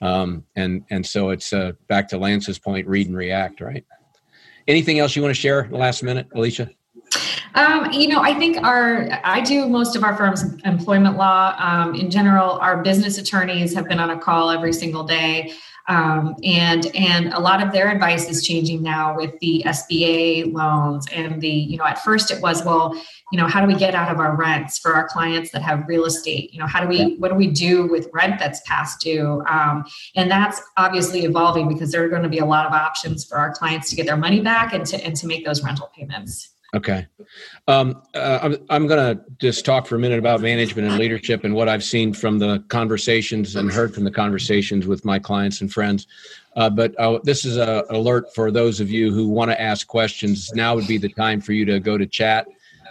Um, 0.00 0.44
and 0.54 0.84
and 0.90 1.04
so 1.04 1.30
it's 1.30 1.52
uh, 1.52 1.72
back 1.88 2.06
to 2.10 2.18
lance's 2.18 2.56
point 2.56 2.86
read 2.86 3.08
and 3.08 3.16
react 3.16 3.60
right? 3.60 3.84
Anything 4.68 5.00
else 5.00 5.16
you 5.16 5.22
want 5.22 5.34
to 5.34 5.40
share 5.40 5.68
last 5.72 6.04
minute 6.04 6.28
alicia? 6.36 6.70
Um, 7.56 7.90
you 7.90 8.06
know, 8.06 8.20
I 8.20 8.34
think 8.34 8.58
our, 8.58 9.08
I 9.24 9.40
do 9.40 9.66
most 9.66 9.96
of 9.96 10.04
our 10.04 10.14
firm's 10.14 10.44
employment 10.64 11.16
law. 11.16 11.56
Um, 11.58 11.94
in 11.94 12.10
general, 12.10 12.50
our 12.60 12.82
business 12.82 13.16
attorneys 13.18 13.74
have 13.74 13.88
been 13.88 13.98
on 13.98 14.10
a 14.10 14.18
call 14.18 14.50
every 14.50 14.74
single 14.74 15.04
day 15.04 15.52
um, 15.88 16.36
and 16.42 16.86
and 16.94 17.32
a 17.32 17.40
lot 17.40 17.62
of 17.62 17.72
their 17.72 17.88
advice 17.90 18.28
is 18.28 18.46
changing 18.46 18.82
now 18.82 19.16
with 19.16 19.38
the 19.40 19.62
SBA 19.66 20.52
loans 20.52 21.06
and 21.12 21.40
the 21.40 21.48
you 21.48 21.76
know 21.76 21.84
at 21.84 22.02
first 22.02 22.30
it 22.30 22.42
was 22.42 22.64
well 22.64 22.94
you 23.32 23.38
know 23.38 23.46
how 23.46 23.60
do 23.60 23.66
we 23.66 23.74
get 23.74 23.94
out 23.94 24.10
of 24.10 24.18
our 24.18 24.36
rents 24.36 24.78
for 24.78 24.94
our 24.94 25.08
clients 25.08 25.50
that 25.50 25.62
have 25.62 25.86
real 25.88 26.04
estate? 26.04 26.52
You 26.52 26.60
know 26.60 26.66
how 26.66 26.80
do 26.80 26.88
we 26.88 27.16
what 27.16 27.28
do 27.28 27.34
we 27.34 27.48
do 27.48 27.86
with 27.86 28.08
rent 28.12 28.38
that's 28.38 28.60
past 28.66 29.00
due? 29.00 29.42
Um, 29.48 29.84
and 30.14 30.30
that's 30.30 30.60
obviously 30.76 31.24
evolving 31.24 31.68
because 31.68 31.90
there 31.90 32.04
are 32.04 32.08
going 32.08 32.22
to 32.22 32.28
be 32.28 32.38
a 32.38 32.46
lot 32.46 32.66
of 32.66 32.72
options 32.72 33.24
for 33.24 33.36
our 33.36 33.52
clients 33.52 33.90
to 33.90 33.96
get 33.96 34.06
their 34.06 34.16
money 34.16 34.40
back 34.40 34.72
and 34.72 34.86
to 34.86 35.04
and 35.04 35.16
to 35.16 35.26
make 35.26 35.44
those 35.44 35.62
rental 35.62 35.90
payments. 35.94 36.55
Okay. 36.74 37.06
Um, 37.68 38.02
uh, 38.14 38.40
I'm, 38.42 38.56
I'm 38.68 38.86
going 38.86 39.16
to 39.16 39.24
just 39.38 39.64
talk 39.64 39.86
for 39.86 39.94
a 39.94 39.98
minute 39.98 40.18
about 40.18 40.40
management 40.40 40.88
and 40.88 40.98
leadership 40.98 41.44
and 41.44 41.54
what 41.54 41.68
I've 41.68 41.84
seen 41.84 42.12
from 42.12 42.38
the 42.38 42.64
conversations 42.68 43.56
and 43.56 43.70
heard 43.70 43.94
from 43.94 44.04
the 44.04 44.10
conversations 44.10 44.86
with 44.86 45.04
my 45.04 45.18
clients 45.18 45.60
and 45.60 45.72
friends. 45.72 46.06
Uh, 46.56 46.68
but 46.68 46.98
uh, 46.98 47.18
this 47.22 47.44
is 47.44 47.56
an 47.56 47.84
alert 47.90 48.34
for 48.34 48.50
those 48.50 48.80
of 48.80 48.90
you 48.90 49.12
who 49.12 49.28
want 49.28 49.50
to 49.50 49.60
ask 49.60 49.86
questions. 49.86 50.52
Now 50.54 50.74
would 50.74 50.88
be 50.88 50.98
the 50.98 51.08
time 51.10 51.40
for 51.40 51.52
you 51.52 51.64
to 51.66 51.78
go 51.78 51.96
to 51.96 52.06
chat, 52.06 52.46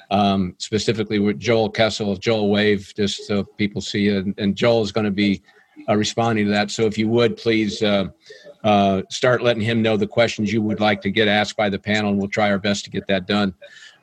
um, 0.09 0.55
specifically 0.57 1.19
with 1.19 1.39
Joel 1.39 1.69
Kessel 1.69 2.15
Joel 2.15 2.49
Wave, 2.49 2.93
just 2.95 3.27
so 3.27 3.43
people 3.43 3.81
see. 3.81 4.09
And, 4.09 4.33
and 4.37 4.55
Joel 4.55 4.83
is 4.83 4.91
going 4.91 5.05
to 5.05 5.11
be 5.11 5.41
uh, 5.89 5.95
responding 5.95 6.45
to 6.45 6.51
that. 6.51 6.71
So 6.71 6.83
if 6.83 6.97
you 6.97 7.07
would 7.09 7.37
please 7.37 7.83
uh, 8.65 9.03
start 9.09 9.43
letting 9.43 9.61
him 9.61 9.81
know 9.83 9.95
the 9.95 10.07
questions 10.07 10.51
you 10.51 10.61
would 10.61 10.79
like 10.79 10.99
to 10.99 11.11
get 11.11 11.27
asked 11.27 11.55
by 11.55 11.69
the 11.69 11.77
panel, 11.77 12.09
and 12.09 12.19
we'll 12.19 12.27
try 12.27 12.49
our 12.49 12.57
best 12.57 12.83
to 12.83 12.89
get 12.89 13.05
that 13.07 13.27
done. 13.27 13.53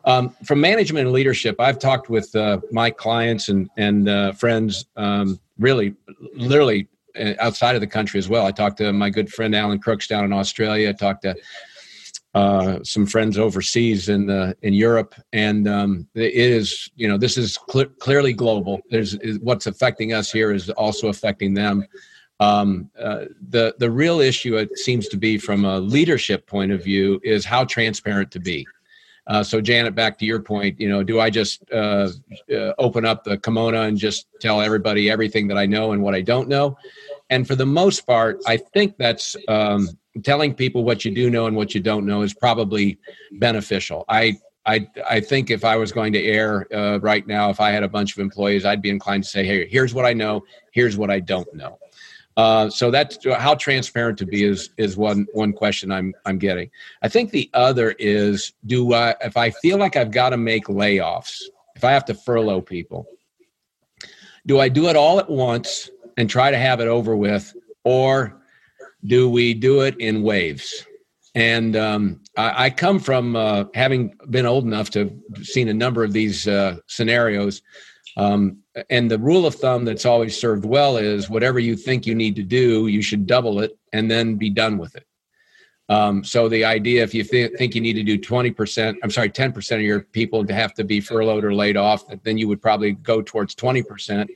Um, 0.04 0.34
from 0.44 0.60
management 0.60 1.06
and 1.06 1.12
leadership, 1.12 1.60
I've 1.60 1.80
talked 1.80 2.08
with 2.08 2.34
uh, 2.34 2.60
my 2.70 2.88
clients 2.90 3.48
and 3.48 3.68
and 3.76 4.08
uh, 4.08 4.32
friends, 4.32 4.86
um, 4.96 5.40
really, 5.58 5.94
literally 6.34 6.88
uh, 7.18 7.34
outside 7.40 7.74
of 7.74 7.80
the 7.80 7.88
country 7.88 8.18
as 8.18 8.28
well. 8.28 8.46
I 8.46 8.52
talked 8.52 8.78
to 8.78 8.92
my 8.92 9.10
good 9.10 9.32
friend 9.32 9.54
Alan 9.54 9.80
Crooks 9.80 10.06
down 10.06 10.24
in 10.24 10.32
Australia. 10.32 10.90
I 10.90 10.92
talked 10.92 11.22
to 11.22 11.34
uh, 12.34 12.78
some 12.84 13.04
friends 13.04 13.38
overseas 13.38 14.08
in 14.08 14.26
the 14.26 14.56
in 14.62 14.74
Europe, 14.74 15.16
and 15.32 15.66
um, 15.66 16.08
it 16.14 16.34
is 16.34 16.88
you 16.94 17.08
know 17.08 17.18
this 17.18 17.36
is 17.36 17.58
cl- 17.68 17.90
clearly 17.98 18.32
global. 18.32 18.80
There's 18.90 19.18
what's 19.40 19.66
affecting 19.66 20.12
us 20.12 20.30
here 20.30 20.52
is 20.52 20.70
also 20.70 21.08
affecting 21.08 21.52
them. 21.52 21.84
Um, 22.40 22.90
uh, 22.98 23.26
the 23.48 23.74
the 23.78 23.90
real 23.90 24.20
issue 24.20 24.56
it 24.56 24.76
seems 24.78 25.08
to 25.08 25.16
be 25.16 25.38
from 25.38 25.64
a 25.64 25.78
leadership 25.78 26.46
point 26.46 26.72
of 26.72 26.82
view 26.82 27.20
is 27.22 27.44
how 27.44 27.64
transparent 27.64 28.30
to 28.32 28.40
be. 28.40 28.66
Uh, 29.28 29.42
so 29.42 29.60
Janet, 29.60 29.94
back 29.94 30.18
to 30.18 30.24
your 30.24 30.40
point, 30.40 30.80
you 30.80 30.88
know, 30.88 31.04
do 31.04 31.20
I 31.20 31.30
just 31.30 31.62
uh, 31.70 32.08
uh, 32.52 32.72
open 32.78 33.04
up 33.04 33.22
the 33.22 33.38
kimono 33.38 33.82
and 33.82 33.96
just 33.96 34.26
tell 34.40 34.60
everybody 34.60 35.08
everything 35.08 35.46
that 35.48 35.56
I 35.56 35.66
know 35.66 35.92
and 35.92 36.02
what 36.02 36.14
I 36.14 36.22
don't 36.22 36.48
know? 36.48 36.76
And 37.30 37.46
for 37.46 37.54
the 37.54 37.66
most 37.66 38.04
part, 38.04 38.40
I 38.46 38.56
think 38.56 38.96
that's 38.98 39.36
um, 39.46 39.88
telling 40.24 40.54
people 40.54 40.82
what 40.82 41.04
you 41.04 41.14
do 41.14 41.30
know 41.30 41.46
and 41.46 41.56
what 41.56 41.74
you 41.74 41.80
don't 41.80 42.04
know 42.04 42.22
is 42.22 42.34
probably 42.34 42.98
beneficial. 43.32 44.04
I 44.08 44.38
I, 44.64 44.88
I 45.08 45.18
think 45.18 45.50
if 45.50 45.64
I 45.64 45.76
was 45.76 45.90
going 45.90 46.12
to 46.12 46.22
air 46.22 46.72
uh, 46.72 46.98
right 47.00 47.26
now, 47.26 47.50
if 47.50 47.60
I 47.60 47.70
had 47.70 47.82
a 47.82 47.88
bunch 47.88 48.12
of 48.12 48.20
employees, 48.20 48.64
I'd 48.64 48.80
be 48.80 48.90
inclined 48.90 49.24
to 49.24 49.28
say, 49.28 49.44
hey, 49.44 49.66
here's 49.66 49.92
what 49.92 50.06
I 50.06 50.12
know, 50.12 50.44
here's 50.70 50.96
what 50.96 51.10
I 51.10 51.18
don't 51.18 51.52
know. 51.52 51.78
Uh, 52.36 52.70
so 52.70 52.90
that's 52.90 53.18
how 53.36 53.54
transparent 53.54 54.18
to 54.18 54.26
be 54.26 54.44
is 54.44 54.70
is 54.78 54.96
one 54.96 55.26
one 55.32 55.52
question 55.52 55.92
I'm 55.92 56.14
I'm 56.24 56.38
getting. 56.38 56.70
I 57.02 57.08
think 57.08 57.30
the 57.30 57.50
other 57.52 57.94
is 57.98 58.52
do 58.66 58.94
I 58.94 59.14
if 59.20 59.36
I 59.36 59.50
feel 59.50 59.78
like 59.78 59.96
I've 59.96 60.10
got 60.10 60.30
to 60.30 60.36
make 60.36 60.66
layoffs, 60.66 61.42
if 61.76 61.84
I 61.84 61.92
have 61.92 62.04
to 62.06 62.14
furlough 62.14 62.62
people, 62.62 63.06
do 64.46 64.60
I 64.60 64.68
do 64.68 64.88
it 64.88 64.96
all 64.96 65.18
at 65.18 65.28
once 65.28 65.90
and 66.16 66.28
try 66.28 66.50
to 66.50 66.58
have 66.58 66.80
it 66.80 66.88
over 66.88 67.16
with, 67.16 67.54
or 67.84 68.40
do 69.04 69.28
we 69.28 69.52
do 69.54 69.82
it 69.82 69.96
in 69.98 70.22
waves? 70.22 70.86
And 71.34 71.76
um, 71.76 72.20
I, 72.36 72.66
I, 72.66 72.70
come 72.70 72.98
from 72.98 73.36
uh, 73.36 73.64
having 73.72 74.14
been 74.28 74.44
old 74.44 74.64
enough 74.64 74.90
to 74.90 75.18
have 75.34 75.46
seen 75.46 75.68
a 75.68 75.74
number 75.74 76.04
of 76.04 76.12
these 76.12 76.46
uh, 76.46 76.76
scenarios. 76.88 77.62
Um, 78.18 78.61
and 78.88 79.10
the 79.10 79.18
rule 79.18 79.46
of 79.46 79.54
thumb 79.54 79.84
that's 79.84 80.06
always 80.06 80.38
served 80.38 80.64
well 80.64 80.96
is 80.96 81.28
whatever 81.28 81.58
you 81.58 81.76
think 81.76 82.06
you 82.06 82.14
need 82.14 82.36
to 82.36 82.42
do, 82.42 82.86
you 82.86 83.02
should 83.02 83.26
double 83.26 83.60
it 83.60 83.78
and 83.92 84.10
then 84.10 84.36
be 84.36 84.50
done 84.50 84.78
with 84.78 84.96
it. 84.96 85.06
Um, 85.88 86.24
so 86.24 86.48
the 86.48 86.64
idea, 86.64 87.02
if 87.02 87.12
you 87.12 87.22
th- 87.22 87.52
think 87.58 87.74
you 87.74 87.80
need 87.80 87.94
to 87.94 88.02
do 88.02 88.18
20%, 88.18 88.96
I'm 89.02 89.10
sorry, 89.10 89.28
10% 89.28 89.74
of 89.74 89.82
your 89.82 90.00
people 90.00 90.44
to 90.46 90.54
have 90.54 90.72
to 90.74 90.84
be 90.84 91.00
furloughed 91.00 91.44
or 91.44 91.54
laid 91.54 91.76
off, 91.76 92.04
then 92.22 92.38
you 92.38 92.48
would 92.48 92.62
probably 92.62 92.92
go 92.92 93.20
towards 93.20 93.54
20%, 93.54 94.28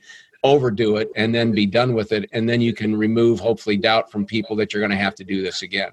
overdo 0.43 0.97
it, 0.97 1.09
and 1.15 1.33
then 1.33 1.51
be 1.51 1.65
done 1.65 1.93
with 1.93 2.11
it. 2.11 2.29
And 2.31 2.47
then 2.47 2.61
you 2.61 2.73
can 2.73 2.95
remove, 2.95 3.39
hopefully, 3.39 3.77
doubt 3.77 4.11
from 4.11 4.25
people 4.25 4.55
that 4.57 4.71
you're 4.71 4.81
going 4.81 4.91
to 4.91 4.97
have 4.97 5.15
to 5.15 5.23
do 5.23 5.41
this 5.41 5.63
again 5.63 5.91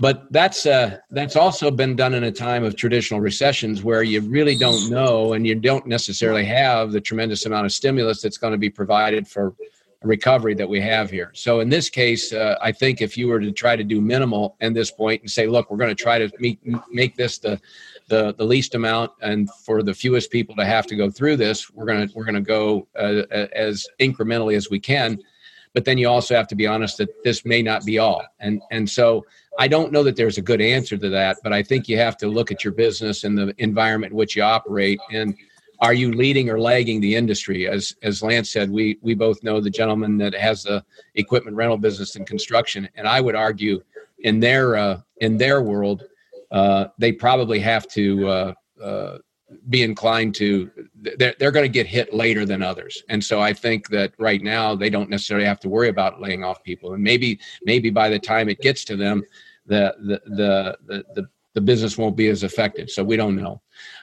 but 0.00 0.30
that's 0.32 0.66
uh, 0.66 0.98
that's 1.10 1.36
also 1.36 1.70
been 1.70 1.96
done 1.96 2.14
in 2.14 2.24
a 2.24 2.32
time 2.32 2.64
of 2.64 2.76
traditional 2.76 3.20
recessions 3.20 3.82
where 3.82 4.02
you 4.02 4.20
really 4.20 4.56
don't 4.56 4.90
know 4.90 5.32
and 5.32 5.46
you 5.46 5.54
don't 5.54 5.86
necessarily 5.86 6.44
have 6.44 6.92
the 6.92 7.00
tremendous 7.00 7.46
amount 7.46 7.66
of 7.66 7.72
stimulus 7.72 8.22
that's 8.22 8.38
going 8.38 8.52
to 8.52 8.58
be 8.58 8.70
provided 8.70 9.26
for 9.26 9.54
recovery 10.02 10.54
that 10.54 10.68
we 10.68 10.80
have 10.80 11.10
here. 11.10 11.30
So 11.34 11.60
in 11.60 11.68
this 11.68 11.90
case, 11.90 12.32
uh, 12.32 12.56
I 12.62 12.70
think 12.70 13.00
if 13.00 13.16
you 13.16 13.28
were 13.28 13.40
to 13.40 13.50
try 13.50 13.74
to 13.74 13.82
do 13.82 14.00
minimal 14.00 14.56
at 14.60 14.74
this 14.74 14.90
point 14.90 15.22
and 15.22 15.30
say, 15.30 15.48
look, 15.48 15.70
we're 15.70 15.76
going 15.76 15.94
to 15.94 16.02
try 16.02 16.18
to 16.18 16.30
meet, 16.38 16.60
make 16.90 17.16
this 17.16 17.38
the, 17.38 17.60
the 18.08 18.34
the 18.38 18.44
least 18.44 18.74
amount 18.74 19.10
and 19.20 19.50
for 19.64 19.82
the 19.82 19.92
fewest 19.92 20.30
people 20.30 20.54
to 20.56 20.64
have 20.64 20.86
to 20.86 20.96
go 20.96 21.10
through 21.10 21.36
this, 21.36 21.70
we're 21.70 21.86
going 21.86 22.08
to 22.08 22.14
we're 22.14 22.24
going 22.24 22.34
to 22.34 22.40
go 22.40 22.86
uh, 22.98 23.22
as 23.52 23.86
incrementally 24.00 24.56
as 24.56 24.70
we 24.70 24.78
can. 24.78 25.18
But 25.74 25.84
then 25.84 25.98
you 25.98 26.08
also 26.08 26.34
have 26.34 26.48
to 26.48 26.56
be 26.56 26.66
honest 26.66 26.98
that 26.98 27.08
this 27.24 27.44
may 27.44 27.62
not 27.62 27.84
be 27.84 27.98
all, 27.98 28.24
and 28.40 28.60
and 28.70 28.88
so 28.88 29.24
I 29.58 29.66
don't 29.68 29.92
know 29.92 30.02
that 30.04 30.16
there's 30.16 30.38
a 30.38 30.42
good 30.42 30.60
answer 30.60 30.96
to 30.96 31.08
that, 31.10 31.38
but 31.42 31.52
I 31.52 31.62
think 31.62 31.88
you 31.88 31.98
have 31.98 32.16
to 32.18 32.28
look 32.28 32.52
at 32.52 32.62
your 32.62 32.72
business 32.72 33.24
and 33.24 33.36
the 33.36 33.54
environment 33.58 34.12
in 34.12 34.16
which 34.16 34.36
you 34.36 34.42
operate. 34.42 35.00
And 35.12 35.34
are 35.80 35.92
you 35.92 36.12
leading 36.12 36.48
or 36.48 36.60
lagging 36.60 37.00
the 37.00 37.14
industry? 37.14 37.68
As 37.68 37.94
as 38.02 38.22
Lance 38.22 38.50
said, 38.50 38.70
we 38.70 38.98
we 39.02 39.14
both 39.14 39.42
know 39.42 39.60
the 39.60 39.70
gentleman 39.70 40.16
that 40.18 40.34
has 40.34 40.62
the 40.62 40.84
equipment 41.14 41.56
rental 41.56 41.76
business 41.76 42.16
and 42.16 42.26
construction, 42.26 42.88
and 42.94 43.06
I 43.06 43.20
would 43.20 43.34
argue 43.34 43.82
in 44.20 44.40
their 44.40 44.76
uh, 44.76 45.00
in 45.18 45.36
their 45.36 45.62
world, 45.62 46.04
uh, 46.50 46.86
they 46.98 47.12
probably 47.12 47.60
have 47.60 47.88
to 47.88 48.28
uh, 48.28 48.54
uh 48.82 49.18
be 49.68 49.82
inclined 49.82 50.34
to 50.34 50.70
they're, 50.94 51.34
they're 51.38 51.50
going 51.50 51.64
to 51.64 51.68
get 51.68 51.86
hit 51.86 52.12
later 52.12 52.44
than 52.44 52.62
others. 52.62 53.02
And 53.08 53.22
so 53.22 53.40
i 53.40 53.52
think 53.52 53.88
that 53.88 54.12
right 54.18 54.42
now 54.42 54.74
they 54.74 54.90
don't 54.90 55.10
necessarily 55.10 55.46
have 55.46 55.60
to 55.60 55.68
worry 55.68 55.88
about 55.88 56.20
laying 56.20 56.44
off 56.44 56.62
people. 56.62 56.94
And 56.94 57.02
maybe 57.02 57.38
maybe 57.64 57.90
by 57.90 58.08
the 58.08 58.18
time 58.18 58.48
it 58.48 58.60
gets 58.60 58.84
to 58.86 58.96
them 58.96 59.24
the 59.66 59.94
the 60.00 60.20
the 60.86 61.04
the, 61.14 61.28
the, 61.54 61.60
business 61.60 61.98
won't 61.98 62.16
be 62.16 62.28
as 62.28 62.44
affected. 62.44 62.88
So 62.88 63.02
we 63.02 63.16
don't 63.16 63.34
know. 63.34 63.60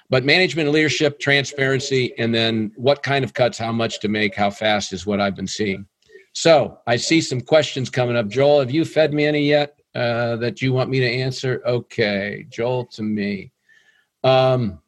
But 0.10 0.25
management 0.25 0.71
leadership 0.71 1.19
transparency 1.19 2.13
and 2.17 2.36
then 2.36 2.73
what 2.75 3.01
kind 3.01 3.23
of 3.23 3.34
cuts 3.34 3.58
how 3.58 3.71
much 3.71 4.01
to 4.01 4.10
make 4.10 4.36
how 4.36 4.49
fast 4.49 4.91
is 4.93 5.05
what 5.05 5.21
i've 5.21 5.36
been 5.36 5.47
seeing. 5.47 5.86
So 6.34 6.79
i 6.88 6.95
see 6.95 7.21
some 7.21 7.41
questions 7.41 7.89
coming 7.89 8.15
up. 8.15 8.27
Joel 8.27 8.60
have 8.60 8.71
you 8.71 8.84
fed 8.84 9.13
me 9.13 9.25
any 9.25 9.43
yet 9.47 9.79
uh, 9.93 10.36
that 10.38 10.62
you 10.62 10.73
want 10.73 10.89
me 10.89 10.99
to 10.99 11.10
answer? 11.10 11.62
Okay 11.65 12.45
joel 12.49 12.86
to 12.88 13.03
me. 13.03 13.51
Um, 14.23 14.79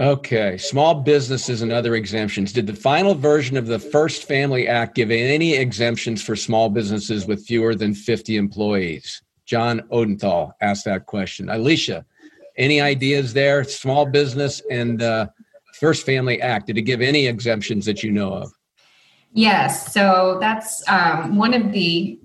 Okay, 0.00 0.56
small 0.56 0.94
businesses 0.94 1.60
and 1.60 1.70
other 1.70 1.94
exemptions. 1.94 2.54
Did 2.54 2.66
the 2.66 2.74
final 2.74 3.14
version 3.14 3.58
of 3.58 3.66
the 3.66 3.78
First 3.78 4.24
Family 4.24 4.66
Act 4.66 4.94
give 4.94 5.10
any 5.10 5.52
exemptions 5.52 6.22
for 6.22 6.34
small 6.34 6.70
businesses 6.70 7.26
with 7.26 7.44
fewer 7.44 7.74
than 7.74 7.92
50 7.94 8.38
employees? 8.38 9.20
John 9.44 9.80
Odenthal 9.92 10.52
asked 10.62 10.86
that 10.86 11.04
question. 11.04 11.50
Alicia, 11.50 12.06
any 12.56 12.80
ideas 12.80 13.34
there? 13.34 13.62
Small 13.62 14.06
business 14.06 14.62
and 14.70 15.02
uh, 15.02 15.26
First 15.74 16.06
Family 16.06 16.40
Act, 16.40 16.68
did 16.68 16.78
it 16.78 16.82
give 16.82 17.02
any 17.02 17.26
exemptions 17.26 17.84
that 17.84 18.02
you 18.02 18.10
know 18.10 18.32
of? 18.32 18.50
Yes, 19.34 19.92
so 19.92 20.38
that's 20.40 20.82
um, 20.88 21.36
one 21.36 21.52
of 21.52 21.72
the 21.72 22.18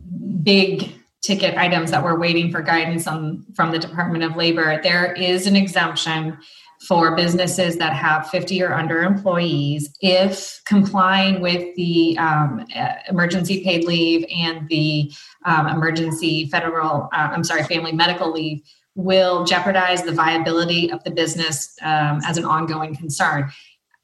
big 0.43 0.93
ticket 1.21 1.57
items 1.57 1.91
that 1.91 2.01
we're 2.01 2.19
waiting 2.19 2.51
for 2.51 2.61
guidance 2.61 3.05
on 3.05 3.45
from 3.53 3.71
the 3.71 3.79
Department 3.79 4.23
of 4.23 4.37
Labor. 4.37 4.79
There 4.81 5.11
is 5.13 5.45
an 5.45 5.57
exemption 5.57 6.37
for 6.87 7.15
businesses 7.15 7.77
that 7.77 7.93
have 7.93 8.29
50 8.29 8.61
or 8.61 8.73
under 8.73 9.01
employees 9.01 9.95
if 10.01 10.61
complying 10.65 11.41
with 11.41 11.75
the 11.75 12.17
um, 12.17 12.65
emergency 13.09 13.63
paid 13.63 13.85
leave 13.85 14.25
and 14.33 14.67
the 14.69 15.11
um, 15.45 15.67
emergency 15.67 16.47
federal, 16.47 17.09
uh, 17.13 17.29
I'm 17.31 17.43
sorry, 17.43 17.63
family 17.63 17.91
medical 17.91 18.31
leave 18.31 18.61
will 18.95 19.43
jeopardize 19.43 20.03
the 20.03 20.11
viability 20.11 20.91
of 20.91 21.03
the 21.03 21.11
business 21.11 21.75
um, 21.81 22.21
as 22.25 22.37
an 22.37 22.45
ongoing 22.45 22.95
concern. 22.95 23.51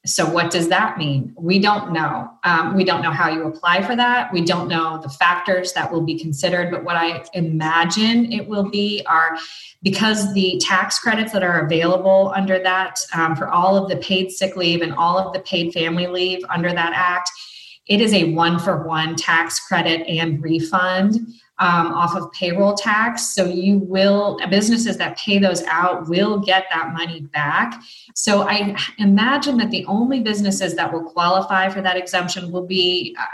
So, 0.03 0.27
what 0.27 0.49
does 0.49 0.67
that 0.69 0.97
mean? 0.97 1.31
We 1.37 1.59
don't 1.59 1.91
know. 1.91 2.31
Um, 2.43 2.75
we 2.75 2.83
don't 2.83 3.03
know 3.03 3.11
how 3.11 3.29
you 3.29 3.43
apply 3.43 3.83
for 3.83 3.95
that. 3.95 4.33
We 4.33 4.41
don't 4.43 4.67
know 4.67 4.99
the 4.99 5.09
factors 5.09 5.73
that 5.73 5.91
will 5.91 6.01
be 6.01 6.17
considered. 6.17 6.71
But 6.71 6.83
what 6.83 6.95
I 6.95 7.23
imagine 7.33 8.31
it 8.31 8.47
will 8.47 8.67
be 8.67 9.05
are 9.07 9.37
because 9.83 10.33
the 10.33 10.59
tax 10.59 10.97
credits 10.97 11.31
that 11.33 11.43
are 11.43 11.65
available 11.65 12.33
under 12.35 12.57
that 12.63 12.99
um, 13.13 13.35
for 13.35 13.47
all 13.49 13.77
of 13.77 13.89
the 13.89 13.97
paid 13.97 14.31
sick 14.31 14.55
leave 14.55 14.81
and 14.81 14.91
all 14.93 15.19
of 15.19 15.33
the 15.33 15.39
paid 15.41 15.71
family 15.71 16.07
leave 16.07 16.43
under 16.49 16.73
that 16.73 16.93
act, 16.95 17.29
it 17.91 17.99
is 17.99 18.13
a 18.13 18.31
one 18.31 18.57
for 18.57 18.83
one 18.83 19.17
tax 19.17 19.59
credit 19.59 20.07
and 20.07 20.41
refund 20.41 21.15
um, 21.59 21.87
off 21.93 22.15
of 22.15 22.31
payroll 22.31 22.73
tax. 22.73 23.35
So 23.35 23.43
you 23.45 23.79
will, 23.79 24.39
businesses 24.49 24.95
that 24.95 25.17
pay 25.17 25.39
those 25.39 25.61
out 25.63 26.07
will 26.07 26.39
get 26.39 26.67
that 26.71 26.93
money 26.93 27.19
back. 27.19 27.81
So 28.15 28.43
I 28.47 28.77
imagine 28.97 29.57
that 29.57 29.71
the 29.71 29.85
only 29.87 30.21
businesses 30.21 30.73
that 30.75 30.93
will 30.93 31.03
qualify 31.03 31.67
for 31.67 31.81
that 31.81 31.97
exemption 31.97 32.49
will 32.49 32.65
be 32.65 33.13
uh, 33.19 33.25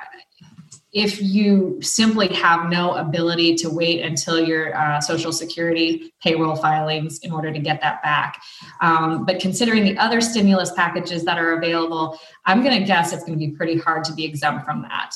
if 0.97 1.21
you 1.21 1.77
simply 1.81 2.27
have 2.29 2.69
no 2.69 2.93
ability 2.95 3.55
to 3.55 3.69
wait 3.69 4.01
until 4.01 4.39
your 4.43 4.75
uh, 4.75 4.99
social 4.99 5.31
security 5.31 6.13
payroll 6.23 6.55
filings 6.55 7.19
in 7.19 7.31
order 7.31 7.51
to 7.53 7.59
get 7.59 7.79
that 7.81 8.01
back 8.03 8.41
um, 8.81 9.25
but 9.25 9.39
considering 9.39 9.83
the 9.83 9.97
other 9.97 10.19
stimulus 10.21 10.71
packages 10.73 11.23
that 11.23 11.37
are 11.37 11.57
available 11.57 12.19
i'm 12.45 12.63
going 12.63 12.77
to 12.79 12.85
guess 12.85 13.13
it's 13.13 13.23
going 13.23 13.37
to 13.37 13.45
be 13.45 13.51
pretty 13.51 13.77
hard 13.77 14.03
to 14.03 14.13
be 14.13 14.25
exempt 14.25 14.65
from 14.65 14.81
that 14.81 15.13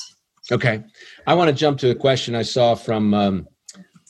Okay. 0.50 0.82
I 1.26 1.34
want 1.34 1.48
to 1.48 1.54
jump 1.54 1.78
to 1.80 1.90
a 1.90 1.94
question 1.94 2.34
I 2.34 2.42
saw 2.42 2.74
from 2.74 3.14
um, 3.14 3.48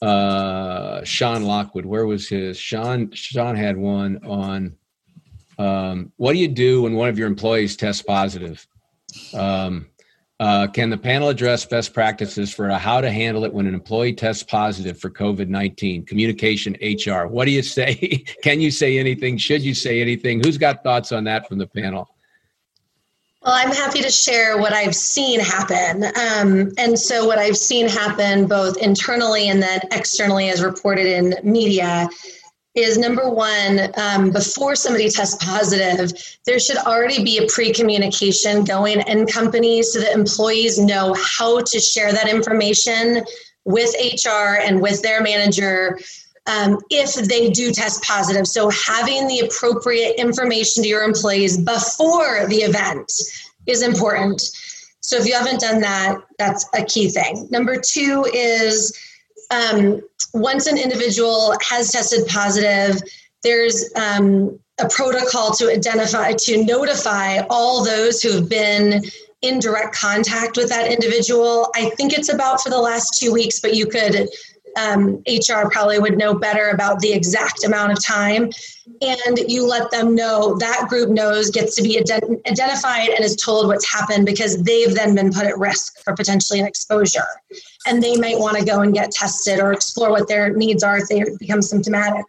uh, 0.00 1.04
Sean 1.04 1.44
Lockwood. 1.44 1.84
Where 1.84 2.06
was 2.06 2.28
his? 2.28 2.58
Sean 2.58 3.10
Sean 3.12 3.54
had 3.54 3.76
one 3.76 4.24
on 4.24 4.76
um, 5.58 6.12
what 6.16 6.32
do 6.32 6.38
you 6.38 6.48
do 6.48 6.82
when 6.82 6.94
one 6.94 7.08
of 7.08 7.18
your 7.18 7.28
employees 7.28 7.76
tests 7.76 8.02
positive? 8.02 8.66
Um, 9.34 9.86
uh, 10.42 10.66
can 10.66 10.90
the 10.90 10.98
panel 10.98 11.28
address 11.28 11.64
best 11.64 11.94
practices 11.94 12.52
for 12.52 12.68
how 12.70 13.00
to 13.00 13.12
handle 13.12 13.44
it 13.44 13.54
when 13.54 13.64
an 13.68 13.74
employee 13.74 14.12
tests 14.12 14.42
positive 14.42 14.98
for 14.98 15.08
COVID 15.08 15.46
19? 15.46 16.04
Communication, 16.04 16.76
HR. 16.82 17.28
What 17.28 17.44
do 17.44 17.52
you 17.52 17.62
say? 17.62 18.24
can 18.42 18.60
you 18.60 18.72
say 18.72 18.98
anything? 18.98 19.38
Should 19.38 19.62
you 19.62 19.72
say 19.72 20.00
anything? 20.00 20.42
Who's 20.42 20.58
got 20.58 20.82
thoughts 20.82 21.12
on 21.12 21.22
that 21.24 21.48
from 21.48 21.58
the 21.58 21.68
panel? 21.68 22.08
Well, 23.44 23.54
I'm 23.54 23.70
happy 23.70 24.02
to 24.02 24.10
share 24.10 24.58
what 24.58 24.72
I've 24.72 24.96
seen 24.96 25.38
happen. 25.38 26.06
Um, 26.06 26.72
and 26.76 26.98
so, 26.98 27.24
what 27.24 27.38
I've 27.38 27.56
seen 27.56 27.88
happen 27.88 28.48
both 28.48 28.76
internally 28.78 29.48
and 29.48 29.62
then 29.62 29.80
externally, 29.92 30.48
as 30.48 30.60
reported 30.60 31.06
in 31.06 31.36
media, 31.44 32.08
is 32.74 32.96
number 32.96 33.28
one, 33.28 33.92
um, 33.96 34.30
before 34.30 34.74
somebody 34.74 35.10
tests 35.10 35.42
positive, 35.44 36.12
there 36.46 36.58
should 36.58 36.78
already 36.78 37.22
be 37.22 37.38
a 37.38 37.46
pre 37.46 37.72
communication 37.72 38.64
going 38.64 39.00
in 39.02 39.26
companies 39.26 39.92
so 39.92 40.00
that 40.00 40.12
employees 40.14 40.78
know 40.78 41.14
how 41.14 41.60
to 41.60 41.80
share 41.80 42.12
that 42.12 42.28
information 42.28 43.22
with 43.64 43.94
HR 44.24 44.60
and 44.60 44.80
with 44.80 45.02
their 45.02 45.22
manager 45.22 45.98
um, 46.46 46.78
if 46.90 47.14
they 47.14 47.50
do 47.50 47.72
test 47.72 48.02
positive. 48.02 48.46
So, 48.46 48.70
having 48.70 49.28
the 49.28 49.40
appropriate 49.40 50.16
information 50.16 50.82
to 50.82 50.88
your 50.88 51.02
employees 51.02 51.58
before 51.58 52.46
the 52.48 52.62
event 52.62 53.12
is 53.66 53.82
important. 53.82 54.42
So, 55.00 55.18
if 55.18 55.26
you 55.26 55.34
haven't 55.34 55.60
done 55.60 55.80
that, 55.82 56.16
that's 56.38 56.66
a 56.74 56.84
key 56.84 57.10
thing. 57.10 57.48
Number 57.50 57.76
two 57.76 58.26
is 58.32 58.98
um, 59.50 60.00
once 60.32 60.66
an 60.66 60.78
individual 60.78 61.54
has 61.68 61.92
tested 61.92 62.26
positive, 62.26 63.00
there's 63.42 63.90
um, 63.96 64.58
a 64.80 64.88
protocol 64.88 65.52
to 65.54 65.70
identify, 65.70 66.32
to 66.32 66.64
notify 66.64 67.38
all 67.50 67.84
those 67.84 68.22
who 68.22 68.32
have 68.32 68.48
been 68.48 69.02
in 69.42 69.58
direct 69.58 69.94
contact 69.94 70.56
with 70.56 70.68
that 70.68 70.90
individual. 70.90 71.70
I 71.74 71.90
think 71.90 72.12
it's 72.12 72.32
about 72.32 72.60
for 72.60 72.70
the 72.70 72.78
last 72.78 73.18
two 73.18 73.32
weeks, 73.32 73.60
but 73.60 73.74
you 73.74 73.86
could 73.86 74.28
um, 74.78 75.22
HR 75.26 75.68
probably 75.70 75.98
would 75.98 76.18
know 76.18 76.34
better 76.34 76.70
about 76.70 77.00
the 77.00 77.12
exact 77.12 77.64
amount 77.64 77.92
of 77.92 78.04
time. 78.04 78.50
And 79.00 79.38
you 79.48 79.66
let 79.66 79.90
them 79.90 80.14
know 80.14 80.56
that 80.58 80.86
group 80.88 81.10
knows, 81.10 81.50
gets 81.50 81.74
to 81.76 81.82
be 81.82 82.00
ident- 82.00 82.46
identified, 82.46 83.10
and 83.10 83.24
is 83.24 83.36
told 83.36 83.66
what's 83.66 83.90
happened 83.90 84.26
because 84.26 84.62
they've 84.62 84.94
then 84.94 85.14
been 85.14 85.32
put 85.32 85.44
at 85.44 85.58
risk 85.58 86.02
for 86.02 86.14
potentially 86.14 86.60
an 86.60 86.66
exposure. 86.66 87.26
And 87.86 88.02
they 88.02 88.16
might 88.16 88.38
want 88.38 88.58
to 88.58 88.64
go 88.64 88.80
and 88.80 88.94
get 88.94 89.10
tested 89.10 89.60
or 89.60 89.72
explore 89.72 90.10
what 90.10 90.28
their 90.28 90.54
needs 90.54 90.82
are 90.82 90.98
if 90.98 91.08
they 91.08 91.24
become 91.38 91.62
symptomatic. 91.62 92.24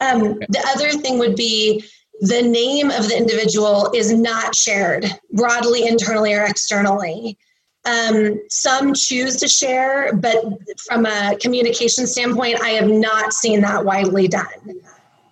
Um, 0.00 0.40
the 0.48 0.64
other 0.74 0.90
thing 0.90 1.18
would 1.18 1.36
be 1.36 1.84
the 2.20 2.42
name 2.42 2.90
of 2.90 3.08
the 3.08 3.16
individual 3.16 3.90
is 3.94 4.12
not 4.12 4.54
shared 4.54 5.06
broadly, 5.32 5.86
internally, 5.86 6.34
or 6.34 6.44
externally. 6.44 7.36
Um, 7.84 8.40
some 8.48 8.94
choose 8.94 9.36
to 9.38 9.48
share, 9.48 10.14
but 10.14 10.44
from 10.86 11.04
a 11.04 11.36
communication 11.40 12.06
standpoint, 12.06 12.60
I 12.60 12.70
have 12.70 12.88
not 12.88 13.32
seen 13.32 13.60
that 13.62 13.84
widely 13.84 14.28
done. 14.28 14.46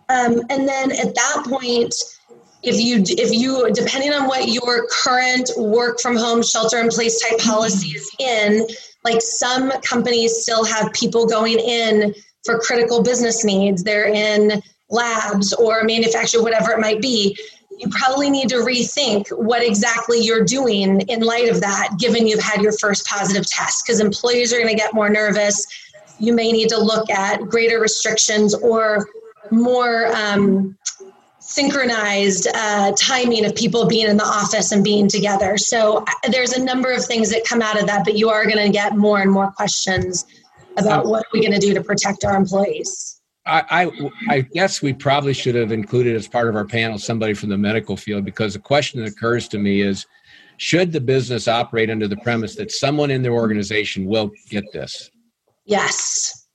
Um, 0.08 0.42
and 0.50 0.68
then 0.68 0.90
at 0.90 1.14
that 1.14 1.44
point, 1.46 1.94
if 2.62 2.80
you 2.80 3.02
if 3.06 3.32
you 3.32 3.72
depending 3.72 4.12
on 4.12 4.26
what 4.26 4.48
your 4.48 4.86
current 4.88 5.50
work 5.56 6.00
from 6.00 6.16
home 6.16 6.42
shelter 6.42 6.78
in 6.78 6.88
place 6.88 7.22
type 7.22 7.38
policy 7.38 7.90
is 7.90 8.10
in, 8.18 8.66
like 9.04 9.22
some 9.22 9.70
companies 9.82 10.42
still 10.42 10.64
have 10.64 10.92
people 10.92 11.26
going 11.26 11.58
in 11.58 12.12
for 12.44 12.58
critical 12.58 13.02
business 13.02 13.44
needs. 13.44 13.84
They're 13.84 14.08
in 14.08 14.60
labs 14.90 15.52
or 15.52 15.84
manufacture, 15.84 16.42
whatever 16.42 16.72
it 16.72 16.80
might 16.80 17.00
be 17.00 17.38
you 17.80 17.88
probably 17.88 18.28
need 18.28 18.50
to 18.50 18.56
rethink 18.56 19.28
what 19.30 19.62
exactly 19.62 20.20
you're 20.20 20.44
doing 20.44 21.00
in 21.02 21.20
light 21.20 21.48
of 21.48 21.62
that, 21.62 21.96
given 21.98 22.26
you've 22.26 22.42
had 22.42 22.60
your 22.60 22.72
first 22.72 23.06
positive 23.06 23.46
test, 23.46 23.84
because 23.84 24.00
employees 24.00 24.52
are 24.52 24.58
going 24.58 24.68
to 24.68 24.74
get 24.74 24.92
more 24.92 25.08
nervous. 25.08 25.66
You 26.18 26.34
may 26.34 26.52
need 26.52 26.68
to 26.68 26.78
look 26.78 27.08
at 27.08 27.40
greater 27.48 27.80
restrictions 27.80 28.54
or 28.54 29.06
more 29.50 30.08
um, 30.14 30.76
synchronized 31.38 32.48
uh, 32.54 32.92
timing 32.98 33.46
of 33.46 33.54
people 33.54 33.86
being 33.86 34.06
in 34.06 34.18
the 34.18 34.26
office 34.26 34.72
and 34.72 34.84
being 34.84 35.08
together. 35.08 35.56
So 35.56 36.04
uh, 36.06 36.28
there's 36.30 36.52
a 36.52 36.62
number 36.62 36.92
of 36.92 37.02
things 37.06 37.30
that 37.30 37.44
come 37.46 37.62
out 37.62 37.80
of 37.80 37.86
that, 37.86 38.04
but 38.04 38.14
you 38.14 38.28
are 38.28 38.44
going 38.44 38.64
to 38.64 38.70
get 38.70 38.94
more 38.94 39.20
and 39.20 39.32
more 39.32 39.50
questions 39.52 40.26
about 40.76 41.06
what 41.06 41.22
are 41.22 41.30
we 41.32 41.40
going 41.40 41.58
to 41.58 41.58
do 41.58 41.72
to 41.72 41.82
protect 41.82 42.24
our 42.26 42.36
employees. 42.36 43.19
I, 43.50 43.64
I, 43.70 44.10
I 44.28 44.40
guess 44.42 44.80
we 44.80 44.92
probably 44.92 45.32
should 45.32 45.56
have 45.56 45.72
included 45.72 46.14
as 46.14 46.28
part 46.28 46.48
of 46.48 46.54
our 46.54 46.64
panel 46.64 46.98
somebody 46.98 47.34
from 47.34 47.48
the 47.48 47.58
medical 47.58 47.96
field 47.96 48.24
because 48.24 48.52
the 48.52 48.60
question 48.60 49.02
that 49.02 49.10
occurs 49.10 49.48
to 49.48 49.58
me 49.58 49.80
is 49.80 50.06
should 50.58 50.92
the 50.92 51.00
business 51.00 51.48
operate 51.48 51.90
under 51.90 52.06
the 52.06 52.18
premise 52.18 52.54
that 52.56 52.70
someone 52.70 53.10
in 53.10 53.22
their 53.22 53.32
organization 53.32 54.04
will 54.04 54.30
get 54.48 54.64
this? 54.72 55.10
Yes. 55.64 56.46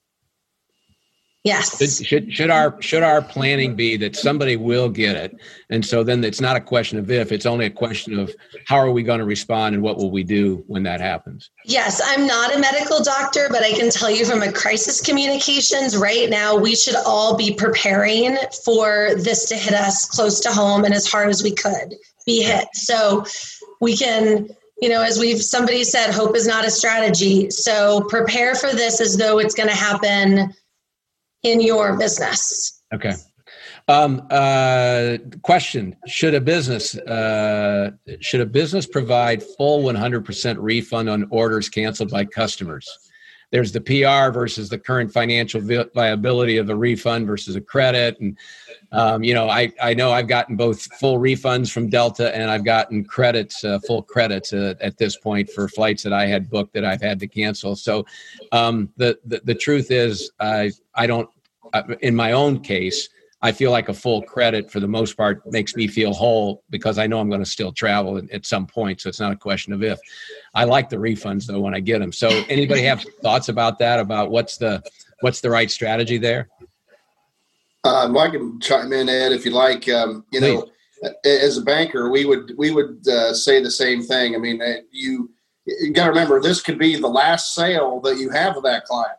Yes. 1.46 1.78
Should, 1.78 2.08
should 2.08 2.34
should 2.34 2.50
our 2.50 2.82
should 2.82 3.04
our 3.04 3.22
planning 3.22 3.76
be 3.76 3.98
that 3.98 4.16
somebody 4.16 4.56
will 4.56 4.90
get 4.90 5.16
it, 5.16 5.38
and 5.70 5.86
so 5.86 6.04
then 6.04 6.24
it's 6.24 6.42
not 6.42 6.56
a 6.56 6.60
question 6.60 6.98
of 6.98 7.12
if; 7.12 7.32
it's 7.32 7.46
only 7.46 7.68
a 7.68 7.70
question 7.70 8.18
of 8.18 8.36
how 8.66 8.78
are 8.78 8.90
we 8.90 9.04
going 9.04 9.20
to 9.20 9.26
respond 9.26 9.76
and 9.76 9.84
what 9.84 9.98
will 9.98 10.10
we 10.10 10.24
do 10.24 10.64
when 10.66 10.82
that 10.82 11.00
happens. 11.00 11.52
Yes, 11.64 12.02
I'm 12.04 12.26
not 12.26 12.56
a 12.56 12.60
medical 12.60 13.04
doctor, 13.04 13.48
but 13.52 13.62
I 13.62 13.74
can 13.74 13.92
tell 13.92 14.10
you 14.10 14.26
from 14.26 14.42
a 14.42 14.52
crisis 14.52 15.00
communications 15.00 15.96
right 15.96 16.32
now, 16.32 16.58
we 16.58 16.76
should 16.76 16.96
all 16.96 17.38
be 17.38 17.54
preparing 17.54 18.38
for 18.66 19.12
this 19.16 19.48
to 19.50 19.56
hit 19.56 19.76
us 19.76 20.06
close 20.06 20.40
to 20.40 20.50
home 20.50 20.84
and 20.84 20.96
as 20.96 21.06
hard 21.06 21.30
as 21.30 21.44
we 21.44 21.54
could 21.54 21.94
be 22.26 22.42
hit. 22.42 22.66
So 22.74 23.24
we 23.80 23.96
can 23.96 24.50
you 24.82 24.90
know, 24.90 25.04
as 25.04 25.20
we've 25.20 25.42
somebody 25.42 25.84
said, 25.86 26.12
hope 26.12 26.36
is 26.36 26.48
not 26.48 26.66
a 26.66 26.72
strategy. 26.72 27.50
So 27.50 28.02
prepare 28.10 28.56
for 28.56 28.74
this 28.74 29.00
as 29.00 29.16
though 29.16 29.40
it's 29.40 29.56
going 29.56 29.70
to 29.70 29.76
happen 29.76 30.54
in 31.46 31.62
your 31.62 31.98
business. 31.98 32.82
Okay. 32.94 33.14
Um, 33.88 34.28
uh, 34.32 35.18
question: 35.44 35.96
Should 36.08 36.34
a 36.34 36.42
business 36.42 36.98
uh, 36.98 37.92
should 38.20 38.42
a 38.42 38.46
business 38.46 38.88
provide 38.88 39.44
full 39.44 39.84
100% 39.84 40.58
refund 40.60 41.08
on 41.08 41.28
orders 41.30 41.70
canceled 41.70 42.10
by 42.10 42.26
customers? 42.26 42.90
There's 43.52 43.72
the 43.72 43.82
PR 43.82 44.34
versus 44.34 44.70
the 44.70 44.80
current 44.80 45.14
financial 45.14 45.62
vi- 45.62 45.86
viability 45.94 46.58
of 46.58 46.70
a 46.70 46.76
refund 46.76 47.28
versus 47.28 47.56
a 47.56 47.62
credit, 47.62 48.20
and 48.20 48.38
um, 48.92 49.24
you 49.24 49.36
know, 49.36 49.50
I 49.50 49.72
I 49.80 49.94
know 49.94 50.12
I've 50.12 50.28
gotten 50.28 50.56
both 50.56 50.82
full 51.00 51.20
refunds 51.20 51.72
from 51.72 51.88
Delta 51.88 52.36
and 52.36 52.50
I've 52.50 52.66
gotten 52.66 53.06
credits, 53.06 53.64
uh, 53.64 53.80
full 53.86 54.02
credits 54.02 54.52
uh, 54.52 54.74
at 54.82 54.98
this 54.98 55.16
point 55.18 55.50
for 55.52 55.68
flights 55.68 56.02
that 56.04 56.14
I 56.14 56.26
had 56.26 56.50
booked 56.50 56.74
that 56.74 56.86
I've 56.86 57.02
had 57.02 57.20
to 57.20 57.28
cancel. 57.28 57.76
So 57.76 58.06
um, 58.52 58.90
the, 58.98 59.20
the 59.26 59.42
the 59.44 59.56
truth 59.56 59.92
is, 59.92 60.32
I 60.40 60.72
I 60.96 61.06
don't 61.06 61.30
in 62.02 62.16
my 62.16 62.32
own 62.32 62.60
case, 62.60 63.10
I 63.42 63.52
feel 63.52 63.70
like 63.70 63.90
a 63.90 63.94
full 63.94 64.24
credit 64.24 64.72
for 64.72 64.80
the 64.80 64.88
most 64.88 65.16
part 65.16 65.44
makes 65.52 65.76
me 65.76 65.88
feel 65.88 66.14
whole 66.14 66.64
because 66.70 66.98
I 66.98 67.06
know 67.06 67.20
I'm 67.20 67.30
going 67.30 67.44
to 67.44 67.50
still 67.50 67.72
travel 67.72 68.20
at 68.32 68.46
some 68.46 68.66
point. 68.66 69.02
So 69.02 69.10
it's 69.10 69.20
not 69.20 69.32
a 69.32 69.36
question 69.36 69.72
of 69.74 69.84
if. 69.84 70.00
I 70.54 70.64
like 70.64 70.90
the 70.90 70.96
refunds 70.96 71.46
though 71.46 71.60
when 71.60 71.76
I 71.76 71.80
get 71.80 72.00
them. 72.00 72.12
So 72.12 72.28
anybody 72.50 72.82
have 72.84 73.06
thoughts 73.22 73.50
about 73.50 73.78
that? 73.80 74.00
About 74.00 74.32
what's 74.32 74.58
the 74.58 74.82
what's 75.22 75.42
the 75.42 75.50
right 75.50 75.70
strategy 75.70 76.18
there? 76.18 76.50
Um, 77.84 78.18
I 78.18 78.30
can 78.30 78.60
chime 78.62 78.92
in, 78.94 79.10
Ed, 79.10 79.32
if 79.32 79.46
you 79.46 79.52
like. 79.52 79.88
Um, 79.90 80.26
you 80.32 80.42
know, 80.42 80.68
as 81.24 81.58
a 81.58 81.62
banker, 81.62 82.10
we 82.10 82.26
would 82.26 82.54
we 82.58 82.72
would 82.72 83.08
uh, 83.08 83.34
say 83.34 83.62
the 83.62 83.70
same 83.70 84.02
thing. 84.02 84.34
I 84.34 84.40
mean, 84.40 84.60
uh, 84.62 84.78
you 84.92 85.30
you 85.66 85.94
got 85.94 86.06
to 86.06 86.10
remember 86.10 86.42
this 86.42 86.62
could 86.62 86.80
be 86.80 86.96
the 86.96 87.08
last 87.08 87.54
sale 87.54 88.00
that 88.02 88.18
you 88.18 88.30
have 88.32 88.56
with 88.56 88.64
that 88.64 88.86
client. 88.86 89.18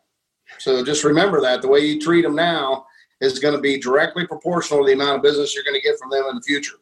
So 0.59 0.85
just 0.85 1.05
remember 1.05 1.41
that 1.41 1.63
the 1.63 1.69
way 1.69 1.81
you 1.81 2.01
treat 2.01 2.23
them 2.23 2.35
now 2.35 2.87
is 3.21 3.39
going 3.39 3.55
to 3.55 3.61
be 3.61 3.79
directly 3.79 4.27
proportional 4.27 4.81
to 4.81 4.87
the 4.87 4.93
amount 4.93 5.17
of 5.17 5.23
business 5.23 5.55
you're 5.55 5.65
going 5.65 5.81
to 5.81 5.87
get 5.87 5.99
from 5.99 6.11
them 6.11 6.27
in 6.29 6.37
the 6.37 6.43
future. 6.43 6.77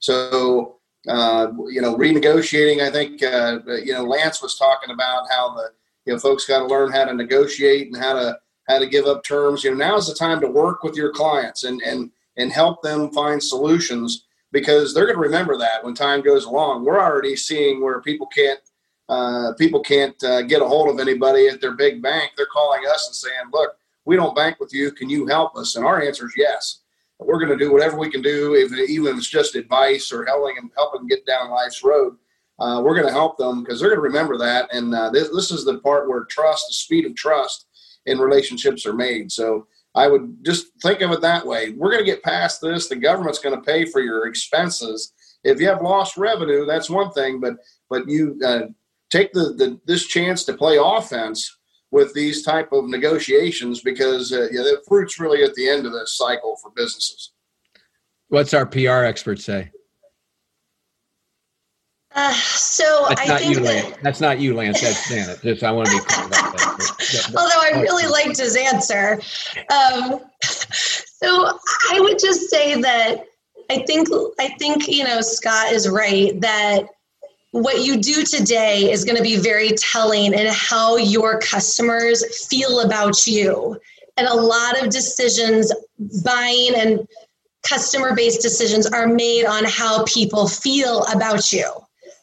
So, 0.00 0.78
uh, 1.08 1.48
you 1.68 1.80
know, 1.80 1.96
renegotiating, 1.96 2.80
I 2.82 2.90
think, 2.90 3.22
uh, 3.22 3.60
you 3.84 3.92
know, 3.92 4.04
Lance 4.04 4.42
was 4.42 4.56
talking 4.56 4.92
about 4.92 5.26
how 5.30 5.54
the, 5.54 5.70
you 6.04 6.12
know, 6.12 6.18
folks 6.18 6.46
got 6.46 6.60
to 6.60 6.66
learn 6.66 6.92
how 6.92 7.04
to 7.04 7.14
negotiate 7.14 7.88
and 7.88 7.96
how 7.96 8.14
to, 8.14 8.38
how 8.68 8.78
to 8.78 8.86
give 8.86 9.06
up 9.06 9.24
terms. 9.24 9.64
You 9.64 9.70
know, 9.70 9.76
now 9.76 9.96
is 9.96 10.08
the 10.08 10.14
time 10.14 10.40
to 10.40 10.48
work 10.48 10.82
with 10.82 10.96
your 10.96 11.12
clients 11.12 11.64
and, 11.64 11.80
and, 11.82 12.10
and 12.36 12.52
help 12.52 12.82
them 12.82 13.10
find 13.12 13.42
solutions 13.42 14.26
because 14.52 14.94
they're 14.94 15.06
going 15.06 15.16
to 15.16 15.22
remember 15.22 15.56
that 15.58 15.84
when 15.84 15.94
time 15.94 16.22
goes 16.22 16.44
along. 16.44 16.84
We're 16.84 17.00
already 17.00 17.36
seeing 17.36 17.82
where 17.82 18.00
people 18.00 18.26
can't 18.26 18.60
uh, 19.08 19.52
people 19.58 19.80
can't 19.80 20.22
uh, 20.24 20.42
get 20.42 20.62
a 20.62 20.66
hold 20.66 20.88
of 20.88 21.00
anybody 21.00 21.48
at 21.48 21.60
their 21.60 21.74
big 21.74 22.02
bank, 22.02 22.32
they're 22.36 22.46
calling 22.46 22.82
us 22.86 23.06
and 23.08 23.14
saying, 23.14 23.50
"Look, 23.52 23.76
we 24.04 24.16
don't 24.16 24.36
bank 24.36 24.60
with 24.60 24.72
you. 24.72 24.92
Can 24.92 25.08
you 25.08 25.26
help 25.26 25.56
us?" 25.56 25.76
And 25.76 25.84
our 25.84 26.02
answer 26.02 26.26
is 26.26 26.34
yes. 26.36 26.80
We're 27.20 27.38
going 27.44 27.56
to 27.58 27.64
do 27.64 27.72
whatever 27.72 27.98
we 27.98 28.10
can 28.10 28.22
do, 28.22 28.54
if 28.54 28.72
even 28.88 29.12
if 29.12 29.18
it's 29.18 29.28
just 29.28 29.56
advice 29.56 30.12
or 30.12 30.24
helping 30.24 30.54
them 30.56 30.70
helping 30.76 31.00
them 31.00 31.08
get 31.08 31.26
down 31.26 31.50
life's 31.50 31.82
road. 31.82 32.16
Uh, 32.60 32.80
we're 32.84 32.94
going 32.94 33.06
to 33.06 33.12
help 33.12 33.36
them 33.36 33.62
because 33.62 33.78
they're 33.78 33.88
going 33.88 33.98
to 33.98 34.02
remember 34.02 34.36
that. 34.36 34.68
And 34.72 34.92
uh, 34.94 35.10
this, 35.10 35.28
this 35.30 35.50
is 35.52 35.64
the 35.64 35.78
part 35.78 36.08
where 36.08 36.24
trust, 36.24 36.66
the 36.68 36.74
speed 36.74 37.06
of 37.06 37.14
trust 37.14 37.66
in 38.06 38.18
relationships 38.18 38.84
are 38.84 38.92
made. 38.92 39.30
So 39.30 39.68
I 39.94 40.08
would 40.08 40.44
just 40.44 40.66
think 40.82 41.00
of 41.00 41.12
it 41.12 41.20
that 41.20 41.46
way. 41.46 41.70
We're 41.70 41.90
going 41.90 42.04
to 42.04 42.10
get 42.10 42.22
past 42.22 42.60
this. 42.60 42.88
The 42.88 42.96
government's 42.96 43.38
going 43.38 43.54
to 43.54 43.62
pay 43.62 43.84
for 43.84 44.00
your 44.00 44.26
expenses. 44.26 45.12
If 45.44 45.60
you 45.60 45.68
have 45.68 45.82
lost 45.82 46.16
revenue, 46.16 46.66
that's 46.66 46.90
one 46.90 47.12
thing, 47.12 47.40
but 47.40 47.56
but 47.88 48.08
you 48.08 48.40
uh, 48.44 48.66
take 49.10 49.32
the, 49.32 49.54
the 49.54 49.80
this 49.86 50.06
chance 50.06 50.44
to 50.44 50.54
play 50.54 50.78
offense 50.80 51.56
with 51.90 52.12
these 52.14 52.42
type 52.42 52.72
of 52.72 52.88
negotiations 52.88 53.80
because 53.80 54.32
uh, 54.32 54.48
yeah, 54.52 54.62
the 54.62 54.82
fruit's 54.86 55.18
really 55.18 55.42
at 55.42 55.54
the 55.54 55.68
end 55.68 55.86
of 55.86 55.92
this 55.92 56.16
cycle 56.16 56.56
for 56.62 56.70
businesses. 56.70 57.32
What's 58.28 58.52
our 58.52 58.66
PR 58.66 59.04
expert 59.04 59.40
say? 59.40 59.70
Uh, 62.14 62.32
so 62.32 63.06
that's 63.08 63.20
I 63.20 63.26
not 63.26 63.40
think 63.40 63.54
you, 63.54 63.62
that, 63.62 63.84
Lance. 63.84 63.96
That's 64.02 64.20
not 64.20 64.40
you, 64.40 64.54
Lance. 64.54 64.80
That's 64.80 65.08
Janet. 65.08 65.40
Just 65.42 65.62
I 65.62 65.70
want 65.70 65.88
to 65.88 65.96
be 65.96 66.04
clear 66.04 66.26
about 66.26 66.56
that. 66.56 67.32
although 67.36 67.78
I 67.78 67.80
really 67.80 68.06
liked 68.06 68.38
his 68.38 68.56
answer. 68.56 69.20
Um, 69.70 70.20
so 70.42 71.58
I 71.90 72.00
would 72.00 72.18
just 72.18 72.50
say 72.50 72.80
that 72.80 73.24
I 73.70 73.84
think 73.86 74.08
I 74.40 74.48
think 74.58 74.88
you 74.88 75.04
know 75.04 75.20
Scott 75.20 75.72
is 75.72 75.88
right 75.88 76.38
that 76.40 76.86
what 77.52 77.82
you 77.84 77.96
do 77.96 78.24
today 78.24 78.90
is 78.90 79.04
going 79.04 79.16
to 79.16 79.22
be 79.22 79.36
very 79.36 79.70
telling 79.70 80.34
in 80.34 80.46
how 80.50 80.96
your 80.96 81.38
customers 81.40 82.46
feel 82.46 82.80
about 82.80 83.26
you. 83.26 83.78
And 84.16 84.26
a 84.26 84.34
lot 84.34 84.82
of 84.82 84.90
decisions, 84.90 85.72
buying 86.24 86.74
and 86.76 87.08
customer 87.62 88.14
based 88.14 88.42
decisions, 88.42 88.86
are 88.86 89.06
made 89.06 89.46
on 89.46 89.64
how 89.64 90.04
people 90.04 90.48
feel 90.48 91.04
about 91.04 91.52
you. 91.52 91.70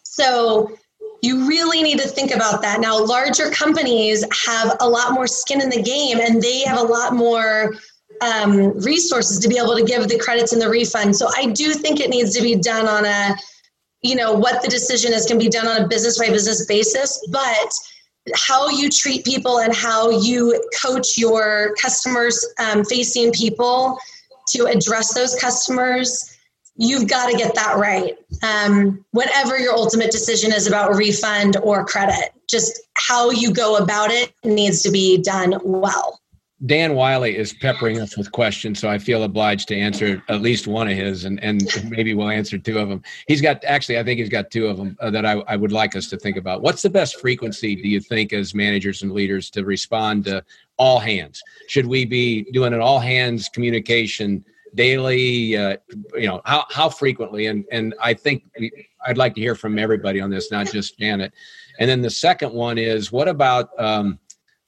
So 0.03 0.77
you 1.21 1.47
really 1.47 1.81
need 1.81 1.99
to 1.99 2.07
think 2.07 2.31
about 2.31 2.61
that. 2.61 2.79
Now, 2.79 3.03
larger 3.03 3.49
companies 3.49 4.23
have 4.45 4.77
a 4.79 4.87
lot 4.87 5.13
more 5.13 5.27
skin 5.27 5.61
in 5.61 5.69
the 5.69 5.81
game 5.81 6.19
and 6.19 6.41
they 6.41 6.59
have 6.61 6.77
a 6.77 6.83
lot 6.83 7.13
more 7.13 7.73
um, 8.21 8.77
resources 8.79 9.39
to 9.39 9.47
be 9.47 9.57
able 9.57 9.75
to 9.75 9.83
give 9.83 10.07
the 10.07 10.19
credits 10.19 10.53
and 10.53 10.61
the 10.61 10.69
refund. 10.69 11.15
So 11.15 11.27
I 11.35 11.47
do 11.47 11.73
think 11.73 11.99
it 11.99 12.09
needs 12.09 12.35
to 12.35 12.43
be 12.43 12.55
done 12.55 12.87
on 12.87 13.05
a 13.05 13.35
you 14.05 14.15
know 14.15 14.33
what 14.33 14.61
the 14.61 14.67
decision 14.67 15.13
is 15.13 15.25
can 15.25 15.37
be 15.37 15.49
done 15.49 15.67
on 15.67 15.81
a 15.81 15.87
business 15.87 16.19
by 16.19 16.29
business 16.29 16.65
basis 16.65 17.25
but 17.31 17.73
how 18.35 18.69
you 18.69 18.89
treat 18.89 19.23
people 19.23 19.59
and 19.59 19.75
how 19.75 20.09
you 20.09 20.61
coach 20.81 21.17
your 21.17 21.75
customers 21.81 22.45
um, 22.59 22.83
facing 22.85 23.31
people 23.31 23.97
to 24.47 24.65
address 24.65 25.13
those 25.13 25.35
customers 25.35 26.35
you've 26.77 27.07
got 27.07 27.31
to 27.31 27.37
get 27.37 27.55
that 27.55 27.77
right. 27.77 28.17
Um, 28.43 29.05
whatever 29.11 29.57
your 29.57 29.73
ultimate 29.73 30.11
decision 30.11 30.51
is 30.51 30.67
about 30.67 30.95
refund 30.95 31.57
or 31.63 31.85
credit 31.85 32.31
just 32.49 32.81
how 32.93 33.31
you 33.31 33.51
go 33.51 33.77
about 33.77 34.11
it 34.11 34.33
needs 34.43 34.81
to 34.83 34.91
be 34.91 35.21
done 35.21 35.57
well 35.63 36.19
Dan 36.65 36.95
Wiley 36.95 37.35
is 37.35 37.53
peppering 37.53 37.99
us 37.99 38.17
with 38.17 38.31
questions, 38.31 38.79
so 38.79 38.89
I 38.89 38.97
feel 38.97 39.23
obliged 39.23 39.67
to 39.67 39.75
answer 39.75 40.23
at 40.29 40.41
least 40.41 40.67
one 40.67 40.87
of 40.87 40.95
his, 40.95 41.25
and, 41.25 41.41
and 41.43 41.61
maybe 41.89 42.13
we'll 42.13 42.29
answer 42.29 42.57
two 42.57 42.79
of 42.79 42.89
them. 42.89 43.03
He's 43.27 43.41
got 43.41 43.63
actually, 43.65 43.99
I 43.99 44.03
think 44.03 44.19
he's 44.19 44.29
got 44.29 44.49
two 44.49 44.67
of 44.67 44.77
them 44.77 44.97
uh, 44.99 45.11
that 45.11 45.25
I, 45.25 45.33
I 45.47 45.57
would 45.57 45.71
like 45.71 45.95
us 45.95 46.09
to 46.09 46.17
think 46.17 46.37
about. 46.37 46.61
What's 46.61 46.81
the 46.81 46.89
best 46.89 47.19
frequency 47.19 47.75
do 47.75 47.87
you 47.87 47.99
think 47.99 48.33
as 48.33 48.55
managers 48.55 49.03
and 49.03 49.11
leaders 49.11 49.49
to 49.51 49.65
respond 49.65 50.25
to 50.25 50.43
all 50.77 50.97
hands? 50.97 51.43
Should 51.67 51.85
we 51.85 52.05
be 52.05 52.43
doing 52.51 52.73
an 52.73 52.81
all 52.81 52.99
hands 52.99 53.49
communication 53.49 54.43
daily? 54.73 55.57
Uh, 55.57 55.77
you 56.15 56.27
know, 56.27 56.41
how 56.45 56.65
how 56.71 56.89
frequently? 56.89 57.45
And 57.47 57.65
and 57.71 57.93
I 58.01 58.13
think 58.13 58.43
I'd 59.05 59.17
like 59.17 59.35
to 59.35 59.41
hear 59.41 59.55
from 59.55 59.77
everybody 59.77 60.19
on 60.19 60.29
this, 60.29 60.51
not 60.51 60.71
just 60.71 60.97
Janet. 60.97 61.33
And 61.79 61.89
then 61.89 62.01
the 62.01 62.09
second 62.09 62.53
one 62.53 62.77
is, 62.77 63.11
what 63.11 63.27
about 63.27 63.69
um, 63.77 64.17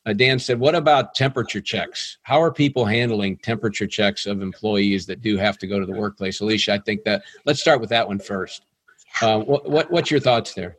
uh, 0.08 0.14
Dan 0.14 0.40
said, 0.40 0.58
what 0.58 0.74
about 0.74 1.14
temperature 1.16 1.60
checks? 1.60 2.18
How 2.22 2.42
are 2.42 2.52
people 2.52 2.86
handling 2.86 3.38
temperature 3.38 3.86
checks 3.86 4.26
of 4.26 4.42
employees 4.42 5.06
that 5.08 5.22
do 5.22 5.36
have 5.38 5.58
to 5.58 5.68
go 5.68 5.82
to 5.82 5.86
the 5.86 5.92
workplace? 5.92 6.40
Alicia, 6.40 6.76
I 6.76 6.80
think 6.80 7.04
that 7.04 7.24
let's 7.46 7.60
start 7.60 7.82
with 7.82 7.90
that 7.90 8.08
one 8.08 8.20
first. 8.20 8.64
Uh, 9.22 9.40
what, 9.40 9.70
what, 9.70 9.92
what's 9.92 10.10
your 10.10 10.22
thoughts 10.22 10.54
there? 10.54 10.78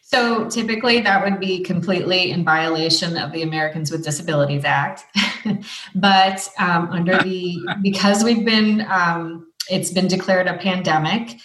So 0.00 0.48
typically 0.48 1.00
that 1.00 1.22
would 1.22 1.38
be 1.38 1.62
completely 1.62 2.30
in 2.30 2.42
violation 2.42 3.18
of 3.18 3.32
the 3.32 3.42
Americans 3.42 3.90
with 3.90 4.02
Disabilities 4.02 4.64
Act. 4.64 5.04
but 5.94 6.48
um, 6.58 6.88
under 6.90 7.22
the, 7.22 7.58
because 7.82 8.24
we've 8.24 8.46
been, 8.46 8.86
um, 8.88 9.52
it's 9.68 9.90
been 9.90 10.08
declared 10.08 10.46
a 10.46 10.56
pandemic, 10.56 11.38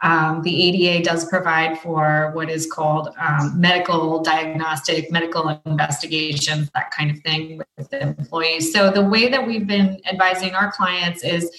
um, 0.00 0.42
the 0.42 0.62
ADA 0.62 1.04
does 1.04 1.28
provide 1.28 1.78
for 1.80 2.30
what 2.34 2.48
is 2.48 2.70
called 2.70 3.08
um, 3.20 3.60
medical 3.60 4.22
diagnostic, 4.22 5.10
medical 5.10 5.60
investigations, 5.66 6.70
that 6.74 6.90
kind 6.92 7.10
of 7.10 7.18
thing 7.20 7.60
with 7.76 7.90
the 7.90 8.00
employees. 8.00 8.72
So 8.72 8.90
the 8.90 9.02
way 9.02 9.28
that 9.28 9.44
we've 9.44 9.66
been 9.66 10.00
advising 10.06 10.54
our 10.54 10.70
clients 10.70 11.24
is 11.24 11.50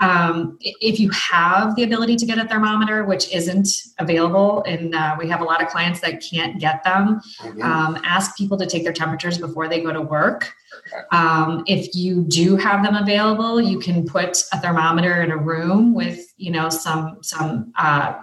um, 0.00 0.58
if 0.60 1.00
you 1.00 1.10
have 1.10 1.74
the 1.74 1.82
ability 1.82 2.16
to 2.16 2.26
get 2.26 2.38
a 2.38 2.46
thermometer, 2.46 3.04
which 3.04 3.32
isn't 3.32 3.68
available, 3.98 4.62
and 4.64 4.94
uh, 4.94 5.16
we 5.18 5.28
have 5.28 5.40
a 5.40 5.44
lot 5.44 5.62
of 5.62 5.68
clients 5.68 6.00
that 6.00 6.22
can't 6.22 6.60
get 6.60 6.84
them, 6.84 7.20
mm-hmm. 7.40 7.62
um, 7.62 8.00
ask 8.04 8.36
people 8.36 8.56
to 8.58 8.66
take 8.66 8.84
their 8.84 8.92
temperatures 8.92 9.38
before 9.38 9.68
they 9.68 9.80
go 9.80 9.92
to 9.92 10.00
work. 10.00 10.54
Um, 11.10 11.64
if 11.66 11.94
you 11.96 12.22
do 12.24 12.56
have 12.56 12.84
them 12.84 12.94
available, 12.94 13.60
you 13.60 13.78
can 13.80 14.06
put 14.06 14.44
a 14.52 14.60
thermometer 14.60 15.22
in 15.22 15.32
a 15.32 15.36
room 15.36 15.94
with, 15.94 16.32
you 16.36 16.52
know, 16.52 16.68
some 16.68 17.18
some 17.22 17.72
uh, 17.76 18.14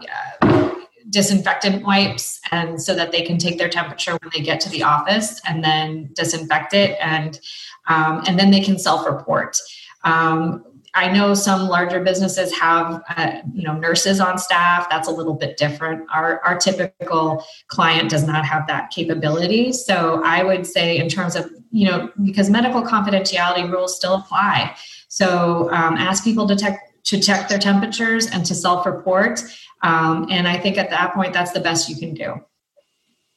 disinfectant 1.09 1.85
wipes, 1.85 2.39
and 2.51 2.81
so 2.81 2.95
that 2.95 3.11
they 3.11 3.21
can 3.21 3.37
take 3.37 3.57
their 3.57 3.69
temperature 3.69 4.11
when 4.13 4.31
they 4.33 4.41
get 4.41 4.59
to 4.61 4.69
the 4.69 4.83
office, 4.83 5.41
and 5.45 5.63
then 5.63 6.09
disinfect 6.13 6.73
it, 6.73 6.97
and 7.01 7.39
um, 7.87 8.23
and 8.27 8.39
then 8.39 8.49
they 8.51 8.61
can 8.61 8.79
self-report. 8.79 9.57
Um, 10.03 10.63
I 10.95 11.11
know 11.11 11.33
some 11.33 11.67
larger 11.67 12.01
businesses 12.01 12.57
have, 12.57 13.03
uh, 13.15 13.41
you 13.53 13.63
know, 13.63 13.73
nurses 13.77 14.21
on 14.21 14.37
staff. 14.37 14.89
That's 14.89 15.07
a 15.07 15.11
little 15.11 15.33
bit 15.33 15.57
different. 15.57 16.07
Our 16.11 16.39
our 16.45 16.57
typical 16.57 17.43
client 17.67 18.09
does 18.09 18.25
not 18.25 18.45
have 18.45 18.65
that 18.67 18.91
capability. 18.91 19.73
So 19.73 20.21
I 20.23 20.43
would 20.43 20.65
say, 20.65 20.97
in 20.97 21.09
terms 21.09 21.35
of, 21.35 21.51
you 21.71 21.89
know, 21.89 22.09
because 22.23 22.49
medical 22.49 22.81
confidentiality 22.81 23.69
rules 23.69 23.95
still 23.95 24.15
apply. 24.15 24.75
So 25.09 25.69
um, 25.71 25.95
ask 25.95 26.23
people 26.23 26.47
to 26.47 26.55
check 26.55 26.79
to 27.03 27.19
check 27.19 27.49
their 27.49 27.59
temperatures 27.59 28.27
and 28.27 28.45
to 28.45 28.55
self-report. 28.55 29.43
Um, 29.83 30.27
and 30.31 30.47
I 30.47 30.57
think 30.57 30.77
at 30.77 30.89
that 30.89 31.13
point, 31.13 31.33
that's 31.33 31.51
the 31.51 31.59
best 31.59 31.87
you 31.89 31.97
can 31.97 32.13
do. 32.13 32.41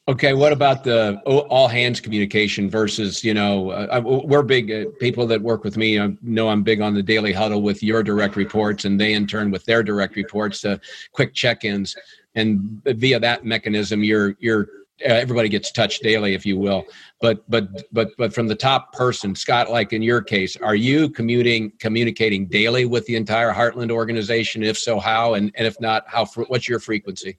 Okay, 0.08 0.32
what 0.32 0.52
about 0.52 0.84
the 0.84 1.20
all 1.26 1.68
hands 1.68 2.00
communication 2.00 2.70
versus 2.70 3.22
you 3.22 3.34
know 3.34 3.70
uh, 3.72 4.00
we're 4.02 4.42
big 4.42 4.72
uh, 4.72 4.86
people 4.98 5.26
that 5.26 5.42
work 5.42 5.64
with 5.64 5.76
me 5.76 6.00
know 6.22 6.48
I'm 6.48 6.62
big 6.62 6.80
on 6.80 6.94
the 6.94 7.02
daily 7.02 7.30
huddle 7.30 7.60
with 7.60 7.82
your 7.82 8.02
direct 8.02 8.34
reports 8.34 8.86
and 8.86 8.98
they 8.98 9.12
in 9.12 9.26
turn 9.26 9.50
with 9.50 9.66
their 9.66 9.82
direct 9.82 10.16
reports 10.16 10.64
uh, 10.64 10.78
quick 11.12 11.34
check-ins. 11.34 11.94
And 12.34 12.80
via 12.86 13.20
that 13.20 13.44
mechanism 13.44 14.02
you're 14.02 14.34
you're 14.38 14.68
uh, 15.02 15.12
everybody 15.12 15.50
gets 15.50 15.70
touched 15.70 16.02
daily 16.02 16.32
if 16.32 16.46
you 16.46 16.56
will. 16.56 16.86
But 17.20 17.44
but 17.50 17.68
but 17.92 18.12
but 18.16 18.32
from 18.32 18.48
the 18.48 18.54
top 18.54 18.94
person 18.94 19.34
Scott 19.34 19.70
like 19.70 19.92
in 19.92 20.00
your 20.00 20.22
case 20.22 20.56
are 20.56 20.74
you 20.74 21.10
commuting 21.10 21.70
communicating 21.80 22.46
daily 22.46 22.86
with 22.86 23.04
the 23.04 23.16
entire 23.16 23.52
Heartland 23.52 23.90
organization? 23.90 24.62
If 24.62 24.78
so 24.78 25.00
how? 25.00 25.34
And, 25.34 25.52
and 25.54 25.66
if 25.66 25.78
not 25.82 26.04
how 26.06 26.24
what's 26.24 26.66
your 26.66 26.80
frequency 26.80 27.36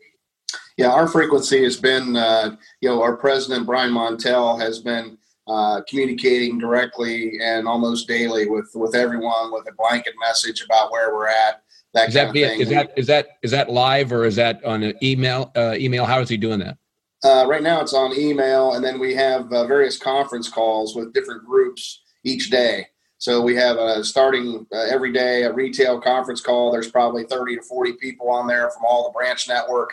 yeah, 0.78 0.92
our 0.92 1.08
frequency 1.08 1.64
has 1.64 1.78
been, 1.78 2.16
uh, 2.16 2.56
you 2.82 2.90
know, 2.90 3.02
our 3.02 3.18
president 3.18 3.66
Brian 3.66 3.92
Montel 3.92 4.60
has 4.60 4.80
been 4.80 5.18
uh, 5.48 5.82
communicating 5.90 6.58
directly 6.58 7.40
and 7.42 7.68
almost 7.68 8.08
daily 8.08 8.48
with 8.48 8.70
with 8.76 8.96
everyone 8.96 9.52
with 9.52 9.68
a 9.68 9.74
blanket 9.74 10.14
message 10.20 10.64
about 10.64 10.92
where 10.92 11.14
we're 11.14 11.28
at. 11.28 11.64
That 11.94 12.10
is 12.10 12.14
that 12.14 12.32
via, 12.32 12.52
is 12.52 12.70
that 12.70 12.94
is 12.96 13.08
that 13.08 13.28
is 13.42 13.52
that 13.52 13.70
live 13.70 14.14
or 14.14 14.26
is 14.26 14.36
that 14.36 14.64
on 14.64 14.84
an 14.84 14.94
email? 15.04 15.52
Uh, 15.56 15.76
email? 15.76 16.06
How 16.06 16.22
is 16.22 16.30
he 16.30 16.38
doing 16.38 16.60
that? 16.60 16.78
Uh, 17.24 17.46
right 17.48 17.64
now, 17.64 17.82
it's 17.82 17.94
on 17.94 18.14
email, 18.18 18.74
and 18.74 18.86
then 18.86 19.00
we 19.00 19.14
have 19.16 19.52
uh, 19.52 19.66
various 19.66 19.98
conference 19.98 20.48
calls 20.48 20.96
with 20.96 21.14
different 21.14 21.44
groups 21.46 22.04
each 22.24 22.50
day. 22.50 22.88
So 23.18 23.42
we 23.42 23.54
have 23.56 23.78
a 23.78 24.02
starting 24.02 24.66
uh, 24.72 24.86
every 24.90 25.12
day 25.12 25.44
a 25.44 25.52
retail 25.52 26.00
conference 26.00 26.40
call. 26.40 26.72
There's 26.72 26.90
probably 26.90 27.26
30 27.26 27.58
to 27.58 27.62
40 27.64 27.94
people 27.94 28.30
on 28.30 28.48
there 28.48 28.70
from 28.70 28.84
all 28.88 29.04
the 29.04 29.12
branch 29.12 29.50
network 29.50 29.90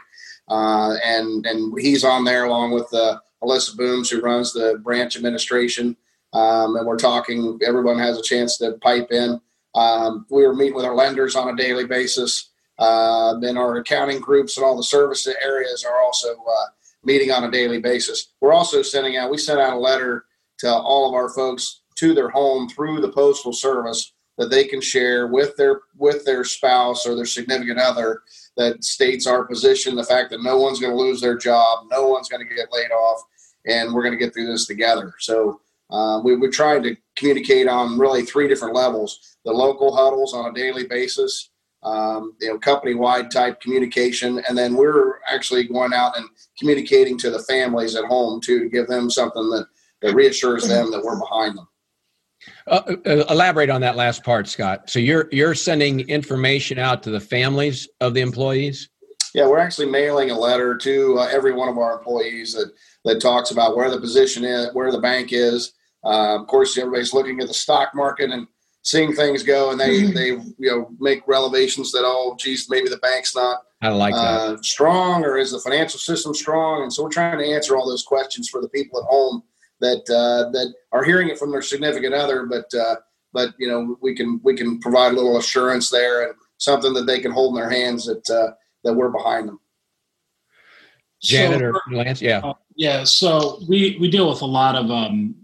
uh, 0.48 0.94
and 1.04 1.46
and 1.46 1.78
he's 1.80 2.04
on 2.04 2.24
there 2.24 2.44
along 2.44 2.72
with 2.72 2.92
uh, 2.92 3.18
Alyssa 3.42 3.76
Booms, 3.76 4.10
who 4.10 4.20
runs 4.20 4.52
the 4.52 4.80
branch 4.82 5.16
administration. 5.16 5.96
Um, 6.32 6.76
and 6.76 6.86
we're 6.86 6.98
talking. 6.98 7.58
Everyone 7.66 7.98
has 7.98 8.18
a 8.18 8.22
chance 8.22 8.58
to 8.58 8.72
pipe 8.82 9.10
in. 9.10 9.40
Um, 9.74 10.26
we 10.30 10.46
were 10.46 10.54
meeting 10.54 10.74
with 10.74 10.84
our 10.84 10.94
lenders 10.94 11.36
on 11.36 11.48
a 11.48 11.56
daily 11.56 11.86
basis. 11.86 12.50
Uh, 12.78 13.38
then 13.38 13.56
our 13.56 13.76
accounting 13.76 14.20
groups 14.20 14.56
and 14.56 14.66
all 14.66 14.76
the 14.76 14.82
service 14.82 15.26
areas 15.42 15.84
are 15.84 16.00
also 16.00 16.32
uh, 16.32 16.66
meeting 17.04 17.30
on 17.30 17.44
a 17.44 17.50
daily 17.50 17.80
basis. 17.80 18.34
We're 18.40 18.52
also 18.52 18.82
sending 18.82 19.16
out. 19.16 19.30
We 19.30 19.38
sent 19.38 19.60
out 19.60 19.76
a 19.76 19.78
letter 19.78 20.26
to 20.58 20.72
all 20.72 21.08
of 21.08 21.14
our 21.14 21.30
folks 21.30 21.82
to 21.96 22.14
their 22.14 22.28
home 22.28 22.68
through 22.68 23.00
the 23.00 23.12
postal 23.12 23.52
service 23.52 24.12
that 24.38 24.50
they 24.50 24.64
can 24.64 24.80
share 24.80 25.26
with 25.26 25.56
their 25.56 25.80
with 25.96 26.24
their 26.24 26.44
spouse 26.44 27.06
or 27.06 27.14
their 27.14 27.26
significant 27.26 27.78
other 27.78 28.22
that 28.56 28.82
states 28.82 29.26
our 29.26 29.44
position, 29.44 29.94
the 29.94 30.04
fact 30.04 30.30
that 30.30 30.42
no 30.42 30.58
one's 30.58 30.80
going 30.80 30.92
to 30.92 30.98
lose 30.98 31.20
their 31.20 31.36
job, 31.36 31.86
no 31.90 32.08
one's 32.08 32.28
going 32.28 32.46
to 32.46 32.54
get 32.54 32.72
laid 32.72 32.90
off, 32.90 33.22
and 33.66 33.92
we're 33.92 34.02
going 34.02 34.18
to 34.18 34.24
get 34.24 34.32
through 34.32 34.46
this 34.46 34.66
together. 34.66 35.12
So 35.18 35.60
uh, 35.90 36.20
we, 36.24 36.36
we're 36.36 36.50
trying 36.50 36.82
to 36.84 36.96
communicate 37.16 37.68
on 37.68 37.98
really 37.98 38.22
three 38.22 38.48
different 38.48 38.74
levels: 38.74 39.36
the 39.44 39.52
local 39.52 39.94
huddles 39.94 40.34
on 40.34 40.50
a 40.50 40.54
daily 40.54 40.86
basis, 40.86 41.50
um, 41.82 42.34
you 42.40 42.48
know, 42.48 42.58
company-wide 42.58 43.30
type 43.30 43.60
communication, 43.60 44.42
and 44.48 44.56
then 44.56 44.74
we're 44.74 45.20
actually 45.28 45.64
going 45.64 45.92
out 45.92 46.16
and 46.16 46.26
communicating 46.58 47.18
to 47.18 47.30
the 47.30 47.40
families 47.40 47.94
at 47.94 48.04
home 48.04 48.40
too, 48.40 48.60
to 48.60 48.68
give 48.68 48.88
them 48.88 49.10
something 49.10 49.48
that 49.50 49.66
that 50.02 50.14
reassures 50.14 50.68
them 50.68 50.90
that 50.90 51.02
we're 51.02 51.18
behind 51.18 51.56
them. 51.56 51.68
Uh, 52.68 52.96
uh, 53.06 53.24
elaborate 53.30 53.70
on 53.70 53.80
that 53.80 53.94
last 53.94 54.24
part, 54.24 54.48
Scott. 54.48 54.90
So 54.90 54.98
you're 54.98 55.28
you're 55.30 55.54
sending 55.54 56.00
information 56.08 56.78
out 56.78 57.02
to 57.04 57.10
the 57.10 57.20
families 57.20 57.88
of 58.00 58.12
the 58.12 58.20
employees. 58.20 58.88
Yeah, 59.34 59.46
we're 59.46 59.58
actually 59.58 59.90
mailing 59.90 60.30
a 60.30 60.38
letter 60.38 60.76
to 60.78 61.18
uh, 61.18 61.28
every 61.30 61.52
one 61.52 61.68
of 61.68 61.78
our 61.78 61.98
employees 61.98 62.54
that 62.54 62.72
that 63.04 63.20
talks 63.20 63.52
about 63.52 63.76
where 63.76 63.90
the 63.90 64.00
position 64.00 64.44
is, 64.44 64.70
where 64.72 64.90
the 64.90 65.00
bank 65.00 65.28
is. 65.32 65.74
Uh, 66.04 66.40
of 66.40 66.48
course, 66.48 66.76
everybody's 66.76 67.14
looking 67.14 67.40
at 67.40 67.46
the 67.46 67.54
stock 67.54 67.94
market 67.94 68.30
and 68.30 68.48
seeing 68.82 69.14
things 69.14 69.44
go, 69.44 69.70
and 69.70 69.78
they 69.78 70.02
mm-hmm. 70.02 70.14
they 70.14 70.28
you 70.58 70.70
know 70.70 70.90
make 70.98 71.22
revelations 71.28 71.92
that 71.92 72.02
oh, 72.04 72.34
geez, 72.36 72.68
maybe 72.68 72.88
the 72.88 72.96
bank's 72.98 73.36
not 73.36 73.60
I 73.80 73.90
like 73.90 74.14
uh, 74.14 74.56
strong, 74.62 75.24
or 75.24 75.36
is 75.36 75.52
the 75.52 75.60
financial 75.60 76.00
system 76.00 76.34
strong? 76.34 76.82
And 76.82 76.92
so 76.92 77.04
we're 77.04 77.10
trying 77.10 77.38
to 77.38 77.46
answer 77.46 77.76
all 77.76 77.86
those 77.86 78.02
questions 78.02 78.48
for 78.48 78.60
the 78.60 78.68
people 78.70 78.98
at 78.98 79.06
home 79.06 79.44
that 79.80 80.08
uh, 80.10 80.50
that 80.50 80.74
are 80.92 81.04
hearing 81.04 81.28
it 81.28 81.38
from 81.38 81.50
their 81.50 81.62
significant 81.62 82.14
other, 82.14 82.46
but 82.46 82.72
uh, 82.74 82.96
but 83.32 83.54
you 83.58 83.68
know 83.68 83.96
we 84.00 84.14
can 84.14 84.40
we 84.42 84.54
can 84.54 84.80
provide 84.80 85.12
a 85.12 85.16
little 85.16 85.38
assurance 85.38 85.90
there 85.90 86.26
and 86.26 86.34
something 86.58 86.94
that 86.94 87.06
they 87.06 87.20
can 87.20 87.32
hold 87.32 87.54
in 87.54 87.60
their 87.60 87.70
hands 87.70 88.06
that 88.06 88.28
uh, 88.30 88.52
that 88.84 88.94
we're 88.94 89.10
behind 89.10 89.48
them. 89.48 89.60
Janet 91.22 91.60
so, 91.60 91.66
or 91.66 91.82
Lance, 91.90 92.22
yeah, 92.22 92.38
uh, 92.38 92.54
yeah. 92.74 93.04
So 93.04 93.60
we 93.68 93.96
we 94.00 94.10
deal 94.10 94.28
with 94.28 94.42
a 94.42 94.46
lot 94.46 94.76
of 94.76 94.90
um, 94.90 95.34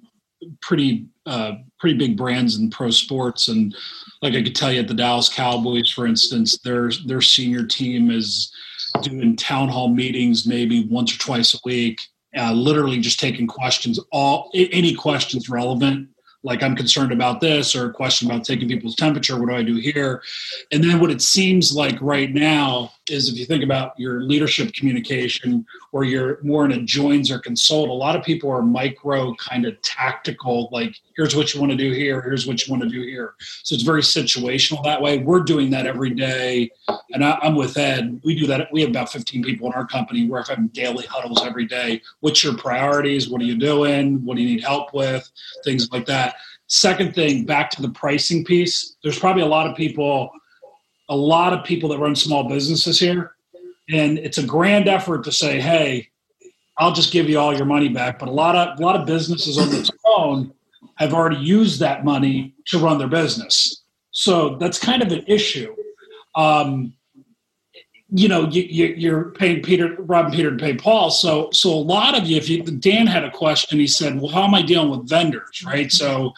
pretty 0.60 1.06
uh, 1.26 1.52
pretty 1.78 1.98
big 1.98 2.16
brands 2.16 2.58
in 2.58 2.70
pro 2.70 2.90
sports, 2.90 3.48
and 3.48 3.74
like 4.22 4.34
I 4.34 4.42
could 4.42 4.54
tell 4.54 4.72
you 4.72 4.80
at 4.80 4.88
the 4.88 4.94
Dallas 4.94 5.28
Cowboys, 5.28 5.90
for 5.90 6.06
instance, 6.06 6.58
their 6.64 6.90
their 7.06 7.20
senior 7.20 7.66
team 7.66 8.10
is 8.10 8.52
doing 9.02 9.36
town 9.36 9.70
hall 9.70 9.88
meetings 9.88 10.46
maybe 10.46 10.86
once 10.86 11.14
or 11.14 11.18
twice 11.18 11.54
a 11.54 11.58
week 11.64 11.98
uh, 12.36 12.52
literally 12.52 13.00
just 13.00 13.20
taking 13.20 13.46
questions, 13.46 14.00
all 14.10 14.50
any 14.54 14.94
questions 14.94 15.48
relevant 15.48 16.08
like 16.44 16.62
I'm 16.62 16.74
concerned 16.74 17.12
about 17.12 17.40
this 17.40 17.74
or 17.74 17.86
a 17.86 17.92
question 17.92 18.30
about 18.30 18.44
taking 18.44 18.68
people's 18.68 18.96
temperature. 18.96 19.38
What 19.38 19.48
do 19.48 19.54
I 19.54 19.62
do 19.62 19.76
here? 19.76 20.22
And 20.72 20.82
then 20.82 21.00
what 21.00 21.10
it 21.10 21.22
seems 21.22 21.74
like 21.74 21.96
right 22.00 22.32
now 22.32 22.92
is 23.08 23.28
if 23.28 23.36
you 23.36 23.44
think 23.44 23.64
about 23.64 23.98
your 23.98 24.22
leadership 24.22 24.72
communication 24.74 25.66
or 25.90 26.04
you're 26.04 26.42
more 26.42 26.64
in 26.64 26.72
a 26.72 26.82
joins 26.82 27.30
or 27.30 27.38
consult, 27.38 27.88
a 27.88 27.92
lot 27.92 28.14
of 28.14 28.24
people 28.24 28.50
are 28.50 28.62
micro 28.62 29.34
kind 29.34 29.66
of 29.66 29.80
tactical, 29.82 30.68
like 30.70 30.94
here's 31.16 31.34
what 31.34 31.52
you 31.52 31.60
want 31.60 31.72
to 31.72 31.76
do 31.76 31.90
here, 31.92 32.20
here's 32.22 32.46
what 32.46 32.64
you 32.64 32.70
want 32.70 32.82
to 32.82 32.88
do 32.88 33.02
here. 33.02 33.34
So 33.62 33.74
it's 33.74 33.82
very 33.82 34.02
situational 34.02 34.82
that 34.84 35.02
way. 35.02 35.18
We're 35.18 35.42
doing 35.42 35.70
that 35.70 35.86
every 35.86 36.10
day. 36.10 36.70
And 37.10 37.24
I, 37.24 37.38
am 37.42 37.56
with 37.56 37.76
Ed. 37.76 38.20
We 38.24 38.38
do 38.38 38.46
that. 38.46 38.68
We 38.72 38.82
have 38.82 38.90
about 38.90 39.10
15 39.10 39.42
people 39.42 39.66
in 39.66 39.72
our 39.74 39.86
company. 39.86 40.26
We're 40.26 40.44
having 40.44 40.68
daily 40.68 41.06
huddles 41.06 41.44
every 41.44 41.66
day. 41.66 42.02
What's 42.20 42.44
your 42.44 42.56
priorities? 42.56 43.28
What 43.28 43.40
are 43.40 43.46
you 43.46 43.56
doing? 43.56 44.24
What 44.24 44.36
do 44.36 44.42
you 44.42 44.48
need 44.48 44.64
help 44.64 44.94
with? 44.94 45.28
Things 45.64 45.90
like 45.90 46.06
that. 46.06 46.36
Second 46.68 47.14
thing, 47.14 47.44
back 47.44 47.70
to 47.72 47.82
the 47.82 47.90
pricing 47.90 48.44
piece. 48.44 48.96
There's 49.02 49.18
probably 49.18 49.42
a 49.42 49.46
lot 49.46 49.68
of 49.68 49.76
people, 49.76 50.30
a 51.08 51.16
lot 51.16 51.52
of 51.52 51.64
people 51.64 51.88
that 51.90 51.98
run 51.98 52.14
small 52.14 52.48
businesses 52.48 52.98
here, 52.98 53.32
and 53.90 54.18
it's 54.18 54.38
a 54.38 54.46
grand 54.46 54.88
effort 54.88 55.24
to 55.24 55.32
say, 55.32 55.60
"Hey, 55.60 56.08
I'll 56.78 56.92
just 56.92 57.12
give 57.12 57.28
you 57.28 57.38
all 57.38 57.54
your 57.54 57.66
money 57.66 57.88
back." 57.88 58.18
But 58.18 58.28
a 58.28 58.32
lot 58.32 58.56
of 58.56 58.78
a 58.78 58.82
lot 58.82 58.96
of 58.96 59.06
businesses 59.06 59.58
on 59.58 59.70
their 59.70 59.84
own 60.04 60.52
have 60.96 61.14
already 61.14 61.36
used 61.36 61.80
that 61.80 62.04
money 62.04 62.54
to 62.66 62.78
run 62.78 62.98
their 62.98 63.08
business, 63.08 63.82
so 64.10 64.56
that's 64.56 64.78
kind 64.78 65.02
of 65.02 65.10
an 65.12 65.24
issue. 65.26 65.74
Um, 66.34 66.94
you 68.14 68.28
know 68.28 68.46
you, 68.50 69.16
are 69.16 69.30
paying 69.30 69.62
Peter, 69.62 69.96
robbing 69.98 70.32
Peter 70.32 70.50
to 70.50 70.56
pay 70.56 70.74
Paul. 70.74 71.10
So 71.10 71.48
so 71.50 71.72
a 71.72 71.74
lot 71.74 72.16
of 72.16 72.26
you, 72.26 72.36
if 72.36 72.46
you, 72.46 72.62
Dan 72.62 73.06
had 73.06 73.24
a 73.24 73.30
question, 73.30 73.78
he 73.78 73.86
said, 73.86 74.20
"Well, 74.20 74.30
how 74.30 74.42
am 74.42 74.54
I 74.54 74.60
dealing 74.60 74.90
with 74.90 75.08
vendors?" 75.08 75.64
Right. 75.64 75.90
So 75.90 76.34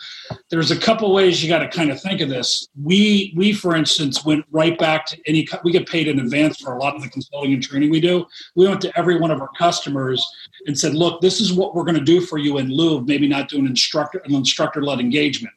there's 0.50 0.70
a 0.70 0.78
couple 0.78 1.12
ways 1.12 1.42
you 1.42 1.48
got 1.48 1.58
to 1.58 1.68
kind 1.68 1.90
of 1.90 2.00
think 2.00 2.20
of 2.20 2.28
this. 2.28 2.68
We 2.80 3.34
we 3.36 3.52
for 3.52 3.74
instance 3.74 4.24
went 4.24 4.44
right 4.52 4.78
back 4.78 5.06
to 5.06 5.18
any. 5.26 5.48
We 5.64 5.72
get 5.72 5.88
paid 5.88 6.06
in 6.06 6.20
advance 6.20 6.60
for 6.60 6.74
a 6.74 6.78
lot 6.78 6.94
of 6.94 7.02
the 7.02 7.08
consulting 7.08 7.52
and 7.52 7.62
training 7.62 7.90
we 7.90 8.00
do. 8.00 8.24
We 8.54 8.68
went 8.68 8.80
to 8.82 8.96
every 8.96 9.18
one 9.18 9.32
of 9.32 9.40
our 9.40 9.50
customers 9.58 10.24
and 10.66 10.78
said, 10.78 10.94
"Look, 10.94 11.20
this 11.20 11.40
is 11.40 11.52
what 11.52 11.74
we're 11.74 11.84
going 11.84 11.98
to 11.98 12.04
do 12.04 12.20
for 12.20 12.38
you 12.38 12.58
in 12.58 12.70
lieu 12.70 12.98
of 12.98 13.08
maybe 13.08 13.26
not 13.26 13.48
doing 13.48 13.66
instructor 13.66 14.22
an 14.24 14.34
instructor 14.34 14.84
led 14.84 15.00
engagement." 15.00 15.54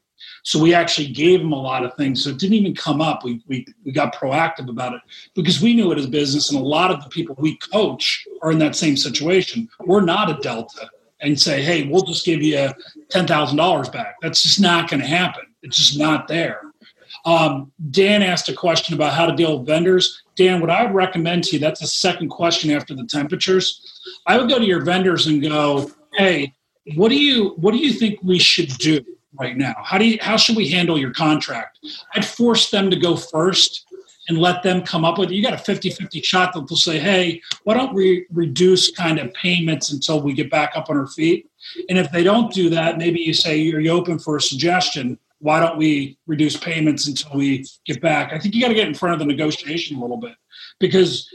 So 0.48 0.58
we 0.58 0.74
actually 0.74 1.10
gave 1.10 1.42
them 1.42 1.52
a 1.52 1.60
lot 1.60 1.84
of 1.84 1.94
things. 1.96 2.24
So 2.24 2.30
it 2.30 2.40
didn't 2.40 2.54
even 2.54 2.74
come 2.74 3.02
up. 3.02 3.26
We, 3.26 3.44
we, 3.48 3.66
we 3.84 3.92
got 3.92 4.16
proactive 4.16 4.70
about 4.70 4.94
it 4.94 5.02
because 5.36 5.62
we 5.62 5.74
knew 5.74 5.92
it 5.92 5.98
as 5.98 6.08
business. 6.08 6.50
And 6.50 6.58
a 6.58 6.64
lot 6.64 6.90
of 6.90 7.04
the 7.04 7.10
people 7.10 7.36
we 7.38 7.58
coach 7.58 8.26
are 8.42 8.54
in 8.54 8.60
that 8.60 8.74
same 8.74 8.96
situation. 8.96 9.68
We're 9.82 10.06
not 10.06 10.30
a 10.30 10.42
Delta 10.42 10.90
and 11.20 11.38
say, 11.38 11.62
hey, 11.62 11.90
we'll 11.90 12.04
just 12.04 12.26
give 12.26 12.42
you 12.42 12.70
$10,000 13.10 13.92
back. 13.92 14.16
That's 14.22 14.42
just 14.42 14.62
not 14.62 14.90
going 14.90 15.02
to 15.02 15.06
happen. 15.06 15.44
It's 15.64 15.76
just 15.76 16.00
not 16.00 16.30
there. 16.30 16.62
Um, 17.26 17.74
Dan 17.92 18.24
asked 18.24 18.48
a 18.48 18.54
question 18.54 18.96
about 18.96 19.16
how 19.16 19.26
to 19.26 19.36
deal 19.36 19.60
with 19.60 19.68
vendors. 19.68 20.24
Dan, 20.38 20.62
what 20.62 20.70
I 20.70 20.86
would 20.86 20.96
recommend 20.96 21.44
to 21.46 21.58
you, 21.58 21.60
that's 21.60 21.82
the 21.82 21.88
second 21.88 22.30
question 22.30 22.72
after 22.72 22.96
the 22.96 23.04
temperatures. 23.04 24.02
I 24.26 24.38
would 24.38 24.48
go 24.48 24.60
to 24.60 24.66
your 24.66 24.86
vendors 24.86 25.28
and 25.28 25.42
go, 25.42 25.92
hey, 26.14 26.54
what 26.96 27.10
do 27.10 27.18
you 27.18 27.50
what 27.58 27.74
do 27.74 27.80
you 27.80 27.92
think 27.92 28.18
we 28.24 28.40
should 28.40 28.70
do 28.78 29.04
right 29.40 29.58
now? 29.58 29.76
How 29.84 29.98
do 29.98 30.06
you 30.06 30.18
how 30.22 30.38
should 30.38 30.56
we 30.56 30.70
handle 30.70 30.98
your 30.98 31.12
contract? 31.12 31.80
I'd 32.14 32.26
force 32.26 32.70
them 32.70 32.90
to 32.90 32.96
go 32.96 33.16
first 33.16 33.86
and 34.28 34.38
let 34.38 34.62
them 34.64 34.82
come 34.82 35.06
up 35.06 35.18
with 35.18 35.32
it. 35.32 35.36
You 35.36 35.42
got 35.42 35.54
a 35.54 35.72
50-50 35.72 36.24
shot 36.24 36.54
that 36.54 36.68
they'll 36.68 36.78
say, 36.78 37.00
hey, 37.00 37.42
why 37.64 37.74
don't 37.74 37.94
we 37.94 38.26
reduce 38.30 38.92
kind 38.92 39.20
of 39.20 39.34
payments 39.34 39.92
until 39.92 40.22
we 40.22 40.34
get 40.34 40.52
back 40.52 40.74
up 40.76 40.90
on 40.90 40.98
our 40.98 41.08
feet? 41.08 41.50
And 41.88 41.98
if 41.98 42.12
they 42.12 42.24
don't 42.24 42.52
do 42.52 42.70
that, 42.72 42.98
maybe 42.98 43.22
you 43.22 43.34
say, 43.34 43.72
are 43.72 43.80
you 43.80 43.92
open 43.92 44.20
for 44.20 44.36
a 44.36 44.42
suggestion? 44.42 45.18
Why 45.40 45.60
don't 45.60 45.78
we 45.78 46.18
reduce 46.28 46.58
payments 46.58 47.08
until 47.08 47.38
we 47.38 47.66
get 47.86 48.02
back? 48.02 48.34
I 48.34 48.40
think 48.40 48.54
you 48.54 48.62
got 48.62 48.70
to 48.70 48.74
get 48.74 48.88
in 48.88 48.94
front 48.94 49.14
of 49.14 49.20
the 49.20 49.26
negotiation 49.26 49.98
a 49.98 50.02
little 50.02 50.18
bit 50.18 50.36
because 50.80 51.30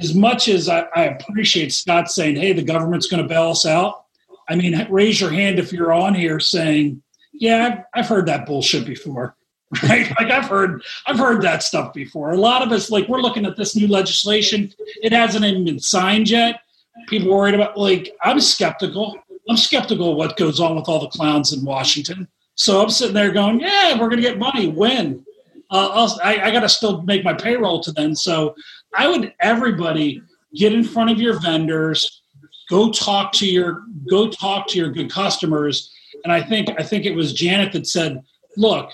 as 0.00 0.14
much 0.14 0.48
as 0.48 0.68
I, 0.68 0.86
I 0.94 1.04
appreciate 1.04 1.72
Scott 1.72 2.10
saying, 2.10 2.36
hey, 2.36 2.52
the 2.52 2.62
government's 2.62 3.08
going 3.08 3.22
to 3.22 3.28
bail 3.28 3.50
us 3.50 3.66
out, 3.66 4.04
I 4.48 4.54
mean, 4.54 4.86
raise 4.90 5.20
your 5.20 5.30
hand 5.30 5.58
if 5.58 5.72
you're 5.72 5.92
on 5.92 6.14
here 6.14 6.40
saying, 6.40 7.02
"Yeah, 7.38 7.84
I've, 7.94 8.02
I've 8.04 8.08
heard 8.08 8.26
that 8.26 8.46
bullshit 8.46 8.86
before." 8.86 9.34
Right? 9.82 10.10
like 10.18 10.30
I've 10.30 10.46
heard, 10.46 10.82
I've 11.06 11.18
heard 11.18 11.42
that 11.42 11.62
stuff 11.62 11.92
before. 11.92 12.30
A 12.30 12.38
lot 12.38 12.62
of 12.62 12.72
us, 12.72 12.90
like, 12.90 13.06
we're 13.06 13.20
looking 13.20 13.44
at 13.44 13.54
this 13.54 13.76
new 13.76 13.86
legislation. 13.86 14.72
It 15.02 15.12
hasn't 15.12 15.44
even 15.44 15.62
been 15.62 15.78
signed 15.78 16.30
yet. 16.30 16.62
People 17.08 17.34
worried 17.34 17.54
about, 17.54 17.76
like, 17.76 18.16
I'm 18.22 18.40
skeptical. 18.40 19.18
I'm 19.46 19.58
skeptical 19.58 20.14
what 20.14 20.38
goes 20.38 20.58
on 20.58 20.74
with 20.74 20.88
all 20.88 21.00
the 21.00 21.08
clowns 21.08 21.52
in 21.52 21.66
Washington. 21.66 22.28
So 22.54 22.82
I'm 22.82 22.88
sitting 22.88 23.14
there 23.14 23.30
going, 23.30 23.60
"Yeah, 23.60 23.92
we're 23.92 24.08
going 24.08 24.22
to 24.22 24.28
get 24.28 24.38
money. 24.38 24.68
When? 24.68 25.24
Uh, 25.70 26.08
I, 26.24 26.40
I 26.44 26.50
got 26.50 26.60
to 26.60 26.68
still 26.68 27.02
make 27.02 27.22
my 27.22 27.34
payroll 27.34 27.80
to 27.82 27.92
then." 27.92 28.16
So 28.16 28.54
I 28.96 29.06
would 29.06 29.34
everybody 29.40 30.22
get 30.54 30.72
in 30.72 30.82
front 30.82 31.10
of 31.10 31.20
your 31.20 31.40
vendors 31.40 32.22
go 32.68 32.90
talk 32.90 33.32
to 33.32 33.46
your 33.46 33.84
go 34.08 34.28
talk 34.28 34.66
to 34.68 34.78
your 34.78 34.90
good 34.90 35.10
customers 35.10 35.92
and 36.24 36.32
i 36.32 36.42
think 36.42 36.68
i 36.78 36.82
think 36.82 37.04
it 37.04 37.14
was 37.14 37.32
janet 37.32 37.72
that 37.72 37.86
said 37.86 38.22
look 38.56 38.90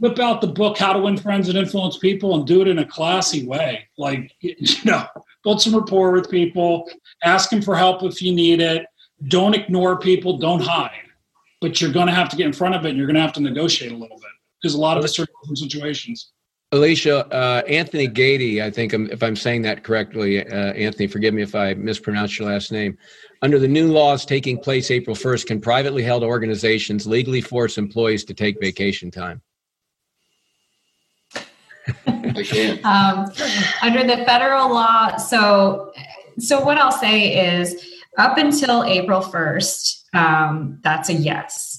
whip 0.00 0.18
out 0.18 0.40
the 0.40 0.46
book 0.46 0.78
how 0.78 0.92
to 0.92 0.98
win 0.98 1.16
friends 1.16 1.48
and 1.48 1.58
influence 1.58 1.98
people 1.98 2.34
and 2.34 2.46
do 2.46 2.60
it 2.60 2.68
in 2.68 2.78
a 2.78 2.84
classy 2.84 3.46
way. 3.46 3.88
Like 3.96 4.32
you 4.40 4.54
know 4.84 5.06
build 5.44 5.60
some 5.60 5.74
rapport 5.74 6.12
with 6.12 6.30
people 6.30 6.90
ask 7.24 7.50
them 7.50 7.62
for 7.62 7.76
help 7.76 8.02
if 8.02 8.22
you 8.22 8.34
need 8.34 8.60
it. 8.60 8.86
Don't 9.28 9.54
ignore 9.54 9.98
people 9.98 10.38
don't 10.38 10.60
hide. 10.60 10.90
But 11.60 11.80
you're 11.80 11.92
going 11.92 12.06
to 12.06 12.14
have 12.14 12.28
to 12.28 12.36
get 12.36 12.46
in 12.46 12.52
front 12.52 12.76
of 12.76 12.84
it 12.84 12.90
and 12.90 12.98
you're 12.98 13.06
going 13.06 13.16
to 13.16 13.20
have 13.20 13.32
to 13.32 13.40
negotiate 13.40 13.90
a 13.90 13.96
little 13.96 14.16
bit 14.16 14.30
because 14.62 14.74
a 14.74 14.80
lot 14.80 14.96
of 14.96 15.04
us 15.04 15.18
are 15.18 15.22
in 15.22 15.28
different 15.42 15.58
situations. 15.58 16.30
Alicia, 16.70 17.26
uh, 17.32 17.62
Anthony 17.66 18.06
Gady, 18.06 18.62
I 18.62 18.70
think 18.70 18.92
if 18.92 19.22
I'm 19.22 19.34
saying 19.34 19.62
that 19.62 19.82
correctly, 19.82 20.46
uh, 20.46 20.72
Anthony, 20.74 21.06
forgive 21.06 21.32
me 21.32 21.42
if 21.42 21.54
I 21.54 21.74
mispronounce 21.74 22.38
your 22.38 22.48
last 22.48 22.70
name. 22.70 22.96
Under 23.40 23.58
the 23.58 23.68
new 23.68 23.92
laws 23.92 24.24
taking 24.24 24.58
place 24.58 24.90
April 24.90 25.14
1st, 25.14 25.46
can 25.46 25.60
privately 25.60 26.02
held 26.02 26.24
organizations 26.24 27.06
legally 27.06 27.40
force 27.40 27.78
employees 27.78 28.24
to 28.24 28.34
take 28.34 28.60
vacation 28.60 29.10
time? 29.10 29.40
um, 32.84 33.30
under 33.82 34.04
the 34.04 34.22
federal 34.26 34.68
law, 34.68 35.16
so 35.16 35.92
so 36.38 36.60
what 36.60 36.78
I'll 36.78 36.92
say 36.92 37.56
is, 37.56 37.96
up 38.18 38.36
until 38.38 38.84
April 38.84 39.20
1st, 39.20 40.14
um, 40.14 40.78
that's 40.82 41.08
a 41.08 41.14
yes 41.14 41.77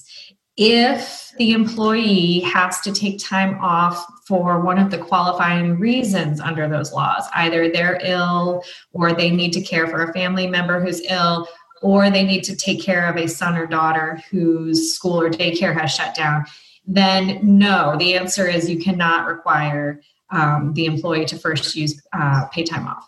if 0.60 1.32
the 1.38 1.52
employee 1.52 2.40
has 2.40 2.80
to 2.80 2.92
take 2.92 3.18
time 3.18 3.58
off 3.60 4.04
for 4.26 4.60
one 4.60 4.78
of 4.78 4.90
the 4.90 4.98
qualifying 4.98 5.78
reasons 5.78 6.38
under 6.38 6.68
those 6.68 6.92
laws, 6.92 7.24
either 7.34 7.70
they're 7.70 7.98
ill 8.02 8.62
or 8.92 9.14
they 9.14 9.30
need 9.30 9.54
to 9.54 9.62
care 9.62 9.86
for 9.86 10.02
a 10.02 10.12
family 10.12 10.46
member 10.46 10.78
who's 10.78 11.00
ill 11.08 11.48
or 11.80 12.10
they 12.10 12.22
need 12.24 12.44
to 12.44 12.54
take 12.54 12.82
care 12.82 13.08
of 13.08 13.16
a 13.16 13.26
son 13.26 13.56
or 13.56 13.66
daughter 13.66 14.22
whose 14.30 14.92
school 14.92 15.18
or 15.18 15.30
daycare 15.30 15.74
has 15.74 15.94
shut 15.94 16.14
down, 16.14 16.44
then 16.86 17.40
no, 17.42 17.96
the 17.98 18.14
answer 18.14 18.46
is 18.46 18.68
you 18.68 18.78
cannot 18.78 19.26
require 19.26 20.02
um, 20.30 20.74
the 20.74 20.84
employee 20.84 21.24
to 21.24 21.38
first 21.38 21.74
use 21.74 22.02
uh, 22.12 22.46
pay 22.48 22.64
time 22.64 22.86
off. 22.86 23.06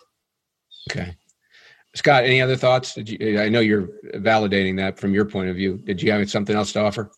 Okay. 0.91 1.15
Scott, 1.95 2.25
any 2.25 2.41
other 2.41 2.57
thoughts? 2.57 2.97
You, 2.97 3.39
I 3.39 3.51
know 3.51 3.61
you're 3.61 3.89
validating 4.15 4.75
that 4.79 4.99
from 4.99 5.13
your 5.13 5.27
point 5.27 5.51
of 5.51 5.57
view. 5.57 5.77
Did 5.85 6.03
you 6.03 6.11
have 6.13 6.31
something 6.31 6.57
else 6.57 6.73
to 6.73 6.81
offer? 6.81 7.11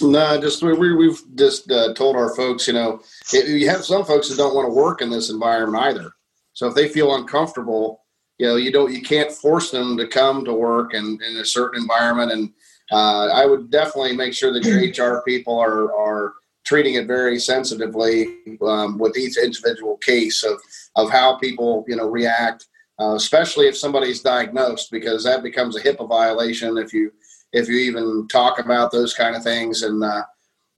No, 0.00 0.40
just 0.40 0.62
we, 0.62 0.94
we 0.94 1.08
have 1.08 1.20
just 1.34 1.70
uh, 1.70 1.92
told 1.94 2.16
our 2.16 2.34
folks, 2.34 2.66
you 2.66 2.72
know, 2.72 3.00
it, 3.32 3.48
you 3.48 3.68
have 3.68 3.84
some 3.84 4.04
folks 4.04 4.28
that 4.28 4.36
don't 4.36 4.54
want 4.54 4.66
to 4.66 4.74
work 4.74 5.02
in 5.02 5.10
this 5.10 5.30
environment 5.30 5.84
either. 5.84 6.12
So 6.54 6.66
if 6.66 6.74
they 6.74 6.88
feel 6.88 7.14
uncomfortable, 7.14 8.02
you 8.38 8.46
know, 8.46 8.56
you 8.56 8.72
don't, 8.72 8.92
you 8.92 9.02
can't 9.02 9.30
force 9.30 9.70
them 9.70 9.96
to 9.98 10.06
come 10.06 10.44
to 10.44 10.52
work 10.52 10.94
in, 10.94 11.18
in 11.26 11.36
a 11.36 11.44
certain 11.44 11.80
environment. 11.80 12.32
And 12.32 12.52
uh, 12.90 13.28
I 13.28 13.46
would 13.46 13.70
definitely 13.70 14.16
make 14.16 14.34
sure 14.34 14.52
that 14.52 14.64
your 14.64 15.16
HR 15.16 15.22
people 15.22 15.58
are 15.58 15.94
are 15.94 16.34
treating 16.64 16.94
it 16.94 17.06
very 17.06 17.38
sensitively 17.38 18.36
um, 18.62 18.98
with 18.98 19.16
each 19.16 19.36
individual 19.36 19.96
case 19.98 20.42
of 20.44 20.60
of 20.96 21.10
how 21.10 21.36
people, 21.36 21.84
you 21.88 21.96
know, 21.96 22.08
react, 22.08 22.66
uh, 23.00 23.14
especially 23.14 23.66
if 23.66 23.76
somebody's 23.76 24.20
diagnosed, 24.20 24.90
because 24.90 25.24
that 25.24 25.42
becomes 25.42 25.76
a 25.76 25.80
HIPAA 25.80 26.08
violation 26.08 26.76
if 26.76 26.92
you 26.92 27.12
if 27.52 27.68
you 27.68 27.76
even 27.76 28.26
talk 28.28 28.58
about 28.58 28.90
those 28.90 29.14
kind 29.14 29.36
of 29.36 29.42
things. 29.42 29.82
And 29.82 30.02
uh, 30.02 30.24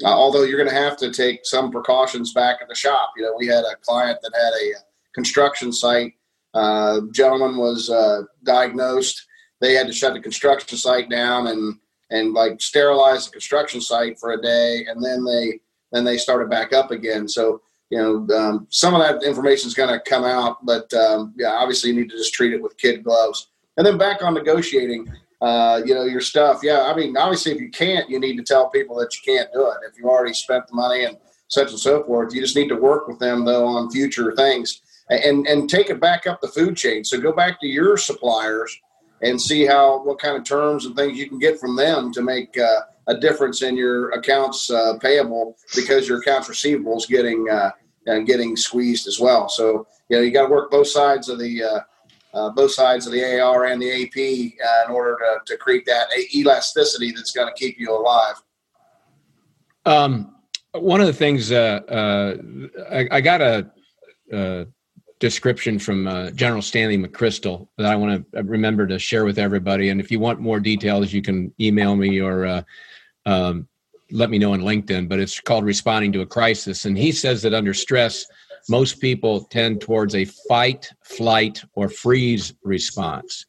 uh, 0.02 0.08
although 0.08 0.42
you're 0.42 0.58
going 0.58 0.68
to 0.68 0.74
have 0.74 0.96
to 0.98 1.12
take 1.12 1.40
some 1.44 1.70
precautions 1.70 2.32
back 2.32 2.58
at 2.60 2.68
the 2.68 2.74
shop, 2.74 3.12
you 3.16 3.22
know, 3.22 3.34
we 3.38 3.46
had 3.46 3.64
a 3.64 3.76
client 3.82 4.18
that 4.22 4.32
had 4.34 4.52
a 4.52 4.82
construction 5.14 5.72
site. 5.72 6.14
Uh, 6.52 7.02
gentleman 7.12 7.56
was 7.56 7.90
uh, 7.90 8.22
diagnosed. 8.44 9.24
They 9.60 9.74
had 9.74 9.86
to 9.86 9.92
shut 9.92 10.14
the 10.14 10.20
construction 10.20 10.76
site 10.76 11.08
down 11.08 11.48
and 11.48 11.78
and 12.10 12.34
like 12.34 12.60
sterilize 12.60 13.24
the 13.24 13.32
construction 13.32 13.80
site 13.80 14.18
for 14.18 14.32
a 14.32 14.42
day, 14.42 14.84
and 14.86 15.02
then 15.02 15.24
they 15.24 15.60
then 15.90 16.04
they 16.04 16.18
started 16.18 16.50
back 16.50 16.72
up 16.72 16.90
again. 16.90 17.26
So 17.26 17.62
you 17.90 17.98
know, 17.98 18.36
um, 18.36 18.66
some 18.70 18.94
of 18.94 19.00
that 19.00 19.26
information 19.26 19.68
is 19.68 19.74
going 19.74 19.88
to 19.88 20.00
come 20.00 20.24
out, 20.24 20.64
but 20.64 20.92
um, 20.94 21.34
yeah, 21.36 21.50
obviously 21.50 21.90
you 21.90 21.96
need 21.96 22.10
to 22.10 22.16
just 22.16 22.34
treat 22.34 22.52
it 22.52 22.62
with 22.62 22.76
kid 22.76 23.04
gloves. 23.04 23.48
And 23.76 23.86
then 23.86 23.98
back 23.98 24.22
on 24.22 24.34
negotiating, 24.34 25.08
uh, 25.44 25.82
you 25.84 25.94
know, 25.94 26.04
your 26.04 26.22
stuff. 26.22 26.60
Yeah, 26.62 26.90
I 26.90 26.96
mean, 26.96 27.18
obviously, 27.18 27.52
if 27.52 27.60
you 27.60 27.68
can't, 27.68 28.08
you 28.08 28.18
need 28.18 28.38
to 28.38 28.42
tell 28.42 28.70
people 28.70 28.96
that 28.96 29.14
you 29.14 29.20
can't 29.34 29.52
do 29.52 29.66
it. 29.68 29.76
If 29.86 29.98
you 29.98 30.08
already 30.08 30.32
spent 30.32 30.66
the 30.66 30.74
money 30.74 31.04
and 31.04 31.18
such 31.48 31.68
and 31.68 31.78
so 31.78 32.02
forth, 32.04 32.34
you 32.34 32.40
just 32.40 32.56
need 32.56 32.68
to 32.68 32.76
work 32.76 33.06
with 33.08 33.18
them 33.18 33.44
though 33.44 33.66
on 33.66 33.90
future 33.90 34.34
things 34.34 34.80
and 35.10 35.46
and 35.46 35.68
take 35.68 35.90
it 35.90 36.00
back 36.00 36.26
up 36.26 36.40
the 36.40 36.48
food 36.48 36.78
chain. 36.78 37.04
So 37.04 37.20
go 37.20 37.30
back 37.30 37.60
to 37.60 37.66
your 37.66 37.98
suppliers 37.98 38.74
and 39.20 39.38
see 39.38 39.66
how 39.66 40.02
what 40.02 40.18
kind 40.18 40.38
of 40.38 40.44
terms 40.44 40.86
and 40.86 40.96
things 40.96 41.18
you 41.18 41.28
can 41.28 41.38
get 41.38 41.60
from 41.60 41.76
them 41.76 42.10
to 42.14 42.22
make 42.22 42.56
uh, 42.58 42.80
a 43.08 43.18
difference 43.18 43.60
in 43.60 43.76
your 43.76 44.12
accounts 44.12 44.70
uh, 44.70 44.96
payable 44.98 45.58
because 45.76 46.08
your 46.08 46.20
accounts 46.20 46.48
receivable 46.48 46.96
is 46.96 47.04
getting 47.04 47.46
uh, 47.50 47.70
getting 48.24 48.56
squeezed 48.56 49.06
as 49.06 49.20
well. 49.20 49.50
So 49.50 49.86
you 50.08 50.16
know 50.16 50.22
you 50.22 50.30
got 50.30 50.46
to 50.46 50.52
work 50.52 50.70
both 50.70 50.88
sides 50.88 51.28
of 51.28 51.38
the 51.38 51.82
uh, 52.34 52.46
uh, 52.46 52.50
both 52.50 52.72
sides 52.72 53.06
of 53.06 53.12
the 53.12 53.40
AR 53.40 53.66
and 53.66 53.80
the 53.80 53.90
AP 53.90 54.16
uh, 54.64 54.84
in 54.88 54.94
order 54.94 55.16
to, 55.18 55.52
to 55.52 55.58
create 55.58 55.86
that 55.86 56.08
elasticity 56.34 57.12
that's 57.12 57.32
going 57.32 57.46
to 57.46 57.54
keep 57.54 57.78
you 57.78 57.96
alive. 57.96 58.42
Um, 59.86 60.34
one 60.72 61.00
of 61.00 61.06
the 61.06 61.12
things 61.12 61.52
uh, 61.52 61.80
uh 61.88 62.36
I, 62.90 63.08
I, 63.10 63.20
got 63.20 63.40
a, 63.40 63.70
a, 64.32 64.66
description 65.20 65.78
from 65.78 66.06
uh, 66.06 66.30
General 66.30 66.62
Stanley 66.62 66.98
McChrystal 66.98 67.68
that 67.78 67.86
I 67.86 67.96
want 67.96 68.30
to 68.32 68.42
remember 68.42 68.86
to 68.86 68.98
share 68.98 69.24
with 69.24 69.38
everybody. 69.38 69.90
And 69.90 70.00
if 70.00 70.10
you 70.10 70.18
want 70.18 70.40
more 70.40 70.60
details, 70.60 71.12
you 71.12 71.22
can 71.22 71.52
email 71.60 71.96
me 71.96 72.20
or 72.20 72.44
uh, 72.46 72.62
um, 73.24 73.68
let 74.10 74.28
me 74.28 74.38
know 74.38 74.52
on 74.52 74.60
LinkedIn. 74.60 75.08
But 75.08 75.20
it's 75.20 75.40
called 75.40 75.64
Responding 75.64 76.12
to 76.12 76.22
a 76.22 76.26
Crisis. 76.26 76.84
And 76.84 76.98
he 76.98 77.12
says 77.12 77.42
that 77.42 77.54
under 77.54 77.72
stress, 77.72 78.26
most 78.68 79.00
people 79.00 79.44
tend 79.44 79.80
towards 79.80 80.14
a 80.14 80.24
fight, 80.24 80.90
flight, 81.02 81.62
or 81.74 81.88
freeze 81.88 82.54
response. 82.62 83.46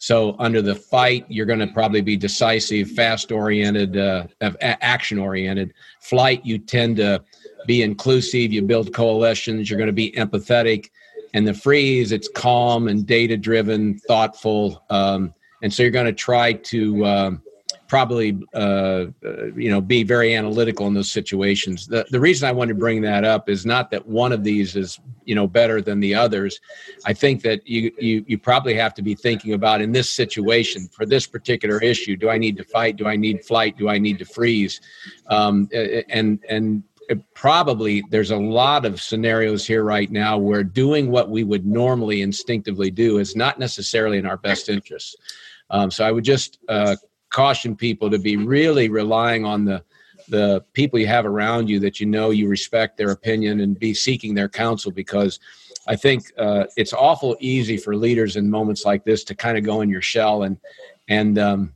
So, 0.00 0.36
under 0.38 0.62
the 0.62 0.76
fight, 0.76 1.26
you're 1.28 1.46
going 1.46 1.58
to 1.58 1.66
probably 1.66 2.02
be 2.02 2.16
decisive, 2.16 2.90
fast 2.92 3.32
oriented, 3.32 3.96
uh, 3.96 4.28
action 4.60 5.18
oriented. 5.18 5.74
Flight, 6.00 6.46
you 6.46 6.58
tend 6.58 6.98
to 6.98 7.24
be 7.66 7.82
inclusive, 7.82 8.52
you 8.52 8.62
build 8.62 8.94
coalitions, 8.94 9.68
you're 9.68 9.78
going 9.78 9.88
to 9.88 9.92
be 9.92 10.12
empathetic. 10.12 10.90
And 11.34 11.46
the 11.46 11.52
freeze, 11.52 12.12
it's 12.12 12.28
calm 12.28 12.86
and 12.86 13.06
data 13.06 13.36
driven, 13.36 13.98
thoughtful. 13.98 14.84
Um, 14.88 15.34
and 15.62 15.72
so, 15.74 15.82
you're 15.82 15.90
going 15.90 16.06
to 16.06 16.12
try 16.12 16.52
to 16.52 17.04
um, 17.04 17.42
probably 17.88 18.38
uh, 18.54 19.06
uh, 19.24 19.46
you 19.56 19.70
know 19.70 19.80
be 19.80 20.04
very 20.04 20.36
analytical 20.36 20.86
in 20.86 20.94
those 20.94 21.10
situations. 21.10 21.86
The 21.86 22.06
the 22.10 22.20
reason 22.20 22.48
I 22.48 22.52
wanted 22.52 22.74
to 22.74 22.78
bring 22.78 23.00
that 23.02 23.24
up 23.24 23.48
is 23.48 23.66
not 23.66 23.90
that 23.90 24.06
one 24.06 24.30
of 24.30 24.44
these 24.44 24.76
is 24.76 25.00
you 25.24 25.34
know 25.34 25.48
better 25.48 25.80
than 25.82 25.98
the 25.98 26.14
others. 26.14 26.60
I 27.06 27.14
think 27.14 27.42
that 27.42 27.66
you 27.66 27.90
you 27.98 28.24
you 28.28 28.38
probably 28.38 28.74
have 28.74 28.94
to 28.94 29.02
be 29.02 29.14
thinking 29.14 29.54
about 29.54 29.80
in 29.80 29.90
this 29.90 30.10
situation 30.10 30.88
for 30.88 31.06
this 31.06 31.26
particular 31.26 31.82
issue. 31.82 32.16
Do 32.16 32.28
I 32.28 32.38
need 32.38 32.56
to 32.58 32.64
fight? 32.64 32.96
Do 32.96 33.08
I 33.08 33.16
need 33.16 33.44
flight? 33.44 33.76
Do 33.76 33.88
I 33.88 33.98
need 33.98 34.18
to 34.18 34.24
freeze? 34.24 34.80
Um, 35.26 35.68
and 35.72 36.38
and 36.48 36.82
probably 37.32 38.04
there's 38.10 38.32
a 38.32 38.36
lot 38.36 38.84
of 38.84 39.00
scenarios 39.00 39.66
here 39.66 39.82
right 39.82 40.10
now 40.10 40.36
where 40.36 40.62
doing 40.62 41.10
what 41.10 41.30
we 41.30 41.42
would 41.42 41.64
normally 41.64 42.20
instinctively 42.20 42.90
do 42.90 43.16
is 43.16 43.34
not 43.34 43.58
necessarily 43.58 44.18
in 44.18 44.26
our 44.26 44.36
best 44.36 44.68
interest. 44.68 45.16
Um, 45.70 45.90
so 45.90 46.04
I 46.04 46.12
would 46.12 46.24
just 46.24 46.58
uh, 46.68 46.96
caution 47.30 47.76
people 47.76 48.10
to 48.10 48.18
be 48.18 48.36
really 48.36 48.88
relying 48.88 49.44
on 49.44 49.64
the 49.64 49.82
the 50.28 50.62
people 50.74 50.98
you 50.98 51.06
have 51.06 51.24
around 51.24 51.70
you 51.70 51.80
that 51.80 52.00
you 52.00 52.06
know 52.06 52.30
you 52.30 52.48
respect 52.48 52.98
their 52.98 53.10
opinion 53.10 53.60
and 53.60 53.78
be 53.78 53.94
seeking 53.94 54.34
their 54.34 54.48
counsel 54.48 54.90
because 54.90 55.40
I 55.86 55.96
think 55.96 56.24
uh, 56.36 56.64
it's 56.76 56.92
awful 56.92 57.36
easy 57.40 57.78
for 57.78 57.96
leaders 57.96 58.36
in 58.36 58.50
moments 58.50 58.84
like 58.84 59.04
this 59.04 59.24
to 59.24 59.34
kind 59.34 59.56
of 59.56 59.64
go 59.64 59.80
in 59.80 59.88
your 59.88 60.02
shell 60.02 60.42
and 60.42 60.58
and 61.08 61.38
um, 61.38 61.72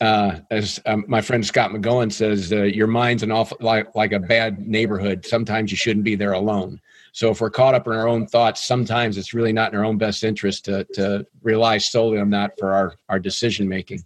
uh, 0.00 0.40
as 0.50 0.80
um, 0.86 1.04
my 1.08 1.20
friend 1.20 1.44
Scott 1.44 1.70
McGowan 1.70 2.12
says, 2.12 2.52
uh, 2.52 2.62
your 2.62 2.86
mind's 2.86 3.22
an 3.22 3.30
awful 3.30 3.56
like 3.60 3.94
like 3.94 4.12
a 4.12 4.20
bad 4.20 4.66
neighborhood. 4.66 5.24
Sometimes 5.24 5.70
you 5.70 5.76
shouldn't 5.76 6.04
be 6.04 6.14
there 6.14 6.32
alone. 6.32 6.80
So 7.12 7.30
if 7.30 7.40
we're 7.40 7.50
caught 7.50 7.74
up 7.74 7.86
in 7.86 7.94
our 7.94 8.06
own 8.06 8.26
thoughts, 8.26 8.66
sometimes 8.66 9.16
it's 9.16 9.32
really 9.32 9.52
not 9.52 9.72
in 9.72 9.78
our 9.78 9.84
own 9.84 9.96
best 9.96 10.22
interest 10.22 10.66
to 10.66 10.84
to 10.94 11.26
rely 11.42 11.78
solely 11.78 12.18
on 12.18 12.30
that 12.30 12.58
for 12.58 12.72
our 12.74 12.94
our 13.08 13.18
decision 13.18 13.68
making. 13.68 14.04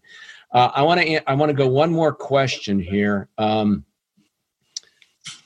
Uh, 0.53 0.70
I 0.74 0.82
want 0.82 1.01
to 1.01 1.30
I 1.30 1.34
want 1.34 1.51
to 1.51 1.55
go 1.55 1.68
one 1.68 1.92
more 1.92 2.12
question 2.12 2.80
here. 2.80 3.28
Um, 3.38 3.84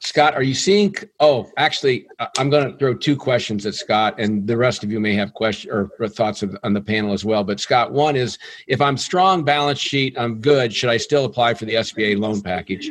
Scott, 0.01 0.35
are 0.35 0.43
you 0.43 0.55
seeing? 0.55 0.95
Oh, 1.19 1.51
actually, 1.57 2.07
I'm 2.39 2.51
going 2.51 2.71
to 2.71 2.79
throw 2.79 2.95
two 2.95 3.17
questions 3.17 3.67
at 3.67 3.75
Scott, 3.75 4.15
and 4.19 4.47
the 4.47 4.57
rest 4.57 4.85
of 4.85 4.93
you 4.93 5.01
may 5.01 5.15
have 5.15 5.35
questions 5.35 5.73
or, 5.73 6.09
thoughts 6.09 6.43
of, 6.43 6.57
on 6.63 6.73
the 6.73 6.81
panel 6.81 7.13
as 7.13 7.25
well. 7.25 7.43
But 7.43 7.59
Scott, 7.59 7.93
one 7.93 8.15
is 8.15 8.39
if 8.67 8.81
I'm 8.81 8.97
strong 8.97 9.45
balance 9.45 9.79
sheet, 9.79 10.15
I'm 10.19 10.41
good. 10.41 10.75
Should 10.75 10.91
I 10.91 10.99
still 10.99 11.25
apply 11.25 11.55
for 11.55 11.65
the 11.65 11.75
SBA 11.75 12.19
loan 12.19 12.43
package? 12.43 12.91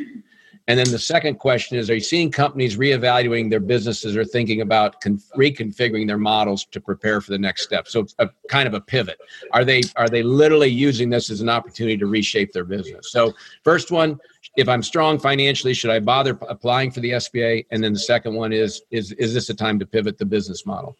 And 0.66 0.78
then 0.78 0.90
the 0.90 0.98
second 0.98 1.36
question 1.36 1.76
is 1.76 1.90
Are 1.90 1.94
you 1.94 2.00
seeing 2.00 2.30
companies 2.30 2.76
reevaluating 2.76 3.50
their 3.50 3.60
businesses 3.60 4.16
or 4.16 4.24
thinking 4.24 4.62
about 4.62 5.00
con- 5.00 5.20
reconfiguring 5.36 6.06
their 6.06 6.18
models 6.18 6.64
to 6.66 6.80
prepare 6.80 7.20
for 7.20 7.32
the 7.32 7.38
next 7.38 7.62
step? 7.62 7.86
So, 7.86 8.06
a, 8.18 8.30
kind 8.48 8.66
of 8.66 8.72
a 8.72 8.80
pivot. 8.80 9.18
Are 9.52 9.64
they 9.64 9.82
are 9.96 10.08
they 10.08 10.22
literally 10.22 10.68
using 10.68 11.10
this 11.10 11.28
as 11.30 11.42
an 11.42 11.50
opportunity 11.50 11.98
to 11.98 12.06
reshape 12.06 12.52
their 12.52 12.64
business? 12.64 13.12
So, 13.12 13.34
first 13.62 13.90
one, 13.90 14.18
if 14.56 14.68
I'm 14.68 14.82
strong 14.82 15.18
financially, 15.18 15.74
should 15.74 15.90
I 15.90 16.00
bother 16.00 16.38
applying 16.48 16.90
for 16.90 17.00
the 17.00 17.10
SBA? 17.10 17.66
And 17.70 17.84
then 17.84 17.92
the 17.92 17.98
second 17.98 18.34
one 18.34 18.52
is 18.52 18.82
is 18.90 19.12
is 19.12 19.34
this 19.34 19.50
a 19.50 19.54
time 19.54 19.78
to 19.80 19.86
pivot 19.86 20.16
the 20.16 20.26
business 20.26 20.64
model? 20.64 20.96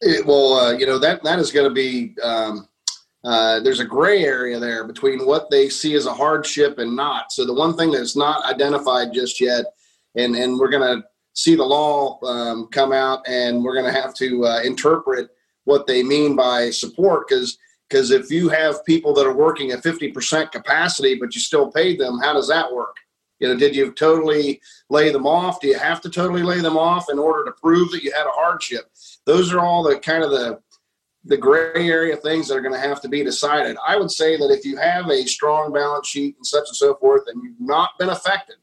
It, 0.00 0.24
well, 0.26 0.54
uh, 0.54 0.72
you 0.72 0.86
know 0.86 0.98
that 0.98 1.22
that 1.24 1.38
is 1.38 1.52
going 1.52 1.68
to 1.68 1.74
be. 1.74 2.14
Um, 2.22 2.68
uh, 3.26 3.58
there's 3.58 3.80
a 3.80 3.84
gray 3.84 4.24
area 4.24 4.56
there 4.60 4.84
between 4.86 5.26
what 5.26 5.50
they 5.50 5.68
see 5.68 5.94
as 5.94 6.06
a 6.06 6.14
hardship 6.14 6.78
and 6.78 6.94
not. 6.94 7.32
So 7.32 7.44
the 7.44 7.52
one 7.52 7.76
thing 7.76 7.90
that's 7.90 8.14
not 8.14 8.44
identified 8.44 9.12
just 9.12 9.40
yet, 9.40 9.64
and 10.14 10.36
and 10.36 10.56
we're 10.56 10.70
going 10.70 11.00
to 11.00 11.04
see 11.32 11.56
the 11.56 11.64
law 11.64 12.20
um, 12.24 12.68
come 12.68 12.92
out, 12.92 13.26
and 13.28 13.64
we're 13.64 13.74
going 13.74 13.92
to 13.92 14.00
have 14.00 14.14
to 14.14 14.46
uh, 14.46 14.60
interpret 14.62 15.28
what 15.64 15.88
they 15.88 16.04
mean 16.04 16.36
by 16.36 16.70
support 16.70 17.26
because 17.28 17.58
because 17.90 18.12
if 18.12 18.30
you 18.30 18.48
have 18.48 18.84
people 18.84 19.12
that 19.14 19.26
are 19.26 19.34
working 19.34 19.70
at 19.72 19.82
50% 19.82 20.50
capacity 20.50 21.14
but 21.14 21.34
you 21.34 21.40
still 21.40 21.70
pay 21.70 21.96
them 21.96 22.18
how 22.20 22.32
does 22.32 22.48
that 22.48 22.72
work? 22.72 22.96
You 23.40 23.48
know 23.48 23.56
did 23.56 23.74
you 23.74 23.92
totally 23.92 24.60
lay 24.88 25.10
them 25.10 25.26
off? 25.26 25.60
Do 25.60 25.66
you 25.66 25.78
have 25.78 26.00
to 26.02 26.10
totally 26.10 26.44
lay 26.44 26.60
them 26.60 26.76
off 26.76 27.10
in 27.10 27.18
order 27.18 27.44
to 27.44 27.60
prove 27.60 27.90
that 27.90 28.04
you 28.04 28.12
had 28.12 28.26
a 28.26 28.30
hardship? 28.30 28.88
Those 29.24 29.52
are 29.52 29.58
all 29.58 29.82
the 29.82 29.98
kind 29.98 30.22
of 30.22 30.30
the 30.30 30.60
the 31.26 31.36
gray 31.36 31.88
area 31.88 32.16
things 32.16 32.48
that 32.48 32.56
are 32.56 32.60
going 32.60 32.74
to 32.74 32.88
have 32.88 33.00
to 33.00 33.08
be 33.08 33.24
decided. 33.24 33.76
I 33.86 33.96
would 33.96 34.10
say 34.10 34.36
that 34.36 34.50
if 34.50 34.64
you 34.64 34.76
have 34.76 35.10
a 35.10 35.26
strong 35.26 35.72
balance 35.72 36.08
sheet 36.08 36.36
and 36.36 36.46
such 36.46 36.68
and 36.68 36.76
so 36.76 36.94
forth, 36.94 37.22
and 37.26 37.42
you've 37.42 37.60
not 37.60 37.90
been 37.98 38.10
affected, 38.10 38.56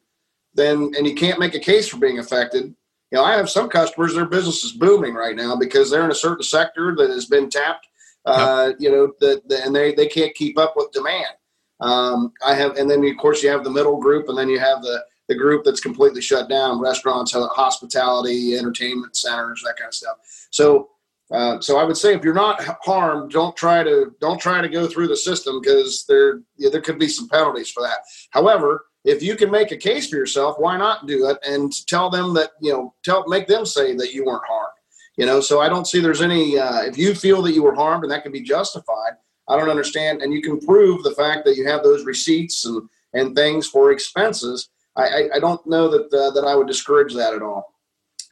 then 0.53 0.91
and 0.97 1.05
you 1.05 1.15
can't 1.15 1.39
make 1.39 1.55
a 1.55 1.59
case 1.59 1.87
for 1.87 1.97
being 1.97 2.19
affected. 2.19 2.63
You 3.11 3.19
know, 3.19 3.23
I 3.23 3.33
have 3.35 3.49
some 3.49 3.69
customers; 3.69 4.13
their 4.13 4.25
business 4.25 4.63
is 4.63 4.71
booming 4.71 5.13
right 5.13 5.35
now 5.35 5.55
because 5.55 5.91
they're 5.91 6.05
in 6.05 6.11
a 6.11 6.15
certain 6.15 6.43
sector 6.43 6.95
that 6.97 7.09
has 7.09 7.25
been 7.25 7.49
tapped. 7.49 7.87
Uh, 8.25 8.71
You 8.79 8.89
know, 8.89 9.13
that 9.19 9.47
the, 9.49 9.63
and 9.65 9.75
they 9.75 9.93
they 9.93 10.07
can't 10.07 10.33
keep 10.33 10.57
up 10.57 10.73
with 10.75 10.91
demand. 10.91 11.35
Um, 11.81 12.31
I 12.45 12.55
have, 12.55 12.77
and 12.77 12.89
then 12.89 13.03
of 13.03 13.17
course 13.17 13.43
you 13.43 13.49
have 13.49 13.65
the 13.65 13.69
middle 13.69 13.99
group, 13.99 14.29
and 14.29 14.37
then 14.37 14.49
you 14.49 14.59
have 14.59 14.81
the 14.81 15.03
the 15.27 15.35
group 15.35 15.65
that's 15.65 15.81
completely 15.81 16.21
shut 16.21 16.47
down: 16.47 16.79
restaurants, 16.79 17.33
hospitality, 17.33 18.57
entertainment 18.57 19.17
centers, 19.17 19.61
that 19.65 19.75
kind 19.77 19.89
of 19.89 19.93
stuff. 19.93 20.17
So 20.51 20.89
uh, 21.33 21.59
so 21.59 21.77
I 21.79 21.83
would 21.83 21.97
say 21.97 22.13
if 22.13 22.23
you're 22.23 22.33
not 22.33 22.63
harmed, 22.83 23.31
don't 23.31 23.55
try 23.55 23.83
to 23.83 24.15
don't 24.21 24.39
try 24.39 24.61
to 24.61 24.69
go 24.69 24.87
through 24.87 25.07
the 25.07 25.17
system 25.17 25.59
because 25.61 26.05
there 26.07 26.41
yeah, 26.57 26.69
there 26.69 26.81
could 26.81 26.99
be 26.99 27.07
some 27.07 27.27
penalties 27.27 27.71
for 27.71 27.81
that. 27.81 27.97
However, 28.29 28.85
if 29.03 29.23
you 29.23 29.35
can 29.35 29.49
make 29.49 29.71
a 29.71 29.77
case 29.77 30.09
for 30.09 30.15
yourself, 30.15 30.57
why 30.59 30.77
not 30.77 31.07
do 31.07 31.27
it 31.27 31.37
and 31.45 31.73
tell 31.87 32.11
them 32.11 32.35
that 32.35 32.51
you 32.61 32.71
know 32.71 32.93
tell 33.03 33.27
make 33.27 33.47
them 33.47 33.65
say 33.65 33.95
that 33.95 34.13
you 34.13 34.23
weren't 34.25 34.45
harmed. 34.47 34.69
You 35.17 35.25
know, 35.25 35.41
so 35.41 35.59
I 35.59 35.69
don't 35.69 35.87
see 35.87 35.99
there's 35.99 36.21
any. 36.21 36.59
Uh, 36.59 36.83
if 36.83 36.97
you 36.97 37.15
feel 37.15 37.41
that 37.43 37.53
you 37.53 37.63
were 37.63 37.75
harmed 37.75 38.03
and 38.03 38.11
that 38.11 38.23
can 38.23 38.31
be 38.31 38.41
justified, 38.41 39.13
I 39.47 39.57
don't 39.57 39.69
understand, 39.69 40.21
and 40.21 40.33
you 40.33 40.41
can 40.41 40.59
prove 40.59 41.03
the 41.03 41.15
fact 41.15 41.45
that 41.45 41.55
you 41.55 41.67
have 41.67 41.81
those 41.81 42.05
receipts 42.05 42.65
and 42.65 42.87
and 43.13 43.35
things 43.35 43.67
for 43.67 43.91
expenses. 43.91 44.69
I, 44.95 45.03
I, 45.03 45.29
I 45.35 45.39
don't 45.39 45.65
know 45.65 45.87
that 45.87 46.13
uh, 46.13 46.29
that 46.31 46.47
I 46.47 46.55
would 46.55 46.67
discourage 46.67 47.15
that 47.15 47.33
at 47.33 47.41
all. 47.41 47.72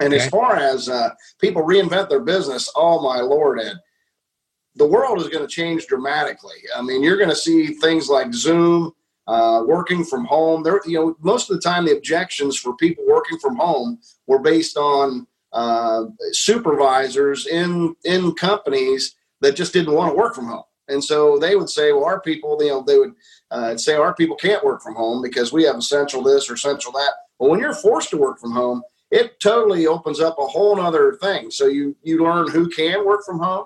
And 0.02 0.14
okay. 0.14 0.24
as 0.24 0.30
far 0.30 0.56
as 0.56 0.89
uh, 0.89 1.10
people 1.39 1.64
reinvent 1.64 2.10
their 2.10 2.22
business, 2.22 2.72
oh 2.76 3.02
my 3.02 3.22
lord, 3.22 3.60
Ed, 3.60 3.78
the 4.76 4.88
world 4.88 5.20
is 5.20 5.30
going 5.30 5.45
to 5.45 5.54
change 5.54 5.88
dramatically. 5.88 6.58
I 6.76 6.82
mean, 6.82 7.04
you're 7.04 7.18
going 7.18 7.30
to 7.30 7.36
see 7.36 7.68
things 7.68 8.10
like 8.10 8.34
Zoom, 8.34 8.93
uh, 9.28 9.64
working 9.66 10.04
from 10.04 10.26
home. 10.26 10.64
There, 10.64 10.82
you 10.86 10.99
know, 10.99 11.16
most 11.22 11.49
of 11.49 11.56
the 11.56 11.62
time 11.62 11.86
the 11.86 11.95
objections 11.95 12.58
for 12.58 12.76
people 12.76 13.04
working 13.08 13.38
from 13.39 13.56
home 13.56 13.99
were 14.28 14.39
based 14.39 14.78
on 14.78 15.28
uh, 15.54 16.06
supervisors 16.32 17.47
in 17.47 17.95
in 18.04 18.34
companies 18.34 19.16
that 19.41 19.56
just 19.56 19.74
didn't 19.74 19.93
want 19.93 20.12
to 20.12 20.18
work 20.18 20.34
from 20.34 20.47
home, 20.47 20.64
and 20.88 21.04
so 21.04 21.38
they 21.38 21.56
would 21.56 21.70
say, 21.70 21.91
"Well, 21.91 22.06
our 22.06 22.22
people, 22.22 22.58
you 22.62 22.70
know, 22.70 22.84
they 22.84 22.97
would 22.97 23.14
uh, 23.52 23.78
say 23.78 23.95
our 23.95 24.16
people 24.16 24.36
can't 24.36 24.64
work 24.64 24.82
from 24.82 24.95
home 24.95 25.22
because 25.22 25.54
we 25.54 25.64
have 25.64 25.76
essential 25.76 26.24
this 26.24 26.49
or 26.49 26.54
essential 26.56 26.91
that." 26.93 27.14
Well, 27.38 27.49
when 27.49 27.60
you're 27.60 27.74
forced 27.74 28.10
to 28.12 28.18
work 28.18 28.39
from 28.39 28.52
home, 28.52 28.82
it 29.12 29.39
totally 29.41 29.86
opens 29.88 30.22
up 30.22 30.38
a 30.39 30.47
whole 30.47 30.80
other 30.80 31.14
thing. 31.22 31.51
So 31.51 31.68
you 31.68 31.95
you 32.01 32.24
learn 32.24 32.49
who 32.49 32.70
can 32.70 33.05
work 33.05 33.26
from 33.26 33.39
home, 33.39 33.66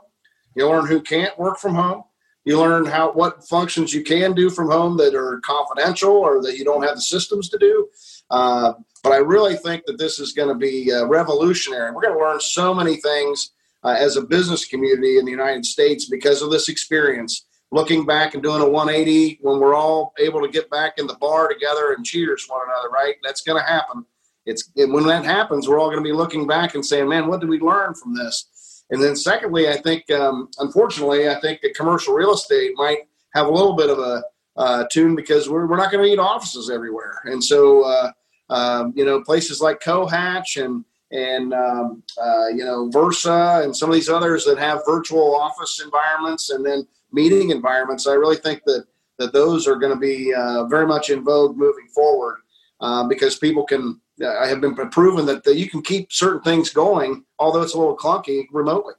you 0.56 0.68
learn 0.68 0.88
who 0.88 1.02
can't 1.02 1.38
work 1.38 1.60
from 1.60 1.76
home, 1.76 2.04
you 2.44 2.60
learn 2.60 2.86
how 2.86 3.12
what 3.12 3.48
functions 3.48 3.94
you 3.94 4.04
can 4.04 4.34
do 4.34 4.50
from 4.50 4.70
home 4.70 4.98
that 4.98 5.14
are 5.14 5.40
confidential 5.42 6.12
or 6.12 6.42
that 6.42 6.58
you 6.58 6.66
don't 6.66 6.84
have 6.84 6.96
the 6.96 7.02
systems 7.02 7.48
to 7.50 7.60
do. 7.60 7.88
Uh, 8.32 8.74
but 9.04 9.12
I 9.12 9.18
really 9.18 9.56
think 9.56 9.86
that 9.86 10.00
this 10.00 10.18
is 10.20 10.34
going 10.34 10.50
to 10.50 10.56
be 10.56 10.92
uh, 10.92 11.06
revolutionary. 11.06 11.92
We're 11.92 12.02
going 12.02 12.18
to 12.18 12.24
learn 12.24 12.40
so 12.40 12.74
many 12.74 12.96
things 12.96 13.52
uh, 13.84 13.96
as 14.00 14.18
a 14.18 14.22
business 14.22 14.66
community 14.66 15.20
in 15.20 15.26
the 15.26 15.32
United 15.32 15.64
States 15.64 16.10
because 16.10 16.42
of 16.42 16.50
this 16.50 16.70
experience. 16.70 17.46
Looking 17.72 18.06
back 18.06 18.36
and 18.36 18.44
doing 18.44 18.62
a 18.62 18.70
180 18.70 19.40
when 19.42 19.60
we're 19.60 19.76
all 19.76 20.14
able 20.20 20.42
to 20.42 20.48
get 20.48 20.70
back 20.70 20.94
in 20.98 21.08
the 21.08 21.16
bar 21.16 21.48
together 21.48 21.94
and 21.94 22.06
cheers 22.06 22.46
one 22.48 22.62
another, 22.68 22.90
right? 22.90 23.16
That's 23.24 23.42
going 23.42 23.62
to 23.62 23.68
happen 23.68 24.06
it's 24.46 24.70
when 24.76 25.06
that 25.08 25.26
happens, 25.26 25.68
we're 25.68 25.80
all 25.80 25.90
going 25.90 26.04
to 26.04 26.08
be 26.08 26.14
looking 26.14 26.46
back 26.46 26.76
and 26.76 26.86
saying, 26.86 27.08
"Man, 27.08 27.28
what 27.28 27.40
did 27.40 27.50
we 27.50 27.60
learn 27.60 27.94
from 27.96 28.16
this?" 28.16 28.84
And 28.92 29.02
then, 29.02 29.16
secondly, 29.16 29.68
I 29.68 29.78
think, 29.78 30.10
um, 30.12 30.50
unfortunately, 30.60 31.28
I 31.28 31.40
think 31.42 31.62
that 31.62 31.76
commercial 31.76 32.14
real 32.14 32.34
estate 32.34 32.74
might 32.76 33.00
have 33.34 33.48
a 33.48 33.52
little 33.52 33.76
bit 33.76 33.90
of 33.90 34.00
a 34.00 34.24
uh, 34.56 34.86
tune 34.92 35.16
because 35.16 35.50
we're, 35.50 35.66
we're 35.66 35.78
not 35.78 35.92
going 35.92 36.04
to 36.04 36.10
need 36.10 36.20
offices 36.20 36.70
everywhere, 36.70 37.20
and 37.26 37.44
so 37.44 37.84
uh, 37.84 38.12
um, 38.50 38.94
you 38.96 39.06
know 39.06 39.22
places 39.22 39.62
like 39.62 39.82
Cohatch 39.82 40.58
and 40.58 40.86
and 41.12 41.54
um, 41.54 42.04
uh, 42.22 42.48
you 42.48 42.64
know 42.64 42.90
Versa 42.92 43.62
and 43.64 43.76
some 43.76 43.90
of 43.90 43.96
these 43.96 44.10
others 44.10 44.46
that 44.46 44.58
have 44.58 44.82
virtual 44.86 45.36
office 45.36 45.82
environments 45.84 46.52
and 46.52 46.66
then 46.66 46.88
meeting 47.12 47.50
environments. 47.50 48.08
I 48.08 48.14
really 48.14 48.38
think 48.38 48.64
that 48.66 48.86
that 49.18 49.34
those 49.34 49.68
are 49.68 49.76
going 49.76 49.94
to 49.94 50.00
be 50.00 50.34
uh, 50.34 50.66
very 50.66 50.86
much 50.86 51.10
in 51.10 51.24
vogue 51.24 51.58
moving 51.58 51.88
forward 51.94 52.38
uh, 52.82 53.08
because 53.08 53.38
people 53.38 53.64
can 53.64 54.00
I 54.24 54.48
have 54.48 54.62
been 54.62 54.76
proven 54.76 55.26
that, 55.26 55.44
that 55.44 55.58
you 55.58 55.70
can 55.70 55.82
keep 55.82 56.12
certain 56.12 56.42
things 56.42 56.70
going, 56.70 57.26
although 57.38 57.62
it's 57.62 57.74
a 57.74 57.78
little 57.78 57.98
clunky 57.98 58.46
remotely. 58.52 58.94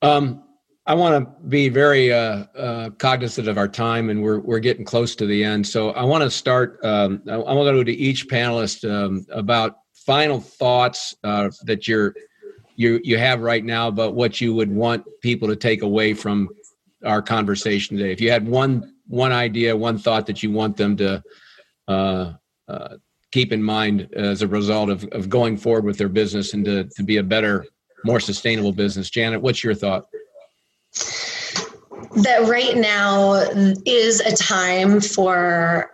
Um, 0.00 0.44
I 0.86 0.94
want 0.94 1.22
to 1.22 1.48
be 1.48 1.68
very 1.68 2.10
uh, 2.12 2.44
uh, 2.56 2.90
cognizant 2.90 3.46
of 3.46 3.58
our 3.58 3.68
time, 3.68 4.08
and 4.08 4.22
we're 4.22 4.38
we're 4.38 4.58
getting 4.58 4.86
close 4.86 5.14
to 5.16 5.26
the 5.26 5.44
end. 5.44 5.66
So 5.66 5.90
I 5.90 6.02
want 6.04 6.24
to 6.24 6.30
start. 6.30 6.82
Um, 6.82 7.22
I, 7.30 7.36
want 7.36 7.66
to 7.66 7.72
go 7.72 7.84
to 7.84 7.92
each 7.92 8.26
panelist 8.28 8.90
um, 8.90 9.26
about 9.30 9.80
final 9.94 10.40
thoughts 10.40 11.14
uh, 11.24 11.50
that 11.64 11.86
you're 11.86 12.14
you 12.76 13.00
you 13.04 13.18
have 13.18 13.42
right 13.42 13.64
now 13.64 13.88
about 13.88 14.14
what 14.14 14.40
you 14.40 14.54
would 14.54 14.70
want 14.70 15.04
people 15.20 15.46
to 15.48 15.56
take 15.56 15.82
away 15.82 16.14
from 16.14 16.48
our 17.04 17.20
conversation 17.20 17.98
today. 17.98 18.12
If 18.12 18.20
you 18.22 18.30
had 18.30 18.48
one 18.48 18.94
one 19.06 19.32
idea, 19.32 19.76
one 19.76 19.98
thought 19.98 20.26
that 20.26 20.42
you 20.42 20.50
want 20.52 20.78
them 20.78 20.96
to 20.96 21.22
uh, 21.86 22.32
uh, 22.66 22.96
keep 23.32 23.52
in 23.52 23.62
mind 23.62 24.08
as 24.14 24.42
a 24.42 24.48
result 24.48 24.90
of, 24.90 25.04
of 25.12 25.28
going 25.28 25.56
forward 25.56 25.84
with 25.84 25.98
their 25.98 26.08
business 26.08 26.54
and 26.54 26.64
to, 26.64 26.84
to 26.84 27.02
be 27.02 27.18
a 27.18 27.22
better, 27.22 27.66
more 28.04 28.20
sustainable 28.20 28.72
business. 28.72 29.10
Janet, 29.10 29.42
what's 29.42 29.62
your 29.62 29.74
thought? 29.74 30.06
That 32.22 32.48
right 32.48 32.76
now 32.76 33.34
is 33.84 34.20
a 34.20 34.34
time 34.34 35.00
for 35.00 35.90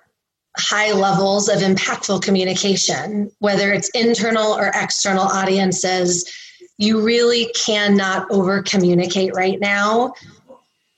high 0.56 0.92
levels 0.92 1.48
of 1.48 1.58
impactful 1.58 2.22
communication, 2.22 3.30
whether 3.40 3.72
it's 3.72 3.88
internal 3.90 4.52
or 4.52 4.70
external 4.74 5.24
audiences. 5.24 6.30
You 6.78 7.00
really 7.00 7.52
cannot 7.54 8.30
over 8.30 8.62
communicate 8.62 9.34
right 9.34 9.58
now. 9.58 10.14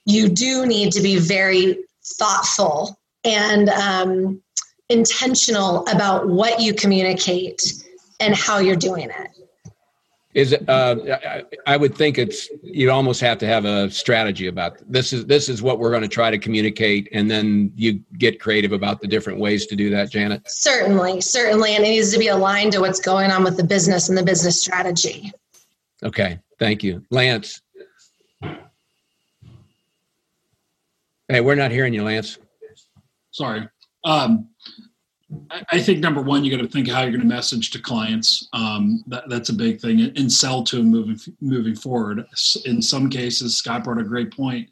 You 0.05 0.29
do 0.29 0.65
need 0.65 0.91
to 0.93 1.01
be 1.01 1.17
very 1.17 1.79
thoughtful 2.19 2.99
and 3.23 3.69
um, 3.69 4.41
intentional 4.89 5.85
about 5.87 6.27
what 6.27 6.59
you 6.59 6.73
communicate 6.73 7.61
and 8.19 8.35
how 8.35 8.59
you're 8.59 8.75
doing 8.75 9.09
it. 9.09 9.29
Is 10.33 10.53
uh, 10.53 11.15
I 11.65 11.77
would 11.77 11.95
think 11.95 12.19
it's 12.19 12.47
you 12.61 12.91
almost 12.91 13.21
have 13.21 13.39
to 13.39 13.47
have 13.47 13.65
a 13.65 13.89
strategy 13.89 14.45
about 14.45 14.77
this 14.87 15.11
is 15.11 15.25
this 15.25 15.49
is 15.49 15.63
what 15.63 15.79
we're 15.79 15.89
going 15.89 16.03
to 16.03 16.07
try 16.07 16.29
to 16.29 16.37
communicate 16.37 17.09
and 17.11 17.31
then 17.31 17.71
you 17.75 18.01
get 18.19 18.39
creative 18.39 18.71
about 18.71 19.01
the 19.01 19.07
different 19.07 19.39
ways 19.39 19.65
to 19.65 19.75
do 19.75 19.89
that 19.89 20.11
janet? 20.11 20.43
Certainly 20.45 21.21
certainly 21.21 21.75
and 21.75 21.83
it 21.83 21.89
needs 21.89 22.13
to 22.13 22.19
be 22.19 22.27
aligned 22.27 22.73
to 22.73 22.81
what's 22.81 22.99
going 22.99 23.31
on 23.31 23.43
with 23.43 23.57
the 23.57 23.63
business 23.63 24.09
and 24.09 24.17
the 24.17 24.21
business 24.21 24.61
strategy. 24.61 25.31
Okay 26.03 26.39
thank 26.59 26.83
you. 26.83 27.03
Lance? 27.09 27.61
Hey 31.29 31.41
we're 31.41 31.55
not 31.55 31.71
hearing 31.71 31.95
you 31.95 32.03
lance. 32.03 32.37
Sorry. 33.31 33.67
Um, 34.03 34.49
I 35.69 35.79
think 35.79 35.99
number 35.99 36.21
one, 36.21 36.45
you 36.45 36.55
got 36.55 36.63
to 36.63 36.69
think 36.69 36.87
how 36.87 37.01
you're 37.01 37.11
going 37.11 37.21
to 37.21 37.27
message 37.27 37.71
to 37.71 37.79
clients. 37.79 38.47
Um, 38.53 39.03
that, 39.07 39.27
that's 39.27 39.49
a 39.49 39.53
big 39.53 39.81
thing, 39.81 39.99
and 40.15 40.31
sell 40.31 40.63
to 40.63 40.77
them 40.77 40.89
moving 40.89 41.19
moving 41.41 41.75
forward. 41.75 42.25
In 42.65 42.81
some 42.81 43.09
cases, 43.09 43.57
Scott 43.57 43.83
brought 43.83 43.99
a 43.99 44.03
great 44.03 44.31
point. 44.31 44.69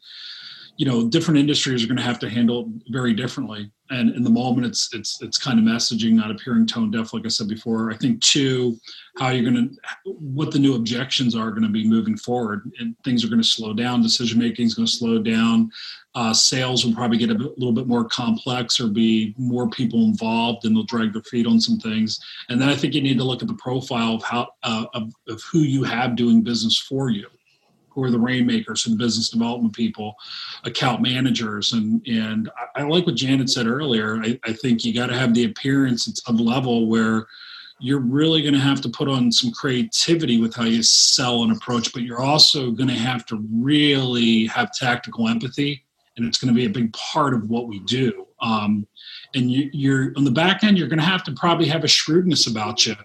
You 0.78 0.86
know, 0.86 1.10
different 1.10 1.40
industries 1.40 1.84
are 1.84 1.88
going 1.88 1.98
to 1.98 2.04
have 2.04 2.20
to 2.20 2.30
handle 2.30 2.72
very 2.88 3.14
differently, 3.14 3.72
and 3.90 4.16
in 4.16 4.24
the 4.24 4.30
moment, 4.30 4.68
it's 4.68 4.94
it's 4.94 5.22
it's 5.22 5.38
kind 5.38 5.60
of 5.60 5.66
messaging, 5.66 6.14
not 6.14 6.32
appearing 6.32 6.66
tone 6.66 6.92
deaf, 6.92 7.14
like 7.14 7.26
I 7.26 7.30
said 7.30 7.48
before. 7.48 7.92
I 7.92 7.98
think 7.98 8.22
two, 8.22 8.80
how 9.18 9.30
you're 9.30 9.50
going 9.50 9.70
to, 9.70 10.12
what 10.14 10.52
the 10.52 10.60
new 10.60 10.76
objections 10.76 11.36
are 11.36 11.52
going 11.52 11.64
to 11.64 11.70
be 11.70 11.88
moving 11.88 12.18
forward, 12.18 12.72
and 12.80 12.96
things 13.04 13.24
are 13.24 13.30
going 13.30 13.42
to 13.42 13.48
slow 13.48 13.74
down. 13.74 14.02
Decision 14.02 14.40
making 14.40 14.66
is 14.66 14.74
going 14.74 14.88
to 14.88 14.92
slow 14.92 15.20
down 15.20 15.72
uh, 16.16 16.34
sales 16.34 16.86
will 16.86 16.94
probably 16.94 17.18
get 17.18 17.30
a 17.30 17.36
bit, 17.36 17.58
little 17.58 17.74
bit 17.74 17.88
more 17.88 18.06
complex 18.06 18.80
or 18.80 18.88
be 18.88 19.36
more 19.38 19.70
people 19.70 20.06
involved 20.06 20.66
and 20.66 20.76
they'll 20.76 20.84
drag 20.84 21.12
their 21.12 21.22
feet 21.24 21.46
on 21.46 21.60
some 21.60 21.78
things 21.78 22.20
and 22.50 22.60
then 22.60 22.70
i 22.70 22.76
think 22.76 22.94
you 22.94 23.02
need 23.02 23.18
to 23.18 23.24
look 23.24 23.42
at 23.42 23.48
the 23.48 23.56
profile 23.56 24.16
of 24.16 24.24
how 24.24 24.48
uh, 24.64 24.86
of, 24.94 25.14
of 25.28 25.42
who 25.44 25.60
you 25.60 25.84
have 25.84 26.16
doing 26.16 26.42
business 26.42 26.78
for 26.78 27.10
you 27.10 27.28
who 27.96 28.04
are 28.04 28.12
the 28.12 28.20
rainmakers 28.20 28.86
and 28.86 28.98
business 28.98 29.30
development 29.30 29.74
people 29.74 30.16
account 30.66 31.02
managers. 31.02 31.74
And 31.74 32.06
and 32.06 32.52
i, 32.76 32.82
I 32.82 32.84
like 32.84 33.06
what 33.06 33.16
janet 33.16 33.50
said 33.50 33.66
earlier. 33.66 34.22
I, 34.22 34.40
I 34.44 34.54
think 34.54 34.86
you 34.86 34.94
got 34.94 35.08
to 35.08 35.18
have 35.18 35.34
the 35.34 35.46
appearance 35.46 36.08
at 36.08 36.18
some 36.18 36.38
level 36.38 36.88
where 36.88 37.26
you're 37.80 38.00
really 38.00 38.42
going 38.42 38.54
to 38.54 38.60
have 38.60 38.82
to 38.82 38.90
put 38.90 39.10
on 39.10 39.32
some 39.32 39.52
creativity 39.52 40.40
with 40.40 40.56
how 40.56 40.64
you 40.64 40.82
sell 40.82 41.44
and 41.44 41.52
approach 41.52 41.92
but 41.92 42.04
you're 42.04 42.22
also 42.22 42.72
going 42.72 42.88
to 42.88 42.96
have 42.96 43.26
to 43.26 43.46
really 43.52 44.46
have 44.46 44.72
tactical 44.72 45.28
empathy 45.28 45.86
and 46.18 46.26
it's 46.26 46.38
going 46.38 46.54
to 46.54 46.58
be 46.58 46.66
a 46.66 46.70
big 46.70 46.94
part 46.94 47.34
of 47.34 47.50
what 47.50 47.68
we 47.68 47.80
do. 47.80 48.28
Um, 48.42 48.88
and 49.34 49.52
you, 49.52 49.96
are 49.96 50.14
on 50.18 50.24
the 50.24 50.32
back 50.32 50.64
end, 50.64 50.78
you're 50.78 50.88
going 50.88 51.00
to 51.00 51.06
have 51.06 51.24
to 51.24 51.32
probably 51.34 51.68
have 51.68 51.84
a 51.84 51.88
shrewdness 51.88 52.48
about 52.48 52.86
you, 52.86 52.96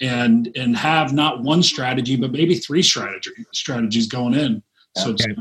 and 0.00 0.50
and 0.56 0.76
have 0.76 1.12
not 1.12 1.42
one 1.42 1.62
strategy, 1.62 2.16
but 2.16 2.32
maybe 2.32 2.54
three 2.56 2.82
strategy 2.82 3.30
strategies 3.52 4.06
going 4.06 4.34
in. 4.34 4.62
So. 4.96 5.10
Okay. 5.10 5.34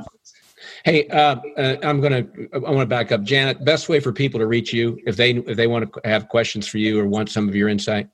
Hey, 0.84 1.08
uh, 1.08 1.38
uh, 1.58 1.78
I'm 1.82 2.00
gonna. 2.00 2.28
I 2.54 2.60
want 2.60 2.82
to 2.82 2.86
back 2.86 3.12
up, 3.12 3.24
Janet. 3.24 3.66
Best 3.66 3.90
way 3.90 4.00
for 4.00 4.12
people 4.12 4.40
to 4.40 4.46
reach 4.46 4.72
you 4.72 5.00
if 5.06 5.16
they 5.16 5.32
if 5.32 5.58
they 5.58 5.68
want 5.68 5.92
to 5.92 6.02
have 6.08 6.28
questions 6.30 6.68
for 6.68 6.78
you 6.78 7.00
or 7.00 7.08
want 7.08 7.30
some 7.30 7.50
of 7.50 7.56
your 7.56 7.70
insight. 7.70 8.08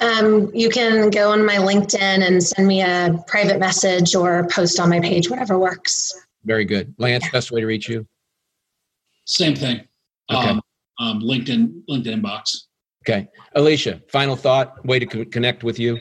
Um, 0.00 0.50
you 0.54 0.70
can 0.70 1.10
go 1.10 1.30
on 1.30 1.44
my 1.44 1.56
LinkedIn 1.56 2.26
and 2.26 2.42
send 2.42 2.66
me 2.66 2.82
a 2.82 3.22
private 3.26 3.60
message 3.60 4.14
or 4.14 4.46
post 4.48 4.80
on 4.80 4.88
my 4.90 5.00
page, 5.00 5.30
whatever 5.30 5.58
works. 5.58 6.12
Very 6.44 6.64
good, 6.64 6.94
Lance. 6.98 7.24
Yeah. 7.24 7.30
Best 7.30 7.52
way 7.52 7.60
to 7.60 7.66
reach 7.66 7.88
you. 7.88 8.06
Same 9.24 9.54
thing. 9.54 9.86
Okay. 10.32 10.48
Um, 10.48 10.62
um, 10.98 11.20
LinkedIn, 11.20 11.82
LinkedIn 11.88 12.22
box. 12.22 12.68
Okay. 13.06 13.28
Alicia, 13.54 14.00
final 14.08 14.34
thought, 14.34 14.84
way 14.86 14.98
to 14.98 15.04
co- 15.04 15.24
connect 15.26 15.62
with 15.62 15.78
you. 15.78 15.98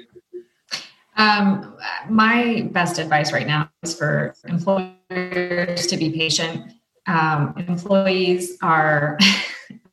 Um, 1.17 1.75
my 2.09 2.69
best 2.71 2.97
advice 2.97 3.33
right 3.33 3.45
now 3.45 3.69
is 3.83 3.93
for 3.93 4.33
employers 4.45 5.85
to 5.87 5.97
be 5.97 6.11
patient. 6.11 6.71
Um, 7.05 7.53
employees 7.67 8.57
are 8.61 9.19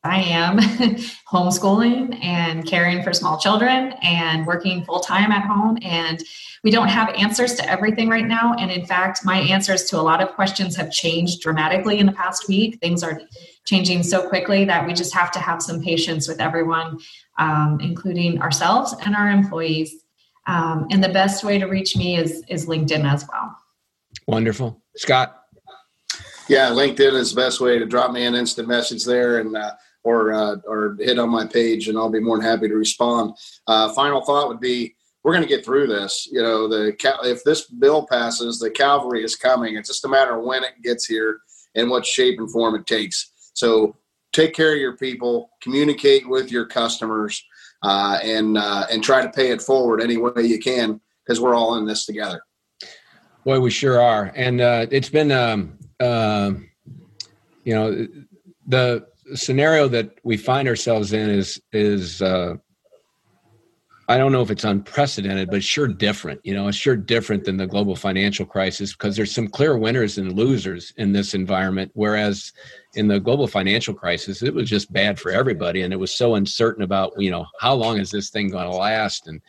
I 0.03 0.21
am 0.21 0.57
homeschooling 1.31 2.23
and 2.23 2.65
caring 2.65 3.03
for 3.03 3.13
small 3.13 3.37
children 3.37 3.93
and 4.01 4.47
working 4.47 4.83
full 4.83 4.99
time 4.99 5.31
at 5.31 5.45
home. 5.45 5.77
And 5.83 6.23
we 6.63 6.71
don't 6.71 6.87
have 6.87 7.09
answers 7.09 7.53
to 7.55 7.69
everything 7.69 8.09
right 8.09 8.25
now. 8.25 8.55
And 8.57 8.71
in 8.71 8.85
fact, 8.85 9.23
my 9.23 9.37
answers 9.37 9.83
to 9.85 9.99
a 9.99 10.01
lot 10.01 10.21
of 10.23 10.29
questions 10.29 10.75
have 10.75 10.91
changed 10.91 11.41
dramatically 11.41 11.99
in 11.99 12.07
the 12.07 12.13
past 12.13 12.47
week. 12.47 12.79
Things 12.81 13.03
are 13.03 13.21
changing 13.65 14.03
so 14.03 14.27
quickly 14.27 14.65
that 14.65 14.85
we 14.85 14.93
just 14.93 15.13
have 15.13 15.31
to 15.31 15.39
have 15.39 15.61
some 15.61 15.81
patience 15.81 16.27
with 16.27 16.39
everyone, 16.39 16.99
um, 17.37 17.79
including 17.81 18.41
ourselves 18.41 18.95
and 19.05 19.15
our 19.15 19.29
employees. 19.29 19.93
Um, 20.47 20.87
and 20.91 21.03
the 21.03 21.09
best 21.09 21.43
way 21.43 21.59
to 21.59 21.65
reach 21.65 21.95
me 21.95 22.17
is, 22.17 22.43
is 22.47 22.65
LinkedIn 22.65 23.09
as 23.09 23.27
well. 23.27 23.55
Wonderful. 24.27 24.81
Scott? 24.97 25.43
Yeah, 26.49 26.69
LinkedIn 26.69 27.13
is 27.13 27.33
the 27.33 27.41
best 27.41 27.61
way 27.61 27.79
to 27.79 27.85
drop 27.85 28.11
me 28.11 28.25
an 28.25 28.35
instant 28.35 28.67
message 28.67 29.05
there. 29.05 29.39
And 29.39 29.55
uh, 29.55 29.71
or 30.03 30.33
uh, 30.33 30.57
or 30.65 30.97
hit 30.99 31.19
on 31.19 31.29
my 31.29 31.45
page, 31.45 31.87
and 31.87 31.97
I'll 31.97 32.09
be 32.09 32.19
more 32.19 32.37
than 32.37 32.45
happy 32.45 32.67
to 32.67 32.75
respond. 32.75 33.35
Uh, 33.67 33.93
final 33.93 34.21
thought 34.21 34.47
would 34.47 34.59
be: 34.59 34.95
we're 35.23 35.33
going 35.33 35.43
to 35.43 35.49
get 35.49 35.63
through 35.63 35.87
this. 35.87 36.27
You 36.31 36.41
know, 36.41 36.67
the 36.67 36.95
if 37.23 37.43
this 37.43 37.67
bill 37.67 38.07
passes, 38.07 38.59
the 38.59 38.71
cavalry 38.71 39.23
is 39.23 39.35
coming. 39.35 39.75
It's 39.75 39.89
just 39.89 40.05
a 40.05 40.09
matter 40.09 40.37
of 40.37 40.45
when 40.45 40.63
it 40.63 40.73
gets 40.83 41.05
here 41.05 41.41
and 41.75 41.89
what 41.89 42.05
shape 42.05 42.39
and 42.39 42.51
form 42.51 42.75
it 42.75 42.85
takes. 42.85 43.30
So 43.53 43.95
take 44.31 44.53
care 44.53 44.73
of 44.73 44.79
your 44.79 44.97
people, 44.97 45.51
communicate 45.61 46.27
with 46.27 46.51
your 46.51 46.65
customers, 46.65 47.43
uh, 47.83 48.19
and 48.23 48.57
uh, 48.57 48.85
and 48.91 49.03
try 49.03 49.21
to 49.21 49.29
pay 49.29 49.51
it 49.51 49.61
forward 49.61 50.01
any 50.01 50.17
way 50.17 50.43
you 50.43 50.59
can 50.59 51.01
because 51.25 51.39
we're 51.39 51.55
all 51.55 51.75
in 51.75 51.85
this 51.85 52.05
together. 52.05 52.41
Boy, 53.43 53.59
we 53.59 53.71
sure 53.71 53.99
are, 53.99 54.31
and 54.35 54.61
uh, 54.61 54.85
it's 54.91 55.09
been, 55.09 55.31
um, 55.31 55.77
uh, 55.99 56.51
you 57.63 57.73
know, 57.73 58.07
the 58.67 59.07
scenario 59.33 59.87
that 59.87 60.11
we 60.23 60.37
find 60.37 60.67
ourselves 60.67 61.13
in 61.13 61.29
is 61.29 61.59
is 61.71 62.21
uh, 62.21 62.55
I 64.07 64.17
don't 64.17 64.31
know 64.31 64.41
if 64.41 64.51
it's 64.51 64.63
unprecedented, 64.63 65.49
but 65.49 65.63
sure 65.63 65.87
different. 65.87 66.41
You 66.43 66.53
know, 66.53 66.67
it's 66.67 66.77
sure 66.77 66.95
different 66.95 67.45
than 67.45 67.57
the 67.57 67.67
global 67.67 67.95
financial 67.95 68.45
crisis 68.45 68.93
because 68.93 69.15
there's 69.15 69.33
some 69.33 69.47
clear 69.47 69.77
winners 69.77 70.17
and 70.17 70.33
losers 70.33 70.93
in 70.97 71.13
this 71.13 71.33
environment. 71.33 71.91
Whereas 71.93 72.51
in 72.95 73.07
the 73.07 73.19
global 73.19 73.47
financial 73.47 73.93
crisis, 73.93 74.43
it 74.43 74.53
was 74.53 74.69
just 74.69 74.91
bad 74.91 75.19
for 75.19 75.31
everybody, 75.31 75.83
and 75.83 75.93
it 75.93 75.97
was 75.97 76.13
so 76.13 76.35
uncertain 76.35 76.83
about 76.83 77.13
you 77.17 77.31
know 77.31 77.45
how 77.59 77.73
long 77.73 77.99
is 77.99 78.11
this 78.11 78.29
thing 78.29 78.49
going 78.49 78.69
to 78.69 78.75
last, 78.75 79.27
and 79.27 79.39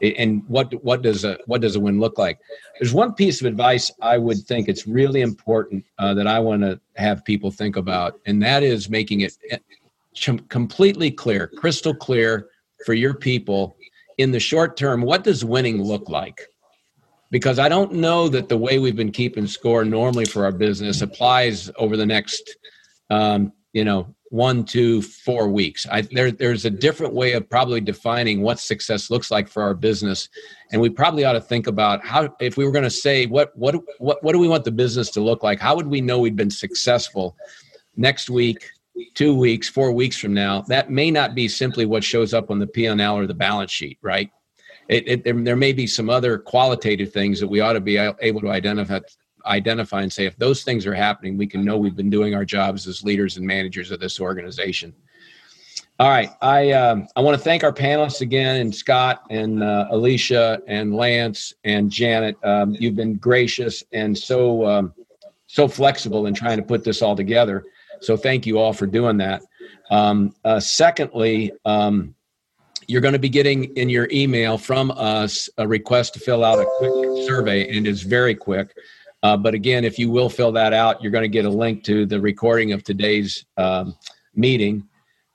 and 0.00 0.42
what 0.48 0.72
what 0.84 1.02
does 1.02 1.24
a 1.24 1.38
what 1.46 1.60
does 1.60 1.76
a 1.76 1.80
win 1.80 2.00
look 2.00 2.16
like? 2.16 2.38
There's 2.78 2.94
one 2.94 3.12
piece 3.12 3.40
of 3.40 3.46
advice 3.46 3.90
I 4.00 4.18
would 4.18 4.38
think 4.38 4.68
it's 4.68 4.86
really 4.86 5.20
important 5.20 5.84
uh, 5.98 6.14
that 6.14 6.26
I 6.26 6.38
want 6.38 6.62
to 6.62 6.80
have 6.94 7.24
people 7.24 7.50
think 7.50 7.76
about, 7.76 8.20
and 8.24 8.42
that 8.42 8.62
is 8.62 8.88
making 8.88 9.22
it 9.22 9.36
eh, 9.50 9.58
completely 10.48 11.10
clear, 11.10 11.48
crystal 11.48 11.94
clear 11.94 12.48
for 12.84 12.94
your 12.94 13.14
people 13.14 13.75
in 14.18 14.30
the 14.30 14.40
short 14.40 14.76
term. 14.76 15.02
What 15.02 15.24
does 15.24 15.44
winning 15.44 15.82
look 15.82 16.08
like? 16.08 16.40
Because 17.30 17.58
I 17.58 17.68
don't 17.68 17.94
know 17.94 18.28
that 18.28 18.48
the 18.48 18.56
way 18.56 18.78
we've 18.78 18.96
been 18.96 19.12
keeping 19.12 19.46
score 19.46 19.84
normally 19.84 20.24
for 20.24 20.44
our 20.44 20.52
business 20.52 21.02
applies 21.02 21.70
over 21.76 21.96
the 21.96 22.06
next 22.06 22.56
um, 23.10 23.52
you 23.72 23.84
know 23.84 24.14
one, 24.30 24.64
two, 24.64 25.02
four 25.02 25.48
weeks 25.48 25.86
I, 25.90 26.00
there, 26.00 26.32
there's 26.32 26.64
a 26.64 26.70
different 26.70 27.14
way 27.14 27.32
of 27.34 27.48
probably 27.48 27.80
defining 27.80 28.42
what 28.42 28.58
success 28.58 29.10
looks 29.10 29.30
like 29.30 29.48
for 29.48 29.62
our 29.62 29.74
business 29.74 30.28
and 30.72 30.80
we 30.80 30.90
probably 30.90 31.24
ought 31.24 31.34
to 31.34 31.40
think 31.40 31.66
about 31.66 32.04
how 32.04 32.34
if 32.40 32.56
we 32.56 32.64
were 32.64 32.72
going 32.72 32.84
to 32.84 32.90
say 32.90 33.26
what 33.26 33.56
what 33.56 33.76
what 33.98 34.22
what 34.24 34.32
do 34.32 34.38
we 34.38 34.48
want 34.48 34.64
the 34.64 34.72
business 34.72 35.10
to 35.10 35.20
look 35.20 35.42
like 35.42 35.60
how 35.60 35.76
would 35.76 35.86
we 35.86 36.00
know 36.00 36.18
we'd 36.18 36.36
been 36.36 36.50
successful 36.50 37.36
next 37.96 38.28
week 38.28 38.70
two 39.14 39.34
weeks 39.34 39.68
four 39.68 39.92
weeks 39.92 40.16
from 40.16 40.32
now 40.32 40.62
that 40.62 40.90
may 40.90 41.10
not 41.10 41.34
be 41.34 41.48
simply 41.48 41.84
what 41.84 42.02
shows 42.02 42.32
up 42.32 42.50
on 42.50 42.58
the 42.58 42.66
p&l 42.66 43.16
or 43.16 43.26
the 43.26 43.34
balance 43.34 43.70
sheet 43.70 43.98
right 44.02 44.30
it, 44.88 45.08
it 45.08 45.24
there, 45.24 45.34
there 45.34 45.56
may 45.56 45.72
be 45.72 45.86
some 45.86 46.08
other 46.08 46.38
qualitative 46.38 47.12
things 47.12 47.40
that 47.40 47.48
we 47.48 47.60
ought 47.60 47.74
to 47.74 47.80
be 47.80 47.96
able 47.96 48.40
to 48.40 48.50
identify 48.50 48.98
identify 49.46 50.02
and 50.02 50.12
say 50.12 50.26
if 50.26 50.36
those 50.36 50.64
things 50.64 50.86
are 50.86 50.94
happening, 50.94 51.36
we 51.36 51.46
can 51.46 51.64
know 51.64 51.76
we've 51.76 51.96
been 51.96 52.10
doing 52.10 52.34
our 52.34 52.44
jobs 52.44 52.86
as 52.86 53.02
leaders 53.02 53.36
and 53.36 53.46
managers 53.46 53.90
of 53.90 54.00
this 54.00 54.20
organization. 54.20 54.94
All 55.98 56.10
right, 56.10 56.30
I 56.42 56.72
um, 56.72 57.08
I 57.16 57.20
want 57.20 57.38
to 57.38 57.42
thank 57.42 57.64
our 57.64 57.72
panelists 57.72 58.20
again, 58.20 58.60
and 58.60 58.74
Scott 58.74 59.22
and 59.30 59.62
uh, 59.62 59.86
Alicia 59.90 60.60
and 60.66 60.94
Lance 60.94 61.54
and 61.64 61.90
Janet. 61.90 62.36
Um, 62.44 62.76
you've 62.78 62.96
been 62.96 63.14
gracious 63.14 63.82
and 63.92 64.16
so 64.16 64.66
um, 64.66 64.92
so 65.46 65.66
flexible 65.66 66.26
in 66.26 66.34
trying 66.34 66.58
to 66.58 66.62
put 66.62 66.84
this 66.84 67.00
all 67.00 67.16
together. 67.16 67.64
So 68.00 68.16
thank 68.16 68.46
you 68.46 68.58
all 68.58 68.72
for 68.72 68.86
doing 68.86 69.16
that. 69.18 69.42
Um, 69.90 70.34
uh, 70.44 70.60
secondly, 70.60 71.52
um, 71.64 72.14
you're 72.88 73.00
going 73.00 73.12
to 73.12 73.18
be 73.18 73.28
getting 73.28 73.64
in 73.76 73.88
your 73.88 74.08
email 74.12 74.58
from 74.58 74.90
us 74.92 75.48
a 75.58 75.66
request 75.66 76.14
to 76.14 76.20
fill 76.20 76.44
out 76.44 76.58
a 76.58 76.66
quick 76.78 77.26
survey, 77.26 77.76
and 77.76 77.86
it's 77.86 78.02
very 78.02 78.34
quick. 78.34 78.74
Uh, 79.22 79.36
but 79.36 79.54
again, 79.54 79.84
if 79.84 79.98
you 79.98 80.10
will 80.10 80.28
fill 80.28 80.52
that 80.52 80.72
out, 80.72 81.02
you're 81.02 81.12
going 81.12 81.22
to 81.22 81.28
get 81.28 81.44
a 81.44 81.50
link 81.50 81.82
to 81.84 82.06
the 82.06 82.20
recording 82.20 82.72
of 82.72 82.84
today's 82.84 83.44
um, 83.56 83.96
meeting. 84.34 84.86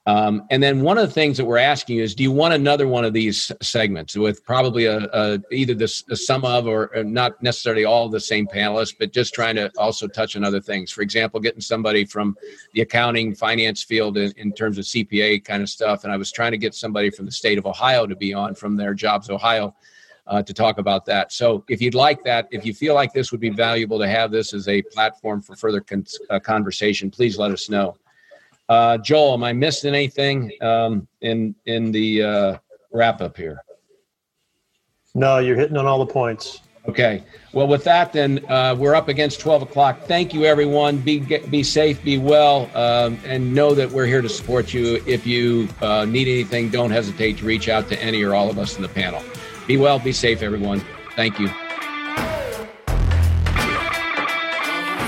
Um, 0.07 0.47
and 0.49 0.63
then 0.63 0.81
one 0.81 0.97
of 0.97 1.07
the 1.07 1.13
things 1.13 1.37
that 1.37 1.45
we're 1.45 1.59
asking 1.59 1.97
is, 1.97 2.15
do 2.15 2.23
you 2.23 2.31
want 2.31 2.55
another 2.55 2.87
one 2.87 3.05
of 3.05 3.13
these 3.13 3.51
segments 3.61 4.15
with 4.15 4.43
probably 4.43 4.85
a, 4.85 5.07
a 5.13 5.39
either 5.51 5.75
this 5.75 6.03
a 6.09 6.15
sum 6.15 6.43
of 6.43 6.65
or, 6.65 6.89
or 6.95 7.03
not 7.03 7.41
necessarily 7.43 7.85
all 7.85 8.09
the 8.09 8.19
same 8.19 8.47
panelists, 8.47 8.95
but 8.97 9.13
just 9.13 9.35
trying 9.35 9.55
to 9.57 9.71
also 9.77 10.07
touch 10.07 10.35
on 10.35 10.43
other 10.43 10.59
things. 10.59 10.91
For 10.91 11.01
example, 11.01 11.39
getting 11.39 11.61
somebody 11.61 12.03
from 12.03 12.35
the 12.73 12.81
accounting 12.81 13.35
finance 13.35 13.83
field 13.83 14.17
in, 14.17 14.33
in 14.37 14.53
terms 14.53 14.79
of 14.79 14.85
CPA 14.85 15.45
kind 15.45 15.61
of 15.61 15.69
stuff. 15.69 16.03
And 16.03 16.11
I 16.11 16.17
was 16.17 16.31
trying 16.31 16.51
to 16.51 16.57
get 16.57 16.73
somebody 16.73 17.11
from 17.11 17.27
the 17.27 17.31
state 17.31 17.59
of 17.59 17.67
Ohio 17.67 18.07
to 18.07 18.15
be 18.15 18.33
on 18.33 18.55
from 18.55 18.75
their 18.75 18.95
Jobs 18.95 19.29
Ohio 19.29 19.75
uh, 20.25 20.41
to 20.41 20.53
talk 20.53 20.79
about 20.79 21.05
that. 21.05 21.31
So 21.31 21.63
if 21.69 21.79
you'd 21.79 21.93
like 21.93 22.23
that, 22.23 22.47
if 22.49 22.65
you 22.65 22.73
feel 22.73 22.95
like 22.95 23.13
this 23.13 23.31
would 23.31 23.41
be 23.41 23.49
valuable 23.49 23.99
to 23.99 24.07
have 24.07 24.31
this 24.31 24.53
as 24.55 24.67
a 24.67 24.81
platform 24.81 25.43
for 25.43 25.55
further 25.55 25.81
con- 25.81 26.05
uh, 26.31 26.39
conversation, 26.39 27.11
please 27.11 27.37
let 27.37 27.51
us 27.51 27.69
know. 27.69 27.97
Uh, 28.72 28.97
Joel, 28.97 29.34
am 29.34 29.43
I 29.43 29.51
missing 29.51 29.93
anything 29.93 30.49
um, 30.61 31.05
in 31.19 31.53
in 31.65 31.91
the 31.91 32.24
uh, 32.24 32.57
wrap 32.93 33.19
up 33.19 33.36
here? 33.36 33.61
No, 35.13 35.39
you're 35.39 35.57
hitting 35.57 35.76
on 35.76 35.86
all 35.86 35.99
the 35.99 36.11
points. 36.11 36.61
Okay. 36.88 37.22
Well, 37.51 37.67
with 37.67 37.84
that, 37.84 38.13
then 38.13 38.39
uh, 38.49 38.74
we're 38.80 38.95
up 38.95 39.09
against 39.09 39.41
12 39.41 39.63
o'clock. 39.63 40.03
Thank 40.03 40.34
you, 40.34 40.45
everyone. 40.45 40.99
Be 40.99 41.19
be 41.19 41.63
safe, 41.63 42.01
be 42.01 42.17
well, 42.17 42.72
um, 42.74 43.19
and 43.26 43.53
know 43.53 43.76
that 43.76 43.91
we're 43.91 44.05
here 44.05 44.22
to 44.22 44.30
support 44.30 44.74
you. 44.74 45.03
If 45.05 45.28
you 45.28 45.67
uh, 45.82 46.05
need 46.05 46.30
anything, 46.30 46.69
don't 46.69 46.91
hesitate 46.91 47.39
to 47.39 47.45
reach 47.45 47.67
out 47.67 47.89
to 47.89 48.01
any 48.01 48.24
or 48.24 48.34
all 48.36 48.49
of 48.49 48.57
us 48.57 48.78
in 48.78 48.84
the 48.84 48.89
panel. 48.89 49.22
Be 49.67 49.76
well, 49.76 49.99
be 49.99 50.13
safe, 50.13 50.41
everyone. 50.41 50.82
Thank 51.17 51.39
you. 51.39 51.49